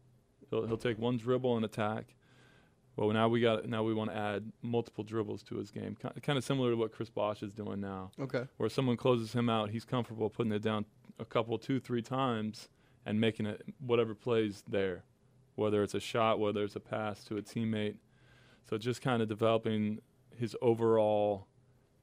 He'll 0.50 0.66
he'll 0.66 0.78
take 0.78 0.98
one 0.98 1.18
dribble 1.18 1.56
and 1.56 1.66
attack. 1.66 2.16
Well, 2.96 3.10
now 3.10 3.28
we 3.28 3.42
got 3.42 3.68
now 3.68 3.84
we 3.84 3.94
want 3.94 4.12
to 4.12 4.18
add 4.18 4.52
multiple 4.62 5.04
dribbles 5.04 5.42
to 5.44 5.58
his 5.58 5.72
game, 5.72 5.96
kind 5.96 6.38
of 6.38 6.44
similar 6.44 6.72
to 6.72 6.78
what 6.78 6.92
Chris 6.92 7.10
Bosh 7.10 7.42
is 7.42 7.52
doing 7.52 7.82
now. 7.82 8.12
Okay. 8.20 8.44
Where 8.58 8.70
someone 8.70 8.98
closes 8.98 9.34
him 9.34 9.50
out, 9.50 9.72
he's 9.72 9.86
comfortable 9.86 10.30
putting 10.30 10.52
it 10.52 10.62
down 10.62 10.86
a 11.20 11.26
couple, 11.26 11.58
two, 11.58 11.80
three 11.80 12.02
times, 12.02 12.70
and 13.06 13.20
making 13.20 13.48
it 13.48 13.62
whatever 13.80 14.14
plays 14.14 14.64
there, 14.68 15.04
whether 15.56 15.82
it's 15.82 15.96
a 15.96 16.00
shot, 16.00 16.40
whether 16.40 16.64
it's 16.64 16.76
a 16.76 16.80
pass 16.80 17.24
to 17.26 17.38
a 17.38 17.42
teammate. 17.42 17.96
So 18.70 18.78
just 18.78 19.02
kind 19.02 19.22
of 19.22 19.28
developing 19.28 20.00
his 20.38 20.56
overall 20.62 21.48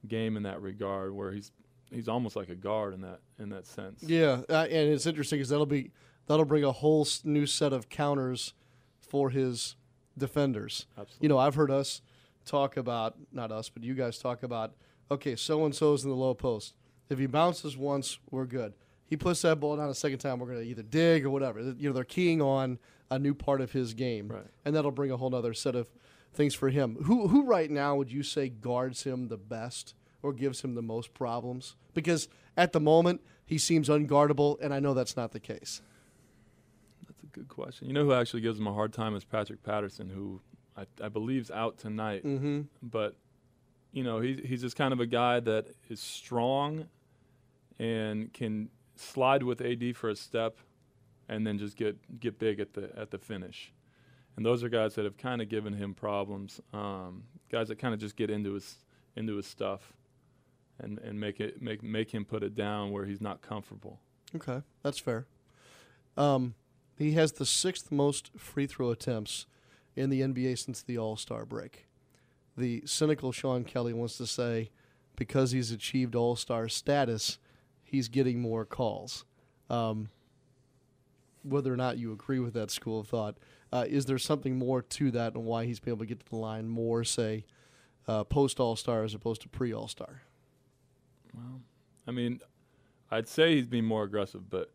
game 0.07 0.37
in 0.37 0.43
that 0.43 0.61
regard, 0.61 1.13
where 1.13 1.31
he's 1.31 1.51
he's 1.91 2.07
almost 2.07 2.35
like 2.35 2.49
a 2.49 2.55
guard 2.55 2.93
in 2.93 3.01
that 3.01 3.19
in 3.39 3.49
that 3.49 3.65
sense. 3.67 4.01
Yeah, 4.03 4.41
uh, 4.49 4.63
and 4.69 4.89
it's 4.93 5.05
interesting 5.05 5.39
because 5.39 5.49
that'll 5.49 5.65
be 5.65 5.91
that'll 6.27 6.45
bring 6.45 6.63
a 6.63 6.71
whole 6.71 7.01
s- 7.01 7.21
new 7.23 7.45
set 7.45 7.73
of 7.73 7.89
counters 7.89 8.53
for 9.01 9.29
his 9.29 9.75
defenders. 10.17 10.85
Absolutely. 10.97 11.25
You 11.25 11.29
know, 11.29 11.37
I've 11.37 11.55
heard 11.55 11.71
us 11.71 12.01
talk 12.45 12.77
about 12.77 13.15
not 13.31 13.51
us, 13.51 13.69
but 13.69 13.83
you 13.83 13.93
guys 13.93 14.17
talk 14.17 14.43
about 14.43 14.73
okay, 15.09 15.35
so 15.35 15.65
and 15.65 15.75
so's 15.75 16.03
in 16.03 16.09
the 16.09 16.15
low 16.15 16.33
post. 16.33 16.73
If 17.09 17.19
he 17.19 17.25
bounces 17.25 17.75
once, 17.75 18.19
we're 18.29 18.45
good. 18.45 18.73
He 19.05 19.17
puts 19.17 19.41
that 19.41 19.59
ball 19.59 19.75
down 19.75 19.89
a 19.89 19.93
second 19.93 20.19
time, 20.19 20.39
we're 20.39 20.45
going 20.47 20.59
to 20.59 20.65
either 20.65 20.83
dig 20.83 21.25
or 21.25 21.29
whatever. 21.29 21.59
You 21.59 21.89
know, 21.89 21.93
they're 21.93 22.05
keying 22.05 22.41
on 22.41 22.79
a 23.09 23.19
new 23.19 23.33
part 23.33 23.59
of 23.59 23.73
his 23.73 23.93
game, 23.93 24.29
Right. 24.29 24.45
and 24.63 24.73
that'll 24.73 24.91
bring 24.91 25.11
a 25.11 25.17
whole 25.17 25.35
other 25.35 25.53
set 25.53 25.75
of 25.75 25.89
things 26.33 26.53
for 26.55 26.69
him. 26.69 26.97
Who 27.03 27.27
who 27.27 27.43
right 27.45 27.69
now 27.69 27.95
would 27.95 28.11
you 28.11 28.23
say 28.23 28.49
guards 28.49 29.03
him 29.03 29.27
the 29.27 29.37
best 29.37 29.93
or 30.23 30.33
gives 30.33 30.61
him 30.61 30.75
the 30.75 30.81
most 30.81 31.13
problems? 31.13 31.75
Because 31.93 32.27
at 32.55 32.71
the 32.73 32.79
moment 32.79 33.21
he 33.45 33.57
seems 33.57 33.89
unguardable, 33.89 34.57
and 34.61 34.73
I 34.73 34.79
know 34.79 34.93
that's 34.93 35.17
not 35.17 35.31
the 35.31 35.39
case. 35.39 35.81
That's 37.07 37.23
a 37.23 37.27
good 37.27 37.47
question. 37.49 37.87
You 37.87 37.93
know 37.93 38.05
who 38.05 38.13
actually 38.13 38.41
gives 38.41 38.59
him 38.59 38.67
a 38.67 38.73
hard 38.73 38.93
time 38.93 39.15
is 39.15 39.25
Patrick 39.25 39.61
Patterson, 39.63 40.09
who 40.09 40.41
I, 40.77 40.85
I 41.03 41.09
believe's 41.09 41.51
out 41.51 41.77
tonight. 41.77 42.23
Mhm. 42.23 42.67
But 42.81 43.15
you 43.91 44.03
know, 44.03 44.21
he's 44.21 44.39
he's 44.45 44.61
just 44.61 44.77
kind 44.77 44.93
of 44.93 44.99
a 45.01 45.05
guy 45.05 45.39
that 45.41 45.67
is 45.89 45.99
strong 45.99 46.87
and 47.79 48.31
can 48.31 48.69
slide 48.95 49.43
with 49.43 49.59
AD 49.61 49.95
for 49.97 50.09
a 50.09 50.15
step, 50.15 50.59
and 51.27 51.45
then 51.45 51.57
just 51.57 51.75
get 51.75 51.97
get 52.19 52.39
big 52.39 52.59
at 52.61 52.73
the 52.73 52.89
at 52.97 53.11
the 53.11 53.17
finish. 53.17 53.73
And 54.37 54.45
those 54.45 54.63
are 54.63 54.69
guys 54.69 54.95
that 54.95 55.05
have 55.05 55.17
kind 55.17 55.41
of 55.41 55.49
given 55.49 55.73
him 55.73 55.93
problems. 55.93 56.61
Um, 56.73 57.23
guys 57.51 57.67
that 57.67 57.79
kind 57.79 57.93
of 57.93 57.99
just 57.99 58.15
get 58.15 58.29
into 58.29 58.53
his 58.53 58.77
into 59.15 59.35
his 59.35 59.45
stuff, 59.45 59.93
and 60.79 60.99
and 60.99 61.19
make 61.19 61.39
it 61.39 61.61
make 61.61 61.83
make 61.83 62.11
him 62.11 62.25
put 62.25 62.43
it 62.43 62.55
down 62.55 62.91
where 62.91 63.05
he's 63.05 63.21
not 63.21 63.41
comfortable. 63.41 63.99
Okay, 64.35 64.61
that's 64.83 64.99
fair. 64.99 65.25
Um, 66.17 66.55
he 66.97 67.13
has 67.13 67.33
the 67.33 67.45
sixth 67.45 67.91
most 67.91 68.31
free 68.37 68.67
throw 68.67 68.89
attempts 68.89 69.45
in 69.95 70.09
the 70.09 70.21
NBA 70.21 70.57
since 70.57 70.81
the 70.81 70.97
All 70.97 71.17
Star 71.17 71.45
break. 71.45 71.87
The 72.57 72.83
cynical 72.85 73.31
Sean 73.31 73.63
Kelly 73.63 73.93
wants 73.93 74.17
to 74.17 74.27
say 74.27 74.69
because 75.15 75.51
he's 75.51 75.71
achieved 75.71 76.15
All 76.15 76.35
Star 76.35 76.69
status, 76.69 77.37
he's 77.83 78.07
getting 78.07 78.41
more 78.41 78.65
calls. 78.65 79.25
Um, 79.69 80.09
whether 81.43 81.73
or 81.73 81.77
not 81.77 81.97
you 81.97 82.11
agree 82.11 82.39
with 82.39 82.53
that 82.53 82.71
school 82.71 82.99
of 82.99 83.07
thought, 83.07 83.35
uh, 83.71 83.85
is 83.87 84.05
there 84.05 84.17
something 84.17 84.57
more 84.57 84.81
to 84.81 85.11
that 85.11 85.33
and 85.35 85.45
why 85.45 85.65
he's 85.65 85.79
been 85.79 85.91
able 85.93 85.99
to 85.99 86.05
get 86.05 86.19
to 86.19 86.29
the 86.29 86.35
line 86.35 86.67
more, 86.67 87.03
say, 87.03 87.45
uh, 88.07 88.23
post 88.23 88.59
All 88.59 88.75
Star 88.75 89.03
as 89.03 89.13
opposed 89.13 89.41
to 89.43 89.49
pre 89.49 89.73
All 89.73 89.87
Star? 89.87 90.21
Well, 91.33 91.61
I 92.07 92.11
mean, 92.11 92.39
I'd 93.09 93.27
say 93.27 93.55
he's 93.55 93.67
been 93.67 93.85
more 93.85 94.03
aggressive, 94.03 94.49
but 94.49 94.71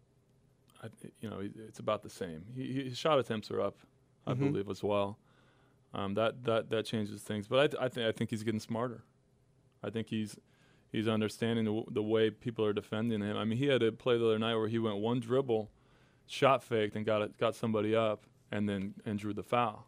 I, 0.82 0.88
you 1.20 1.28
know, 1.28 1.40
it's 1.68 1.78
about 1.78 2.02
the 2.02 2.10
same. 2.10 2.44
He, 2.54 2.84
his 2.84 2.96
shot 2.98 3.18
attempts 3.18 3.50
are 3.50 3.60
up, 3.60 3.76
I 4.26 4.32
Mhm. 4.34 4.38
believe, 4.52 4.68
as 4.70 4.82
well. 4.82 5.18
Um, 5.94 6.14
that 6.14 6.44
that 6.44 6.68
that 6.70 6.84
changes 6.84 7.22
things, 7.22 7.46
but 7.48 7.58
I, 7.58 7.66
th- 7.68 7.80
I 7.82 7.88
think 7.88 8.06
I 8.06 8.12
think 8.12 8.30
he's 8.30 8.42
getting 8.42 8.60
smarter. 8.60 9.04
I 9.82 9.88
think 9.90 10.08
he's 10.08 10.38
he's 10.92 11.08
understanding 11.08 11.64
the, 11.64 11.70
w- 11.70 11.86
the 11.90 12.02
way 12.02 12.30
people 12.30 12.64
are 12.64 12.72
defending 12.72 13.22
him. 13.22 13.36
I 13.36 13.44
mean, 13.44 13.56
he 13.58 13.66
had 13.66 13.82
a 13.82 13.92
play 13.92 14.18
the 14.18 14.26
other 14.26 14.38
night 14.38 14.54
where 14.56 14.68
he 14.68 14.78
went 14.78 14.98
one 14.98 15.20
dribble, 15.20 15.70
shot 16.26 16.62
faked, 16.62 16.96
and 16.96 17.06
got 17.06 17.22
it, 17.22 17.38
got 17.38 17.54
somebody 17.54 17.94
up, 17.94 18.24
and 18.52 18.68
then 18.68 18.94
and 19.04 19.18
drew 19.18 19.34
the 19.34 19.42
foul. 19.42 19.86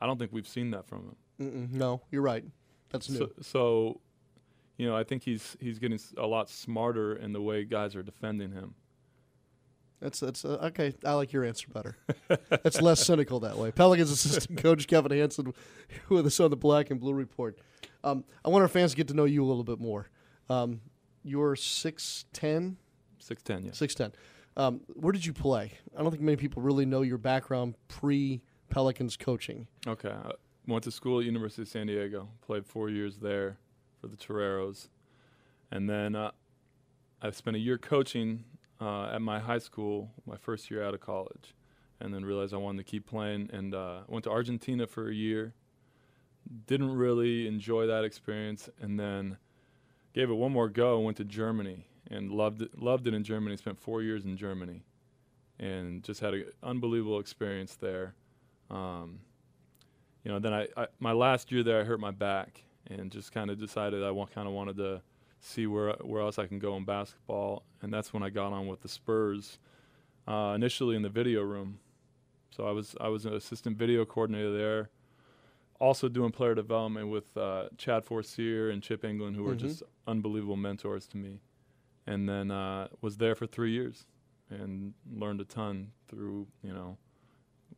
I 0.00 0.06
don't 0.06 0.18
think 0.18 0.32
we've 0.32 0.48
seen 0.48 0.70
that 0.70 0.86
from 0.86 0.98
him. 1.00 1.16
Mm-mm, 1.40 1.72
no, 1.72 2.02
you're 2.10 2.22
right. 2.22 2.44
That's 2.90 3.08
new. 3.08 3.18
So, 3.18 3.30
so, 3.42 4.00
you 4.76 4.86
know, 4.86 4.96
I 4.96 5.04
think 5.04 5.22
he's 5.22 5.56
he's 5.60 5.78
getting 5.78 5.98
a 6.16 6.26
lot 6.26 6.48
smarter 6.48 7.16
in 7.16 7.32
the 7.32 7.40
way 7.40 7.64
guys 7.64 7.94
are 7.96 8.02
defending 8.02 8.52
him. 8.52 8.74
That's 10.00 10.18
that's 10.20 10.44
uh, 10.44 10.58
okay. 10.62 10.94
I 11.04 11.12
like 11.12 11.32
your 11.32 11.44
answer 11.44 11.68
better. 11.72 11.96
that's 12.48 12.80
less 12.80 13.04
cynical 13.04 13.40
that 13.40 13.56
way. 13.56 13.70
Pelicans 13.70 14.10
assistant 14.10 14.58
coach 14.62 14.86
Kevin 14.86 15.12
Hanson 15.12 15.52
with 16.08 16.26
us 16.26 16.40
on 16.40 16.50
the 16.50 16.56
Black 16.56 16.90
and 16.90 16.98
Blue 16.98 17.12
Report. 17.12 17.58
Um, 18.02 18.24
I 18.44 18.48
want 18.48 18.62
our 18.62 18.68
fans 18.68 18.92
to 18.92 18.96
get 18.96 19.08
to 19.08 19.14
know 19.14 19.26
you 19.26 19.44
a 19.44 19.46
little 19.46 19.64
bit 19.64 19.78
more. 19.78 20.08
Um, 20.48 20.80
you're 21.22 21.54
six 21.54 22.24
ten. 22.32 22.78
Six 23.18 23.42
ten, 23.42 23.66
yeah. 23.66 23.72
Six 23.72 23.94
ten. 23.94 24.12
Um, 24.56 24.80
where 24.94 25.12
did 25.12 25.24
you 25.24 25.32
play? 25.32 25.72
I 25.96 26.02
don't 26.02 26.10
think 26.10 26.22
many 26.22 26.36
people 26.36 26.62
really 26.62 26.84
know 26.84 27.02
your 27.02 27.18
background 27.18 27.76
pre 27.88 28.42
Pelicans 28.68 29.16
coaching? 29.16 29.66
Okay. 29.86 30.10
I 30.10 30.32
went 30.66 30.84
to 30.84 30.90
school 30.90 31.20
at 31.20 31.26
University 31.26 31.62
of 31.62 31.68
San 31.68 31.86
Diego. 31.86 32.28
Played 32.40 32.66
four 32.66 32.88
years 32.88 33.18
there 33.18 33.58
for 34.00 34.06
the 34.06 34.16
Toreros, 34.16 34.88
and 35.70 35.88
then 35.88 36.16
uh, 36.16 36.30
I 37.22 37.30
spent 37.30 37.56
a 37.56 37.60
year 37.60 37.78
coaching 37.78 38.44
uh, 38.80 39.10
at 39.12 39.22
my 39.22 39.38
high 39.38 39.58
school, 39.58 40.10
my 40.26 40.36
first 40.36 40.70
year 40.70 40.82
out 40.82 40.94
of 40.94 41.00
college, 41.00 41.54
and 42.00 42.14
then 42.14 42.24
realized 42.24 42.54
I 42.54 42.58
wanted 42.58 42.84
to 42.84 42.90
keep 42.90 43.06
playing. 43.06 43.50
And 43.52 43.74
uh, 43.74 44.00
went 44.08 44.24
to 44.24 44.30
Argentina 44.30 44.86
for 44.86 45.08
a 45.08 45.14
year. 45.14 45.54
Didn't 46.66 46.92
really 46.92 47.46
enjoy 47.46 47.86
that 47.86 48.04
experience, 48.04 48.68
and 48.80 48.98
then 48.98 49.36
gave 50.14 50.30
it 50.30 50.34
one 50.34 50.52
more 50.52 50.68
go. 50.68 50.96
And 50.96 51.04
went 51.04 51.16
to 51.18 51.24
Germany 51.24 51.86
and 52.10 52.30
loved 52.32 52.62
it. 52.62 52.78
Loved 52.80 53.06
it 53.06 53.14
in 53.14 53.24
Germany. 53.24 53.56
Spent 53.56 53.78
four 53.78 54.02
years 54.02 54.24
in 54.24 54.36
Germany, 54.36 54.82
and 55.58 56.02
just 56.02 56.20
had 56.20 56.34
an 56.34 56.44
unbelievable 56.62 57.20
experience 57.20 57.76
there. 57.76 58.14
Um, 58.70 59.20
you 60.24 60.30
know, 60.30 60.38
then 60.38 60.52
I, 60.52 60.68
I, 60.76 60.86
my 60.98 61.12
last 61.12 61.50
year 61.50 61.62
there, 61.62 61.80
I 61.80 61.84
hurt 61.84 62.00
my 62.00 62.10
back, 62.10 62.62
and 62.86 63.10
just 63.10 63.32
kind 63.32 63.50
of 63.50 63.58
decided 63.58 64.02
I 64.04 64.12
kind 64.34 64.46
of 64.46 64.54
wanted 64.54 64.76
to 64.76 65.02
see 65.40 65.66
where 65.66 65.92
where 66.02 66.20
else 66.22 66.38
I 66.38 66.46
can 66.46 66.58
go 66.58 66.76
in 66.76 66.84
basketball, 66.84 67.62
and 67.82 67.92
that's 67.92 68.12
when 68.12 68.22
I 68.22 68.30
got 68.30 68.52
on 68.52 68.66
with 68.66 68.82
the 68.82 68.88
Spurs. 68.88 69.58
Uh, 70.28 70.52
initially 70.54 70.94
in 70.94 71.02
the 71.02 71.08
video 71.08 71.42
room, 71.42 71.80
so 72.50 72.66
I 72.66 72.70
was 72.72 72.94
I 73.00 73.08
was 73.08 73.24
an 73.24 73.34
assistant 73.34 73.76
video 73.78 74.04
coordinator 74.04 74.52
there. 74.56 74.90
Also 75.80 76.08
doing 76.10 76.30
player 76.30 76.54
development 76.54 77.08
with 77.08 77.34
uh, 77.38 77.68
Chad 77.78 78.04
Forcier 78.04 78.68
and 78.68 78.82
Chip 78.82 79.02
Engelland, 79.02 79.34
who 79.34 79.44
were 79.44 79.54
Mhm. 79.54 79.60
just 79.60 79.82
unbelievable 80.06 80.56
mentors 80.56 81.06
to 81.08 81.16
me. 81.16 81.40
And 82.10 82.28
then 82.28 82.50
uh, 82.50 82.88
was 83.00 83.16
there 83.18 83.34
for 83.34 83.46
three 83.46 83.72
years 83.72 84.06
and 84.50 84.94
learned 85.10 85.40
a 85.40 85.44
ton 85.44 85.92
through 86.08 86.46
you 86.62 86.72
know 86.72 86.96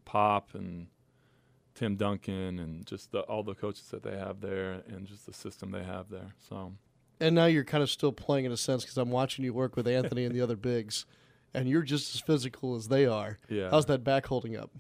Pop 0.05 0.55
and 0.55 0.87
Tim 1.74 1.97
Duncan 1.97 2.59
and 2.59 2.87
just 2.87 3.12
the, 3.12 3.20
all 3.20 3.43
the 3.43 3.55
coaches 3.55 3.89
that 3.91 4.03
they 4.03 4.16
have 4.16 4.41
there 4.41 4.83
and 4.89 5.07
just 5.07 5.26
the 5.26 5.33
system 5.33 5.70
they 5.70 5.85
have 5.85 6.09
there. 6.11 6.35
So 6.49 6.72
And 7.20 7.35
now 7.35 7.47
you're 7.47 7.64
kind 7.64 7.83
of 7.83 7.91
still 7.91 8.12
playing 8.12 8.45
in 8.45 8.53
a 8.53 8.57
sense 8.57 8.83
because 8.85 8.99
I'm 8.99 9.11
watching 9.11 9.45
you 9.45 9.53
work 9.55 9.76
with 9.76 9.87
Anthony 9.87 10.24
and 10.24 10.35
the 10.35 10.41
other 10.41 10.57
bigs, 10.57 11.07
and 11.55 11.68
you're 11.68 11.83
just 11.83 12.14
as 12.14 12.20
physical 12.20 12.74
as 12.74 12.89
they 12.89 13.07
are. 13.07 13.39
Yeah. 13.49 13.70
How's 13.70 13.87
that 13.87 14.03
back 14.05 14.26
holding 14.26 14.57
up? 14.57 14.70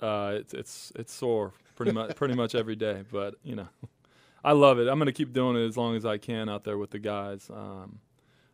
uh, 0.00 0.32
it's 0.36 0.54
it's 0.54 0.92
it's 0.96 1.12
sore 1.12 1.52
pretty 1.76 1.92
much 1.92 2.16
pretty 2.16 2.34
much 2.34 2.54
every 2.54 2.76
day, 2.76 3.02
but 3.12 3.34
you 3.42 3.54
know, 3.54 3.68
I 4.44 4.52
love 4.52 4.78
it. 4.78 4.88
I'm 4.88 4.98
gonna 4.98 5.12
keep 5.12 5.32
doing 5.32 5.56
it 5.56 5.66
as 5.66 5.76
long 5.76 5.96
as 5.96 6.06
I 6.06 6.18
can 6.18 6.48
out 6.48 6.64
there 6.64 6.78
with 6.78 6.90
the 6.90 6.98
guys. 6.98 7.50
Um, 7.50 7.98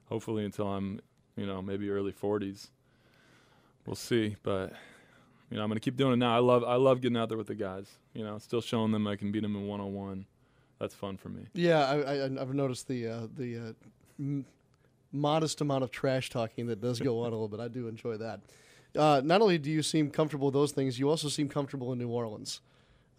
hopefully 0.09 0.45
until 0.45 0.69
I'm 0.69 1.01
you 1.37 1.47
know 1.47 1.63
maybe 1.63 1.91
early 1.91 2.13
40s. 2.13 2.69
We'll 3.87 3.95
see, 3.97 4.37
but 4.43 4.73
you 5.51 5.57
know 5.57 5.63
I'm 5.63 5.69
gonna 5.69 5.81
keep 5.81 5.97
doing 5.97 6.15
it 6.15 6.17
now. 6.17 6.35
I 6.35 6.41
love 6.41 6.65
I 6.65 6.75
love 6.77 7.01
getting 7.01 7.17
out 7.17 7.29
there 7.29 7.39
with 7.39 7.47
the 7.47 7.55
guys. 7.55 7.87
You 8.15 8.25
know, 8.25 8.39
still 8.39 8.61
showing 8.61 8.93
them 8.93 9.07
I 9.07 9.17
can 9.17 9.31
beat 9.31 9.43
them 9.43 9.55
in 9.57 9.67
one 9.67 9.81
on 9.81 9.95
one. 9.95 10.27
That's 10.79 10.95
fun 10.95 11.17
for 11.17 11.29
me. 11.29 11.47
Yeah, 11.55 11.81
I, 11.87 12.25
I've 12.25 12.53
noticed 12.55 12.89
the 12.89 13.07
uh, 13.09 13.27
the 13.37 13.57
uh, 13.59 13.73
m- 14.19 14.45
modest 15.13 15.61
amount 15.61 15.85
of 15.85 15.91
trash 15.91 16.31
talking 16.31 16.67
that 16.67 16.81
does 16.81 17.01
go 17.01 17.21
on 17.21 17.29
a 17.29 17.31
little 17.31 17.49
bit. 17.49 17.61
I 17.61 17.69
do 17.69 17.89
enjoy 17.89 18.17
that. 18.19 18.41
Uh, 18.95 19.21
not 19.25 19.41
only 19.41 19.59
do 19.59 19.71
you 19.71 19.83
seem 19.83 20.11
comfortable 20.11 20.47
with 20.49 20.55
those 20.55 20.73
things, 20.73 20.99
you 20.99 21.09
also 21.09 21.29
seem 21.29 21.49
comfortable 21.49 21.93
in 21.93 21.99
New 21.99 22.09
Orleans. 22.09 22.61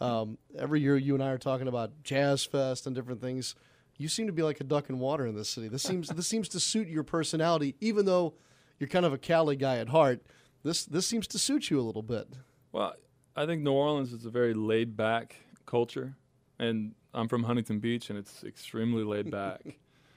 Um, 0.01 0.37
every 0.57 0.81
year, 0.81 0.97
you 0.97 1.13
and 1.15 1.23
I 1.23 1.29
are 1.29 1.37
talking 1.37 1.67
about 1.67 2.03
Jazz 2.03 2.43
Fest 2.45 2.85
and 2.87 2.95
different 2.95 3.21
things. 3.21 3.55
You 3.97 4.07
seem 4.07 4.27
to 4.27 4.33
be 4.33 4.43
like 4.43 4.59
a 4.61 4.63
duck 4.63 4.89
in 4.89 4.99
water 4.99 5.25
in 5.25 5.35
this 5.35 5.49
city. 5.49 5.67
This 5.67 5.83
seems 5.83 6.09
this 6.09 6.27
seems 6.27 6.47
to 6.49 6.59
suit 6.59 6.87
your 6.87 7.03
personality, 7.03 7.75
even 7.81 8.05
though 8.05 8.35
you're 8.79 8.87
kind 8.87 9.05
of 9.05 9.13
a 9.13 9.17
Cali 9.17 9.55
guy 9.55 9.77
at 9.77 9.89
heart. 9.89 10.21
This 10.63 10.85
this 10.85 11.07
seems 11.07 11.27
to 11.27 11.39
suit 11.39 11.69
you 11.69 11.79
a 11.79 11.83
little 11.83 12.03
bit. 12.03 12.27
Well, 12.71 12.93
I 13.35 13.45
think 13.45 13.61
New 13.61 13.71
Orleans 13.71 14.13
is 14.13 14.25
a 14.25 14.29
very 14.29 14.53
laid 14.53 14.95
back 14.95 15.35
culture, 15.65 16.15
and 16.59 16.93
I'm 17.13 17.27
from 17.27 17.43
Huntington 17.43 17.79
Beach, 17.79 18.09
and 18.09 18.19
it's 18.19 18.43
extremely 18.43 19.03
laid 19.03 19.31
back. 19.31 19.61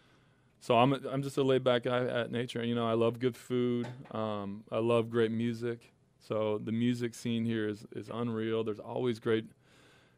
so 0.60 0.76
I'm 0.76 0.92
a, 0.92 1.00
I'm 1.10 1.22
just 1.22 1.38
a 1.38 1.42
laid 1.42 1.64
back 1.64 1.84
guy 1.84 2.04
at 2.04 2.30
nature. 2.30 2.62
You 2.64 2.74
know, 2.74 2.86
I 2.86 2.94
love 2.94 3.18
good 3.18 3.36
food. 3.36 3.88
Um, 4.10 4.64
I 4.70 4.78
love 4.78 5.10
great 5.10 5.30
music. 5.30 5.92
So 6.18 6.60
the 6.62 6.72
music 6.72 7.14
scene 7.14 7.44
here 7.46 7.68
is 7.68 7.86
is 7.96 8.10
unreal. 8.12 8.62
There's 8.62 8.78
always 8.78 9.18
great 9.18 9.46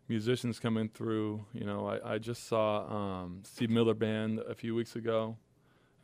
musicians 0.08 0.58
coming 0.58 0.88
through. 0.88 1.44
You 1.52 1.64
know, 1.64 1.86
I, 1.86 2.14
I 2.14 2.18
just 2.18 2.46
saw 2.46 2.86
um, 3.22 3.42
Steve 3.44 3.70
Miller 3.70 3.94
Band 3.94 4.40
a 4.40 4.54
few 4.54 4.74
weeks 4.74 4.96
ago 4.96 5.36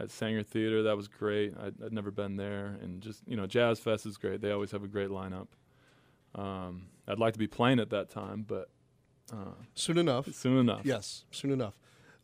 at 0.00 0.08
Saenger 0.08 0.46
Theater. 0.46 0.82
That 0.84 0.96
was 0.96 1.08
great. 1.08 1.54
I'd, 1.60 1.74
I'd 1.84 1.92
never 1.92 2.10
been 2.10 2.36
there, 2.36 2.78
and 2.82 3.00
just 3.00 3.22
you 3.26 3.36
know, 3.36 3.46
Jazz 3.46 3.80
Fest 3.80 4.06
is 4.06 4.16
great. 4.16 4.40
They 4.40 4.50
always 4.50 4.70
have 4.70 4.84
a 4.84 4.88
great 4.88 5.10
lineup. 5.10 5.48
Um, 6.34 6.86
I'd 7.06 7.18
like 7.18 7.32
to 7.32 7.38
be 7.38 7.46
playing 7.46 7.80
at 7.80 7.90
that 7.90 8.10
time, 8.10 8.44
but 8.46 8.70
uh, 9.32 9.52
Soon 9.74 9.98
enough. 9.98 10.32
Soon 10.32 10.58
enough. 10.58 10.82
Yes, 10.84 11.24
soon 11.30 11.50
enough. 11.50 11.74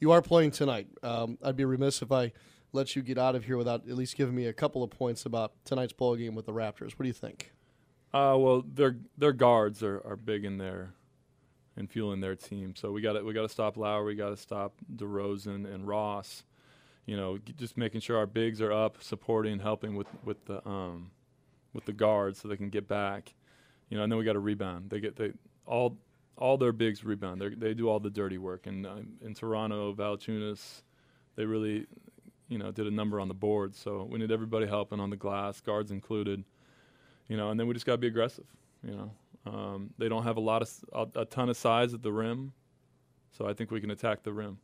You 0.00 0.12
are 0.12 0.22
playing 0.22 0.50
tonight. 0.50 0.88
Um, 1.02 1.38
I'd 1.42 1.56
be 1.56 1.64
remiss 1.64 2.02
if 2.02 2.12
I 2.12 2.32
let 2.72 2.96
you 2.96 3.02
get 3.02 3.18
out 3.18 3.34
of 3.34 3.44
here 3.44 3.56
without 3.56 3.88
at 3.88 3.94
least 3.94 4.16
giving 4.16 4.34
me 4.34 4.46
a 4.46 4.52
couple 4.52 4.82
of 4.82 4.90
points 4.90 5.24
about 5.24 5.52
tonight's 5.64 5.92
ball 5.92 6.16
game 6.16 6.34
with 6.34 6.46
the 6.46 6.52
Raptors. 6.52 6.92
What 6.92 7.02
do 7.02 7.06
you 7.06 7.12
think? 7.12 7.52
Uh, 8.12 8.36
well, 8.38 8.62
their 8.66 8.96
their 9.16 9.32
guards 9.32 9.82
are, 9.82 10.00
are 10.06 10.16
big 10.16 10.44
in 10.44 10.58
there, 10.58 10.94
and 11.76 11.90
fueling 11.90 12.20
their 12.20 12.36
team. 12.36 12.74
So 12.76 12.92
we 12.92 13.00
got 13.00 13.14
to 13.14 13.22
we 13.22 13.32
got 13.32 13.42
to 13.42 13.48
stop 13.48 13.76
Lowry. 13.76 14.06
We 14.06 14.14
got 14.14 14.30
to 14.30 14.36
stop 14.36 14.74
DeRozan 14.94 15.72
and 15.72 15.86
Ross. 15.86 16.44
You 17.06 17.16
know, 17.16 17.38
just 17.56 17.76
making 17.76 18.00
sure 18.00 18.16
our 18.16 18.26
bigs 18.26 18.60
are 18.60 18.72
up, 18.72 19.02
supporting, 19.02 19.60
helping 19.60 19.94
with 19.94 20.08
with 20.24 20.44
the 20.46 20.66
um, 20.68 21.10
with 21.72 21.84
the 21.84 21.92
guards 21.92 22.40
so 22.40 22.48
they 22.48 22.56
can 22.56 22.70
get 22.70 22.88
back. 22.88 23.34
You 23.90 23.96
know, 23.96 24.04
and 24.04 24.10
then 24.10 24.18
we 24.18 24.24
got 24.24 24.32
to 24.34 24.40
rebound. 24.40 24.90
They 24.90 25.00
get 25.00 25.16
they 25.16 25.32
all 25.66 25.98
all 26.36 26.56
their 26.56 26.72
bigs 26.72 27.04
rebound. 27.04 27.40
They 27.40 27.48
they 27.50 27.74
do 27.74 27.88
all 27.88 28.00
the 28.00 28.10
dirty 28.10 28.38
work. 28.38 28.66
And 28.66 28.86
uh, 28.86 28.96
in 29.20 29.34
Toronto, 29.34 29.94
Valanciunas, 29.94 30.82
they 31.36 31.44
really, 31.44 31.86
you 32.48 32.58
know, 32.58 32.70
did 32.70 32.86
a 32.86 32.90
number 32.90 33.20
on 33.20 33.28
the 33.28 33.34
board. 33.34 33.74
So 33.74 34.08
we 34.10 34.18
need 34.18 34.30
everybody 34.30 34.66
helping 34.66 35.00
on 35.00 35.10
the 35.10 35.16
glass, 35.16 35.60
guards 35.60 35.90
included 35.90 36.44
you 37.28 37.36
know, 37.36 37.50
and 37.50 37.58
then 37.58 37.66
we 37.66 37.74
just 37.74 37.86
got 37.86 37.92
to 37.92 37.98
be 37.98 38.06
aggressive. 38.06 38.44
You 38.82 38.92
know, 38.92 39.10
um, 39.46 39.90
they 39.98 40.08
don't 40.08 40.24
have 40.24 40.36
a 40.36 40.40
lot 40.40 40.62
of 40.62 40.70
a, 40.92 41.20
a 41.20 41.24
ton 41.24 41.48
of 41.48 41.56
size 41.56 41.94
at 41.94 42.02
the 42.02 42.12
rim, 42.12 42.52
so 43.32 43.46
I 43.46 43.52
think 43.52 43.70
we 43.70 43.80
can 43.80 43.90
attack 43.90 44.22
the 44.22 44.32
rim. 44.32 44.58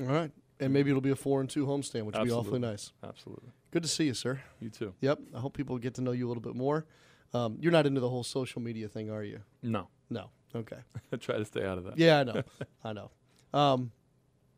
All 0.00 0.06
right. 0.06 0.30
And 0.60 0.72
maybe 0.72 0.90
it'll 0.90 1.02
be 1.02 1.10
a 1.10 1.16
four 1.16 1.40
and 1.40 1.50
two 1.50 1.66
homestand, 1.66 2.04
which 2.04 2.16
would 2.16 2.24
be 2.24 2.30
awfully 2.30 2.60
nice. 2.60 2.92
Absolutely. 3.02 3.50
Good 3.72 3.82
to 3.82 3.88
see 3.88 4.04
you, 4.04 4.14
sir. 4.14 4.40
You 4.60 4.70
too. 4.70 4.94
Yep. 5.00 5.18
I 5.34 5.40
hope 5.40 5.56
people 5.56 5.76
get 5.78 5.94
to 5.94 6.02
know 6.02 6.12
you 6.12 6.26
a 6.26 6.28
little 6.28 6.42
bit 6.42 6.54
more. 6.54 6.86
Um, 7.34 7.56
you're 7.60 7.72
not 7.72 7.86
into 7.86 8.00
the 8.00 8.08
whole 8.08 8.22
social 8.22 8.60
media 8.60 8.88
thing, 8.88 9.10
are 9.10 9.24
you? 9.24 9.40
No. 9.62 9.88
No. 10.10 10.30
Okay. 10.54 10.76
I 11.12 11.16
try 11.20 11.38
to 11.38 11.44
stay 11.44 11.64
out 11.64 11.78
of 11.78 11.84
that. 11.84 11.98
Yeah, 11.98 12.20
I 12.20 12.24
know. 12.24 12.42
I 12.84 12.92
know. 12.92 13.10
Um, 13.54 13.90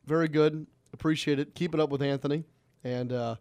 very 0.04 0.28
good. 0.28 0.66
Appreciate 0.92 1.38
it. 1.38 1.54
Keep 1.54 1.74
it 1.74 1.80
up 1.80 1.90
with 1.90 2.02
Anthony. 2.02 2.44
And 2.82 3.12
uh, 3.12 3.36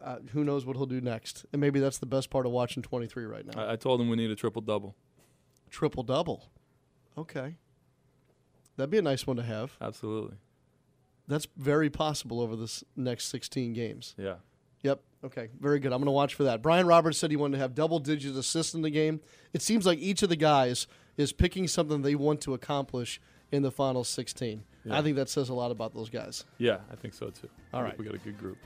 uh, 0.00 0.16
who 0.32 0.42
knows 0.42 0.66
what 0.66 0.76
he'll 0.76 0.86
do 0.86 1.00
next. 1.00 1.44
And 1.52 1.60
maybe 1.60 1.78
that's 1.80 1.98
the 1.98 2.06
best 2.06 2.30
part 2.30 2.46
of 2.46 2.52
watching 2.52 2.82
23 2.82 3.24
right 3.26 3.46
now. 3.46 3.62
I, 3.62 3.72
I 3.72 3.76
told 3.76 4.00
him 4.00 4.08
we 4.08 4.16
need 4.16 4.30
a 4.30 4.36
triple 4.36 4.62
double. 4.62 4.96
Triple 5.74 6.04
double. 6.04 6.44
Okay. 7.18 7.56
That'd 8.76 8.90
be 8.90 8.98
a 8.98 9.02
nice 9.02 9.26
one 9.26 9.36
to 9.38 9.42
have. 9.42 9.76
Absolutely. 9.80 10.36
That's 11.26 11.48
very 11.56 11.90
possible 11.90 12.40
over 12.40 12.54
this 12.54 12.84
next 12.94 13.24
16 13.24 13.72
games. 13.72 14.14
Yeah. 14.16 14.36
Yep. 14.82 15.00
Okay. 15.24 15.48
Very 15.58 15.80
good. 15.80 15.92
I'm 15.92 15.98
going 15.98 16.06
to 16.06 16.12
watch 16.12 16.34
for 16.34 16.44
that. 16.44 16.62
Brian 16.62 16.86
Roberts 16.86 17.18
said 17.18 17.32
he 17.32 17.36
wanted 17.36 17.56
to 17.56 17.58
have 17.58 17.74
double 17.74 17.98
digit 17.98 18.36
assists 18.36 18.74
in 18.74 18.82
the 18.82 18.90
game. 18.90 19.20
It 19.52 19.62
seems 19.62 19.84
like 19.84 19.98
each 19.98 20.22
of 20.22 20.28
the 20.28 20.36
guys 20.36 20.86
is 21.16 21.32
picking 21.32 21.66
something 21.66 22.02
they 22.02 22.14
want 22.14 22.40
to 22.42 22.54
accomplish 22.54 23.20
in 23.50 23.62
the 23.62 23.72
final 23.72 24.04
16. 24.04 24.62
Yeah. 24.84 24.96
I 24.96 25.02
think 25.02 25.16
that 25.16 25.28
says 25.28 25.48
a 25.48 25.54
lot 25.54 25.72
about 25.72 25.92
those 25.92 26.08
guys. 26.08 26.44
Yeah, 26.58 26.78
I 26.92 26.94
think 26.94 27.14
so 27.14 27.30
too. 27.30 27.48
All 27.72 27.80
I 27.80 27.82
right. 27.82 27.98
We 27.98 28.04
got 28.04 28.14
a 28.14 28.18
good 28.18 28.38
group. 28.38 28.58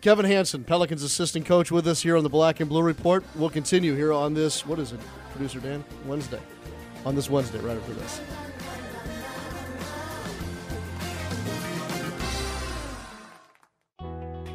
Kevin 0.00 0.24
Hanson, 0.24 0.64
Pelicans 0.64 1.02
assistant 1.02 1.46
coach, 1.46 1.70
with 1.70 1.86
us 1.88 2.02
here 2.02 2.16
on 2.16 2.22
the 2.22 2.28
Black 2.28 2.60
and 2.60 2.68
Blue 2.68 2.82
Report. 2.82 3.24
We'll 3.34 3.50
continue 3.50 3.94
here 3.94 4.12
on 4.12 4.34
this, 4.34 4.64
what 4.66 4.78
is 4.78 4.92
it, 4.92 5.00
producer 5.32 5.60
Dan? 5.60 5.84
Wednesday. 6.06 6.40
On 7.04 7.14
this 7.14 7.30
Wednesday, 7.30 7.58
right 7.58 7.76
after 7.76 7.92
this. 7.92 8.20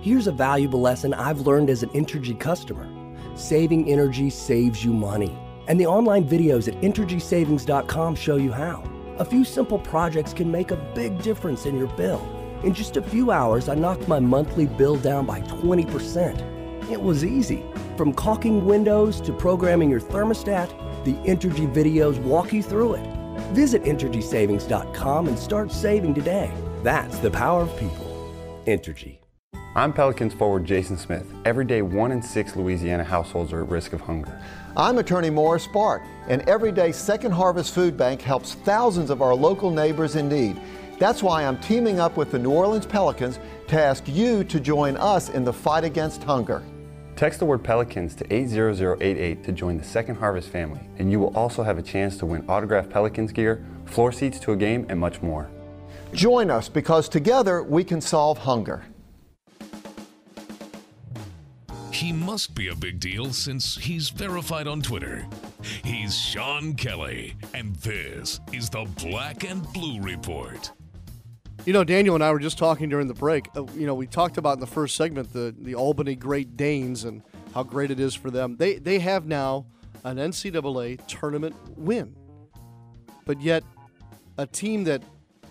Here's 0.02 0.28
a 0.28 0.32
valuable 0.32 0.82
lesson 0.82 1.14
I've 1.14 1.42
learned 1.42 1.70
as 1.70 1.84
an 1.84 1.90
Entergy 1.90 2.40
customer 2.40 2.90
saving 3.36 3.90
energy 3.90 4.30
saves 4.30 4.84
you 4.84 4.94
money. 4.94 5.38
And 5.68 5.80
the 5.80 5.86
online 5.86 6.28
videos 6.28 6.68
at 6.68 6.80
EnergySavings.com 6.82 8.16
show 8.16 8.36
you 8.36 8.52
how. 8.52 8.84
A 9.20 9.26
few 9.26 9.46
simple 9.46 9.80
projects 9.80 10.34
can 10.34 10.52
make 10.52 10.72
a 10.72 10.92
big 10.96 11.22
difference 11.22 11.66
in 11.66 11.78
your 11.78 11.88
bill. 11.96 12.41
In 12.64 12.76
just 12.76 12.96
a 12.96 13.02
few 13.02 13.32
hours, 13.32 13.70
I 13.70 13.74
knocked 13.74 14.08
my 14.08 14.20
monthly 14.20 14.68
bill 14.68 14.96
down 14.96 15.26
by 15.26 15.42
20%. 15.42 16.92
It 16.92 17.02
was 17.02 17.26
easy. 17.26 17.66
From 17.98 18.14
caulking 18.14 18.66
windows 18.66 19.20
to 19.22 19.34
programming 19.34 19.90
your 19.90 20.00
thermostat, 20.00 20.70
the 21.04 21.14
Entergy 21.28 21.72
videos 21.74 22.22
walk 22.22 22.54
you 22.54 22.62
through 22.62 22.96
it. 22.96 23.08
Visit 23.54 23.84
EnergySavings.com 23.84 25.28
and 25.28 25.40
start 25.40 25.72
saving 25.72 26.14
today. 26.14 26.52
That's 26.84 27.18
the 27.18 27.32
power 27.32 27.64
of 27.64 27.76
people. 27.80 28.32
Entergy. 28.68 29.18
I'm 29.74 29.94
Pelicans 29.94 30.34
forward 30.34 30.66
Jason 30.66 30.98
Smith. 30.98 31.26
Every 31.46 31.66
day, 31.66 31.82
one 31.82 32.12
in 32.12 32.22
six 32.22 32.56
Louisiana 32.56 33.06
households 33.06 33.54
are 33.54 33.64
at 33.64 33.70
risk 33.70 33.94
of 33.94 34.02
hunger. 34.02 34.40
I'm 34.78 34.98
attorney 35.00 35.30
Morris 35.30 35.66
Bart, 35.66 36.04
and 36.28 36.48
every 36.48 36.72
day 36.72 36.92
Second 36.92 37.32
Harvest 37.32 37.74
Food 37.74 37.98
Bank 37.98 38.22
helps 38.22 38.54
thousands 38.54 39.10
of 39.10 39.22
our 39.22 39.34
local 39.34 39.72
neighbors 39.72 40.16
in 40.16 40.28
need. 40.28 40.62
That's 41.02 41.24
why 41.24 41.46
I'm 41.46 41.58
teaming 41.58 42.00
up 42.00 42.16
with 42.16 42.30
the 42.30 42.38
New 42.38 42.52
Orleans 42.52 42.86
Pelicans 42.86 43.40
to 43.70 43.84
ask 43.84 44.08
you 44.08 44.44
to 44.44 44.60
join 44.60 44.96
us 44.98 45.30
in 45.30 45.44
the 45.44 45.52
fight 45.52 45.84
against 45.84 46.22
hunger. 46.22 46.62
Text 47.16 47.40
the 47.40 47.46
word 47.46 47.64
Pelicans 47.64 48.14
to 48.18 48.32
80088 48.32 49.44
to 49.44 49.52
join 49.52 49.80
the 49.80 49.84
Second 49.84 50.18
Harvest 50.18 50.50
family, 50.50 50.80
and 51.00 51.12
you 51.12 51.20
will 51.20 51.36
also 51.36 51.64
have 51.64 51.80
a 51.80 51.82
chance 51.82 52.18
to 52.18 52.28
win 52.28 52.48
autographed 52.48 52.92
Pelicans 52.92 53.32
gear, 53.32 53.66
floor 53.86 54.12
seats 54.12 54.40
to 54.42 54.52
a 54.52 54.56
game, 54.56 54.86
and 54.90 55.00
much 55.00 55.24
more. 55.24 55.50
Join 56.14 56.52
us 56.52 56.70
because 56.70 57.10
together 57.10 57.64
we 57.64 57.84
can 57.84 58.00
solve 58.00 58.38
hunger. 58.38 58.86
He 61.92 62.14
must 62.14 62.54
be 62.54 62.68
a 62.68 62.76
big 62.76 63.00
deal 63.00 63.34
since 63.34 63.76
he's 63.76 64.12
verified 64.12 64.68
on 64.68 64.84
Twitter. 64.84 65.26
He's 65.84 66.16
Sean 66.16 66.76
Kelly, 66.76 67.34
and 67.56 67.76
this 67.78 68.40
is 68.54 68.70
the 68.70 68.86
Black 68.98 69.44
and 69.50 69.64
Blue 69.74 70.00
Report. 70.00 70.72
You 71.64 71.74
know, 71.74 71.84
Daniel 71.84 72.16
and 72.16 72.24
I 72.24 72.32
were 72.32 72.40
just 72.40 72.58
talking 72.58 72.90
during 72.90 73.08
the 73.08 73.14
break. 73.14 73.48
Uh, 73.56 73.66
you 73.76 73.86
know, 73.86 73.94
we 73.94 74.08
talked 74.08 74.40
about 74.40 74.56
in 74.56 74.60
the 74.60 74.68
first 74.68 74.96
segment 74.96 75.32
the 75.32 75.54
the 75.60 75.76
Albany 75.76 76.16
Great 76.16 76.58
Danes 76.58 77.04
and 77.04 77.22
how 77.54 77.62
great 77.62 77.92
it 77.92 78.00
is 78.00 78.16
for 78.16 78.32
them. 78.32 78.58
They 78.58 78.80
they 78.80 78.98
have 78.98 79.28
now 79.28 79.68
an 80.04 80.18
NCAA 80.18 81.06
tournament 81.06 81.56
win, 81.78 82.16
but 83.26 83.40
yet 83.40 83.64
a 84.40 84.48
team 84.48 84.86
that 84.86 85.04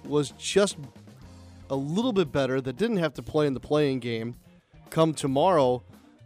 was 0.04 0.32
just 0.32 0.78
a 1.70 1.76
little 1.76 2.12
bit 2.12 2.32
better 2.32 2.60
that 2.60 2.76
didn't 2.76 2.96
have 2.96 3.14
to 3.14 3.22
play 3.22 3.46
in 3.46 3.54
the 3.54 3.60
playing 3.60 4.00
game. 4.00 4.34
Come 4.90 5.14
tomorrow, 5.14 5.84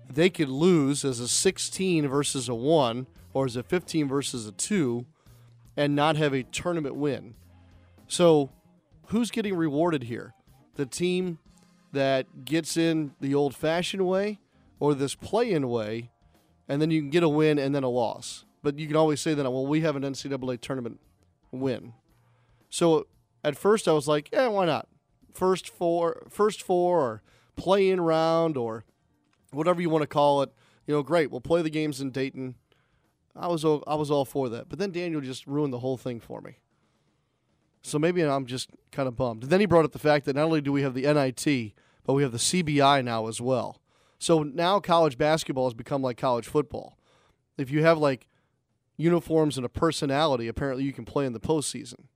they 0.08 0.30
could 0.30 0.48
lose 0.48 1.04
as 1.04 1.20
a 1.20 1.28
16 1.28 2.08
versus 2.08 2.48
a 2.48 2.54
one, 2.54 3.06
or 3.34 3.44
as 3.44 3.54
a 3.54 3.62
15 3.62 4.08
versus 4.08 4.46
a 4.46 4.52
two, 4.52 5.04
and 5.76 5.94
not 5.94 6.16
have 6.16 6.32
a 6.32 6.42
tournament 6.42 6.94
win. 6.94 7.34
So 8.08 8.48
who's 9.08 9.30
getting 9.30 9.56
rewarded 9.56 10.04
here? 10.04 10.34
The 10.76 10.86
team 10.86 11.38
that 11.92 12.44
gets 12.44 12.76
in 12.76 13.12
the 13.20 13.34
old 13.34 13.54
fashioned 13.54 14.06
way 14.06 14.40
or 14.80 14.94
this 14.94 15.14
play 15.14 15.52
in 15.52 15.68
way, 15.68 16.10
and 16.68 16.82
then 16.82 16.90
you 16.90 17.00
can 17.00 17.10
get 17.10 17.22
a 17.22 17.28
win 17.28 17.58
and 17.58 17.74
then 17.74 17.84
a 17.84 17.88
loss. 17.88 18.44
But 18.62 18.78
you 18.78 18.86
can 18.86 18.96
always 18.96 19.20
say 19.20 19.34
that, 19.34 19.42
well, 19.44 19.66
we 19.66 19.82
have 19.82 19.96
an 19.96 20.02
NCAA 20.02 20.60
tournament 20.60 21.00
win. 21.52 21.92
So 22.70 23.06
at 23.44 23.56
first 23.56 23.86
I 23.86 23.92
was 23.92 24.08
like, 24.08 24.30
yeah, 24.32 24.48
why 24.48 24.66
not? 24.66 24.88
First 25.32 25.68
four, 25.68 26.26
first 26.28 26.62
four, 26.62 27.00
or 27.00 27.22
play 27.56 27.90
in 27.90 28.00
round, 28.00 28.56
or 28.56 28.84
whatever 29.52 29.80
you 29.80 29.90
want 29.90 30.02
to 30.02 30.08
call 30.08 30.42
it. 30.42 30.52
You 30.86 30.94
know, 30.94 31.02
great. 31.02 31.30
We'll 31.30 31.40
play 31.40 31.62
the 31.62 31.70
games 31.70 32.00
in 32.00 32.10
Dayton. 32.10 32.56
I 33.36 33.48
was 33.48 33.64
all, 33.64 33.82
I 33.86 33.94
was 33.94 34.10
all 34.10 34.24
for 34.24 34.48
that. 34.48 34.68
But 34.68 34.78
then 34.78 34.90
Daniel 34.90 35.20
just 35.20 35.46
ruined 35.46 35.72
the 35.72 35.78
whole 35.80 35.96
thing 35.96 36.20
for 36.20 36.40
me. 36.40 36.58
So 37.84 37.98
maybe 37.98 38.22
I'm 38.22 38.46
just 38.46 38.70
kind 38.92 39.06
of 39.06 39.14
bummed. 39.14 39.44
Then 39.44 39.60
he 39.60 39.66
brought 39.66 39.84
up 39.84 39.92
the 39.92 39.98
fact 39.98 40.24
that 40.24 40.36
not 40.36 40.44
only 40.44 40.62
do 40.62 40.72
we 40.72 40.80
have 40.80 40.94
the 40.94 41.02
NIT, 41.02 41.74
but 42.04 42.14
we 42.14 42.22
have 42.22 42.32
the 42.32 42.38
CBI 42.38 43.04
now 43.04 43.28
as 43.28 43.42
well. 43.42 43.78
So 44.18 44.42
now 44.42 44.80
college 44.80 45.18
basketball 45.18 45.66
has 45.66 45.74
become 45.74 46.00
like 46.00 46.16
college 46.16 46.48
football. 46.48 46.96
If 47.58 47.70
you 47.70 47.82
have 47.82 47.98
like 47.98 48.26
uniforms 48.96 49.58
and 49.58 49.66
a 49.66 49.68
personality, 49.68 50.48
apparently 50.48 50.84
you 50.84 50.94
can 50.94 51.04
play 51.04 51.26
in 51.26 51.34
the 51.34 51.40
postseason. 51.40 52.06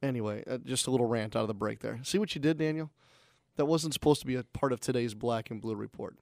Anyway, 0.00 0.44
uh, 0.48 0.58
just 0.58 0.86
a 0.86 0.92
little 0.92 1.06
rant 1.06 1.34
out 1.34 1.42
of 1.42 1.48
the 1.48 1.54
break 1.54 1.80
there. 1.80 1.98
See 2.04 2.18
what 2.18 2.36
you 2.36 2.40
did, 2.40 2.58
Daniel? 2.58 2.92
That 3.56 3.64
wasn't 3.64 3.94
supposed 3.94 4.20
to 4.20 4.26
be 4.28 4.36
a 4.36 4.44
part 4.44 4.72
of 4.72 4.78
today's 4.78 5.14
Black 5.14 5.50
and 5.50 5.60
Blue 5.60 5.74
report. 5.74 6.16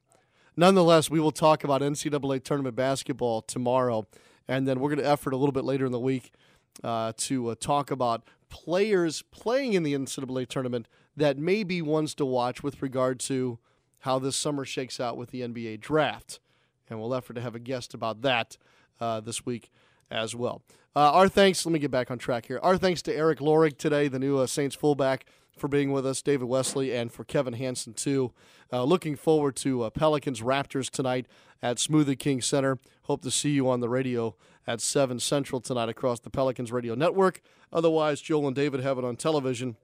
Nonetheless, 0.57 1.11
we 1.11 1.20
will 1.20 1.32
talk 1.32 1.62
about 1.62 1.82
NCAA 1.82 2.42
tournament 2.42 2.74
basketball 2.74 3.42
tomorrow, 3.42 4.07
and 4.49 4.66
then 4.66 4.80
we're 4.80 4.88
going 4.88 5.01
to 5.01 5.07
effort 5.07 5.34
a 5.34 5.36
little 5.36 5.53
bit 5.53 5.64
later 5.64 5.84
in 5.84 5.92
the 5.92 6.01
week 6.01 6.32
uh, 6.83 7.12
to 7.16 7.49
uh, 7.49 7.55
talk 7.59 7.91
about 7.91 8.25
players 8.49 9.22
playing 9.31 9.75
in 9.75 9.83
the 9.83 9.95
NCAA 9.95 10.47
tournament 10.49 10.89
that 11.16 11.39
may 11.39 11.62
be 11.64 11.83
ones 11.83 12.14
to 12.14 12.25
watch 12.25 12.62
with 12.62 12.83
regard 12.83 13.20
to 13.20 13.59
how 14.01 14.18
this 14.18 14.37
summer 14.37 14.64
shakes 14.64 15.01
out 15.01 15.16
with 15.16 15.31
the 15.31 15.41
NBA 15.41 15.81
draft. 15.81 16.41
And 16.89 17.01
we'll 17.01 17.14
effort 17.14 17.35
to 17.35 17.41
have 17.41 17.55
a 17.55 17.61
guest 17.61 17.95
about 17.95 18.22
that 18.22 18.57
uh, 19.01 19.20
this 19.20 19.47
week 19.47 19.70
as 20.11 20.35
well. 20.35 20.62
Uh, 20.97 21.11
our 21.12 21.29
thanks, 21.29 21.64
let 21.64 21.72
me 21.72 21.79
get 21.79 21.91
back 21.91 22.11
on 22.11 22.18
track 22.18 22.47
here. 22.47 22.61
Our 22.62 22.77
thanks 22.77 23.03
to 23.03 23.14
Eric 23.14 23.39
Lorig 23.41 23.79
today, 23.79 24.07
the 24.07 24.18
new 24.18 24.39
uh, 24.39 24.47
Saints 24.47 24.77
fullback, 24.77 25.27
for 25.57 25.68
being 25.68 25.93
with 25.93 26.05
us, 26.05 26.20
David 26.20 26.47
Wesley, 26.47 26.95
and 26.95 27.12
for 27.12 27.25
Kevin 27.25 27.55
Hanson, 27.55 27.95
too. 27.95 28.33
Uh, 28.72 28.85
looking 28.85 29.16
forward 29.16 29.57
to 29.57 29.89
Pelicans 29.95 30.41
Raptors 30.41 30.91
tonight 30.91 31.27
at 31.62 31.79
Smoothie 31.79 32.18
King 32.18 32.41
Center. 32.41 32.79
Hope 33.05 33.22
to 33.22 33.31
see 33.31 33.51
you 33.51 33.68
on 33.68 33.81
the 33.81 33.89
radio 33.89 34.37
at 34.67 34.81
7 34.81 35.19
Central 35.21 35.61
tonight 35.61 35.89
across 35.89 36.21
the 36.21 36.31
Pelicans 36.31 36.73
Radio 36.73 36.95
Network. 36.95 37.41
Otherwise, 37.73 38.21
Joel 38.21 38.47
and 38.47 38.57
David 38.57 38.81
have 38.81 38.99
it 38.99 39.05
on 39.05 39.17
television 39.17 39.77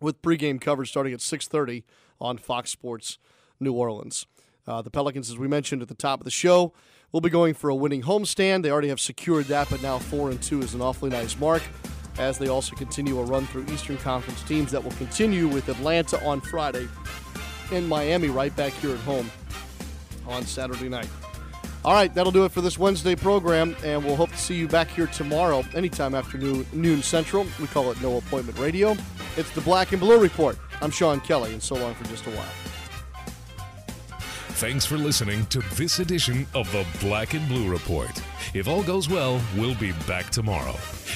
with 0.00 0.22
pregame 0.22 0.60
coverage 0.60 0.90
starting 0.90 1.12
at 1.12 1.20
6.30 1.20 1.84
on 2.20 2.38
Fox 2.38 2.70
Sports 2.70 3.18
New 3.60 3.72
Orleans. 3.72 4.26
Uh, 4.66 4.82
the 4.82 4.90
Pelicans, 4.90 5.30
as 5.30 5.38
we 5.38 5.48
mentioned 5.48 5.82
at 5.82 5.88
the 5.88 5.94
top 5.94 6.20
of 6.20 6.24
the 6.24 6.30
show, 6.30 6.72
will 7.12 7.20
be 7.20 7.30
going 7.30 7.54
for 7.54 7.70
a 7.70 7.74
winning 7.74 8.02
homestand. 8.02 8.62
They 8.62 8.70
already 8.70 8.88
have 8.88 9.00
secured 9.00 9.46
that, 9.46 9.70
but 9.70 9.82
now 9.82 9.98
4 9.98 10.30
and 10.30 10.42
2 10.42 10.60
is 10.60 10.74
an 10.74 10.82
awfully 10.82 11.10
nice 11.10 11.38
mark 11.38 11.62
as 12.18 12.36
they 12.36 12.48
also 12.48 12.74
continue 12.74 13.18
a 13.18 13.24
run 13.24 13.46
through 13.46 13.64
Eastern 13.72 13.96
Conference 13.98 14.42
teams 14.42 14.72
that 14.72 14.82
will 14.82 14.92
continue 14.92 15.46
with 15.46 15.68
Atlanta 15.68 16.22
on 16.24 16.40
Friday 16.40 16.88
and 17.72 17.88
Miami 17.88 18.28
right 18.28 18.54
back 18.56 18.72
here 18.74 18.90
at 18.90 19.00
home 19.00 19.30
on 20.26 20.44
Saturday 20.44 20.88
night. 20.88 21.08
All 21.88 21.94
right, 21.94 22.12
that'll 22.12 22.32
do 22.32 22.44
it 22.44 22.52
for 22.52 22.60
this 22.60 22.78
Wednesday 22.78 23.16
program, 23.16 23.74
and 23.82 24.04
we'll 24.04 24.14
hope 24.14 24.28
to 24.28 24.36
see 24.36 24.54
you 24.54 24.68
back 24.68 24.88
here 24.88 25.06
tomorrow, 25.06 25.64
anytime 25.74 26.14
after 26.14 26.36
noon, 26.36 26.66
noon 26.74 27.02
Central. 27.02 27.46
We 27.58 27.66
call 27.66 27.90
it 27.90 27.98
No 28.02 28.18
Appointment 28.18 28.58
Radio. 28.58 28.94
It's 29.38 29.48
the 29.52 29.62
Black 29.62 29.92
and 29.92 29.98
Blue 29.98 30.20
Report. 30.20 30.58
I'm 30.82 30.90
Sean 30.90 31.18
Kelly, 31.18 31.50
and 31.50 31.62
so 31.62 31.76
long 31.76 31.94
for 31.94 32.04
just 32.04 32.26
a 32.26 32.30
while. 32.32 32.44
Thanks 34.58 34.84
for 34.84 34.98
listening 34.98 35.46
to 35.46 35.60
this 35.76 35.98
edition 35.98 36.46
of 36.54 36.70
the 36.72 36.84
Black 37.00 37.32
and 37.32 37.48
Blue 37.48 37.70
Report. 37.70 38.10
If 38.54 38.68
all 38.68 38.82
goes 38.82 39.08
well, 39.08 39.40
we'll 39.56 39.74
be 39.76 39.92
back 40.06 40.30
tomorrow. 40.30 40.74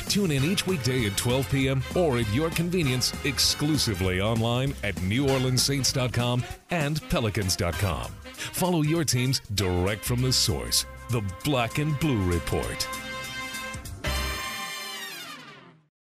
Tune 0.08 0.30
in 0.30 0.44
each 0.44 0.66
weekday 0.66 1.06
at 1.06 1.16
12 1.16 1.50
p.m. 1.50 1.82
or 1.94 2.18
at 2.18 2.32
your 2.34 2.50
convenience 2.50 3.12
exclusively 3.24 4.20
online 4.20 4.74
at 4.82 4.94
NewOrleansSaints.com 4.96 6.44
and 6.70 7.00
Pelicans.com. 7.08 8.12
Follow 8.32 8.82
your 8.82 9.04
teams 9.04 9.40
direct 9.54 10.04
from 10.04 10.20
the 10.22 10.32
source, 10.32 10.86
the 11.10 11.22
Black 11.44 11.78
and 11.78 11.98
Blue 12.00 12.22
Report. 12.30 12.88